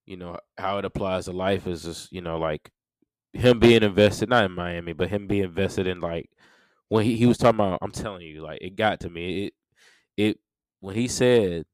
you 0.07 0.17
know 0.17 0.39
how 0.57 0.79
it 0.79 0.85
applies 0.85 1.27
to 1.27 1.33
life 1.33 1.67
is 1.67 1.83
just 1.83 2.13
you 2.13 2.21
know 2.21 2.39
like 2.39 2.71
him 3.33 3.59
being 3.59 3.83
invested 3.83 4.29
not 4.29 4.45
in 4.45 4.53
Miami, 4.53 4.93
but 4.93 5.11
him 5.11 5.27
being 5.27 5.45
invested 5.45 5.87
in 5.87 6.01
like 6.01 6.31
when 6.89 7.05
he, 7.05 7.17
he 7.17 7.27
was 7.27 7.39
talking 7.39 7.61
about. 7.61 7.81
I'm 7.83 7.93
telling 7.93 8.23
you, 8.23 8.43
like 8.43 8.61
it 8.63 8.77
got 8.77 9.01
to 9.01 9.11
me. 9.11 9.47
It 9.47 9.55
it 10.17 10.41
when 10.81 10.95
he 10.97 11.09
said 11.09 11.65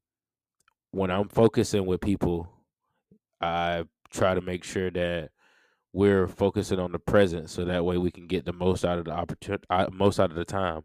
when 0.91 1.11
I'm 1.11 1.29
focusing 1.29 1.85
with 1.85 2.01
people, 2.01 2.49
I 3.41 3.85
try 4.11 4.33
to 4.33 4.41
make 4.41 4.63
sure 4.63 4.91
that 4.91 5.31
we're 5.93 6.27
focusing 6.27 6.79
on 6.79 6.91
the 6.91 6.99
present 6.99 7.49
so 7.49 7.65
that 7.65 7.85
way 7.85 7.97
we 7.97 8.11
can 8.11 8.27
get 8.27 8.45
the 8.45 8.53
most 8.53 8.83
out 8.85 8.99
of 8.99 9.05
the 9.05 9.11
opportunity 9.11 9.63
uh, 9.69 9.87
most 9.91 10.19
out 10.19 10.31
of 10.31 10.37
the 10.37 10.45
time. 10.45 10.83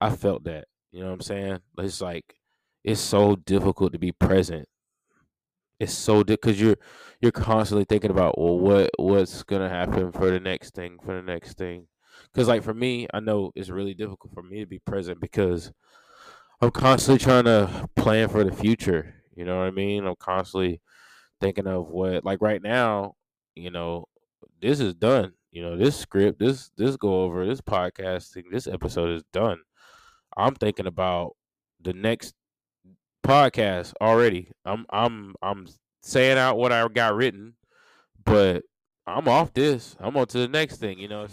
I 0.00 0.10
felt 0.16 0.44
that 0.44 0.68
you 0.92 1.00
know 1.00 1.06
what 1.08 1.14
i'm 1.14 1.20
saying? 1.20 1.60
It's 1.78 2.00
like 2.00 2.36
it's 2.84 3.00
so 3.00 3.36
difficult 3.36 3.92
to 3.92 3.98
be 3.98 4.12
present. 4.12 4.68
It's 5.78 5.92
so 5.92 6.24
because 6.24 6.60
you're 6.60 6.76
you're 7.20 7.32
constantly 7.32 7.84
thinking 7.84 8.10
about 8.10 8.38
well 8.38 8.58
what 8.58 8.90
what's 8.98 9.42
gonna 9.42 9.68
happen 9.68 10.10
for 10.10 10.30
the 10.30 10.40
next 10.40 10.74
thing 10.74 10.98
for 11.04 11.14
the 11.14 11.22
next 11.22 11.58
thing? 11.58 11.88
Because 12.32 12.48
like 12.48 12.62
for 12.62 12.72
me 12.74 13.06
i 13.12 13.20
know 13.20 13.52
it's 13.54 13.68
really 13.68 13.92
difficult 13.94 14.32
for 14.32 14.42
me 14.42 14.60
to 14.60 14.66
be 14.66 14.78
present 14.78 15.20
because 15.20 15.70
i'm 16.62 16.70
constantly 16.70 17.22
trying 17.22 17.44
to 17.44 17.88
plan 17.96 18.28
for 18.28 18.44
the 18.44 18.52
future 18.52 19.14
you 19.36 19.44
know 19.44 19.58
what 19.58 19.66
i 19.66 19.70
mean? 19.70 20.06
I'm 20.06 20.16
constantly 20.18 20.80
thinking 21.40 21.66
of 21.66 21.88
what 21.88 22.24
like 22.24 22.40
right 22.40 22.62
now 22.62 23.14
you 23.54 23.70
know 23.70 24.06
this 24.60 24.80
is 24.80 24.94
done. 24.94 25.32
You 25.52 25.62
know, 25.62 25.76
this 25.76 25.96
script, 25.96 26.38
this 26.38 26.70
this 26.76 26.96
go 26.96 27.22
over, 27.22 27.46
this 27.46 27.60
podcasting, 27.60 28.44
this 28.50 28.66
episode 28.66 29.10
is 29.10 29.22
done. 29.32 29.60
I'm 30.36 30.54
thinking 30.54 30.86
about 30.86 31.36
the 31.80 31.92
next 31.92 32.34
podcast 33.24 33.94
already. 34.00 34.50
I'm 34.64 34.86
I'm 34.90 35.34
I'm 35.42 35.66
saying 36.02 36.38
out 36.38 36.58
what 36.58 36.72
I 36.72 36.86
got 36.88 37.14
written, 37.14 37.54
but 38.24 38.64
I'm 39.06 39.28
off 39.28 39.54
this. 39.54 39.96
I'm 39.98 40.16
on 40.16 40.26
to 40.28 40.38
the 40.38 40.48
next 40.48 40.76
thing, 40.76 40.98
you 40.98 41.08
know. 41.08 41.26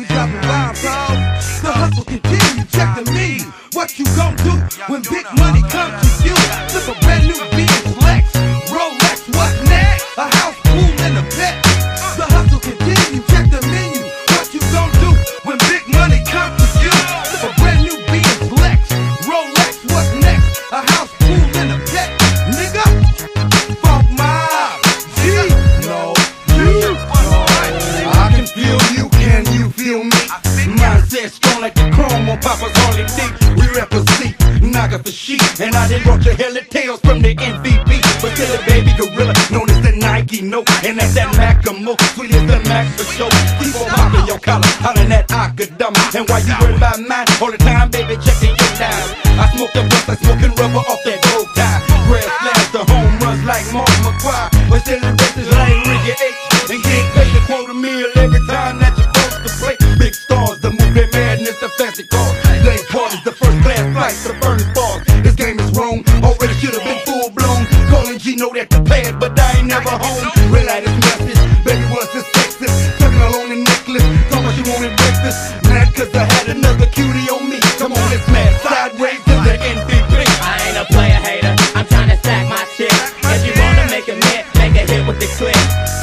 We 0.00 0.06
dropping 0.06 0.40
bomb, 0.40 0.74
bro. 0.80 1.29
With 85.10 85.20
the. 85.20 85.30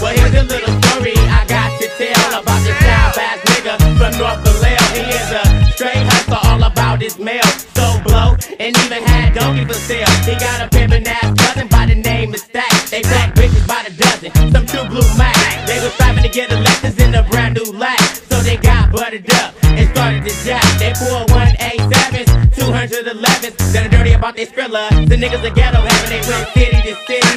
Well, 0.02 0.14
here's 0.14 0.36
a 0.36 0.44
little 0.44 0.74
story 0.84 1.16
I 1.16 1.46
got 1.48 1.72
to 1.80 1.88
tell 1.96 2.42
about 2.42 2.60
this 2.64 2.78
child 2.84 3.16
ass 3.16 3.40
nigga 3.48 3.76
from 3.96 4.12
North 4.20 4.40
Vallejo. 4.44 4.86
He 4.94 5.04
is 5.08 5.30
a 5.32 5.44
straight 5.72 6.04
hustler, 6.12 6.40
all 6.44 6.64
about 6.64 7.02
his 7.02 7.18
mail. 7.18 7.48
So 7.76 7.86
blow, 8.04 8.36
and 8.60 8.76
even 8.76 9.04
had 9.04 9.34
donkey 9.34 9.66
for 9.66 9.80
sale. 9.80 10.12
He 10.28 10.36
got 10.36 10.62
a 10.62 10.68
pimpin' 10.76 11.08
ass 11.08 11.32
cousin 11.40 11.68
by 11.68 11.86
the 11.86 11.96
name 11.96 12.34
of 12.34 12.40
Stack. 12.40 12.72
They 12.90 13.02
black 13.02 13.34
bitches 13.36 13.66
by 13.68 13.88
the 13.88 13.94
dozen, 13.96 14.32
some 14.52 14.66
true 14.66 14.88
blue 14.90 15.08
mac. 15.18 15.36
They 15.68 15.80
was 15.80 15.94
striving 15.94 16.24
to 16.24 16.30
get 16.30 16.52
elections 16.52 17.00
in 17.00 17.16
a 17.16 17.24
brand 17.24 17.56
new 17.56 17.72
lack. 17.72 18.02
So 18.30 18.42
they 18.42 18.58
got 18.58 18.92
buttered 18.92 19.32
up 19.34 19.56
and 19.64 19.88
started 19.90 20.24
to 20.28 20.34
jack. 20.44 20.68
They 20.80 20.92
pulled 21.00 21.30
187s, 21.32 22.28
211s. 22.60 23.74
That 23.74 23.90
dirty 23.90 24.14
about 24.14 24.36
they 24.36 24.46
skrilla. 24.46 24.90
The 25.08 25.16
niggas 25.16 25.44
are 25.48 25.56
ghetto 25.56 25.80
having 25.80 26.12
they 26.12 26.22
went 26.28 26.48
city 26.54 26.82
to 26.92 26.96
city. 27.08 27.37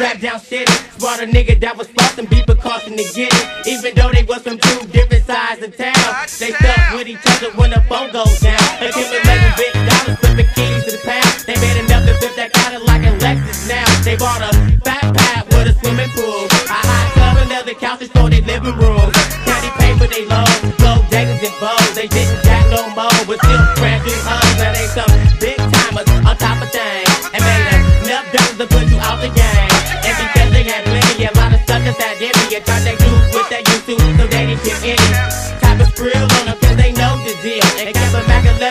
Strapped 0.00 0.22
down 0.24 0.40
shitty. 0.40 0.72
Brought 0.96 1.20
a 1.20 1.28
nigga 1.28 1.60
that 1.60 1.76
was 1.76 1.84
flossing, 1.92 2.24
be 2.32 2.40
precaution 2.40 2.96
to 2.96 3.04
get 3.12 3.28
it. 3.28 3.44
Even 3.68 3.92
though 3.92 4.08
they 4.08 4.24
was 4.24 4.40
from 4.40 4.56
two 4.56 4.80
different 4.88 5.28
sides 5.28 5.60
of 5.60 5.76
town. 5.76 5.92
They 6.40 6.56
stuck 6.56 6.96
with 6.96 7.04
each 7.04 7.20
other 7.28 7.52
when 7.60 7.68
the 7.68 7.84
phone 7.84 8.08
goes 8.08 8.32
down. 8.40 8.56
Accumulating 8.80 9.52
big 9.60 9.76
dollars, 9.76 10.16
flipping 10.24 10.48
keys 10.56 10.88
to 10.88 10.96
the 10.96 11.02
pound. 11.04 11.28
They 11.44 11.52
made 11.60 11.84
enough 11.84 12.08
to 12.08 12.16
flip 12.16 12.32
that 12.40 12.48
Cadillac 12.48 13.04
and 13.04 13.20
Lexus 13.20 13.68
now. 13.68 13.84
They 14.00 14.16
bought 14.16 14.40
a 14.40 14.48
fat 14.80 15.04
pad 15.04 15.44
with 15.52 15.68
a 15.68 15.76
swimming 15.76 16.08
pool. 16.16 16.48
A 16.48 16.80
hot 16.80 17.06
tub 17.20 17.36
and 17.44 17.52
leather 17.52 17.76
couches 17.76 18.08
for 18.08 18.32
their 18.32 18.40
living 18.40 18.80
room. 18.80 19.12
Candy 19.44 19.68
paper 19.76 20.08
they 20.08 20.24
low, 20.24 20.48
gold 20.80 21.04
daggers 21.12 21.44
and 21.44 21.52
bows. 21.60 21.92
They 21.92 22.08
didn't 22.08 22.40
jack 22.40 22.64
no 22.72 22.88
more, 22.96 23.20
but 23.28 23.36
still 23.36 23.52
new 23.52 24.16
hoes. 24.24 24.48
Now 24.64 24.72
they 24.72 24.88
some 24.96 25.29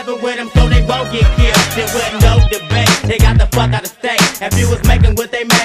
a 0.10 0.16
Mac 0.16 0.24
11 0.24 0.24
with 0.24 0.36
them, 0.36 0.50
so 0.56 0.70
they 0.70 0.82
won't 0.86 1.12
get 1.12 1.28
killed. 1.38 1.56
There 1.76 1.86
wasn't 1.94 2.22
no 2.22 2.40
debate, 2.50 2.90
they 3.04 3.18
got 3.18 3.38
the 3.38 3.48
fuck 3.56 3.74
out 3.74 3.84
of 3.84 3.88
state. 3.88 4.20
If 4.42 4.58
you 4.58 4.70
was 4.70 4.84
making 4.88 5.16
what 5.16 5.32
they 5.32 5.44
made, 5.44 5.59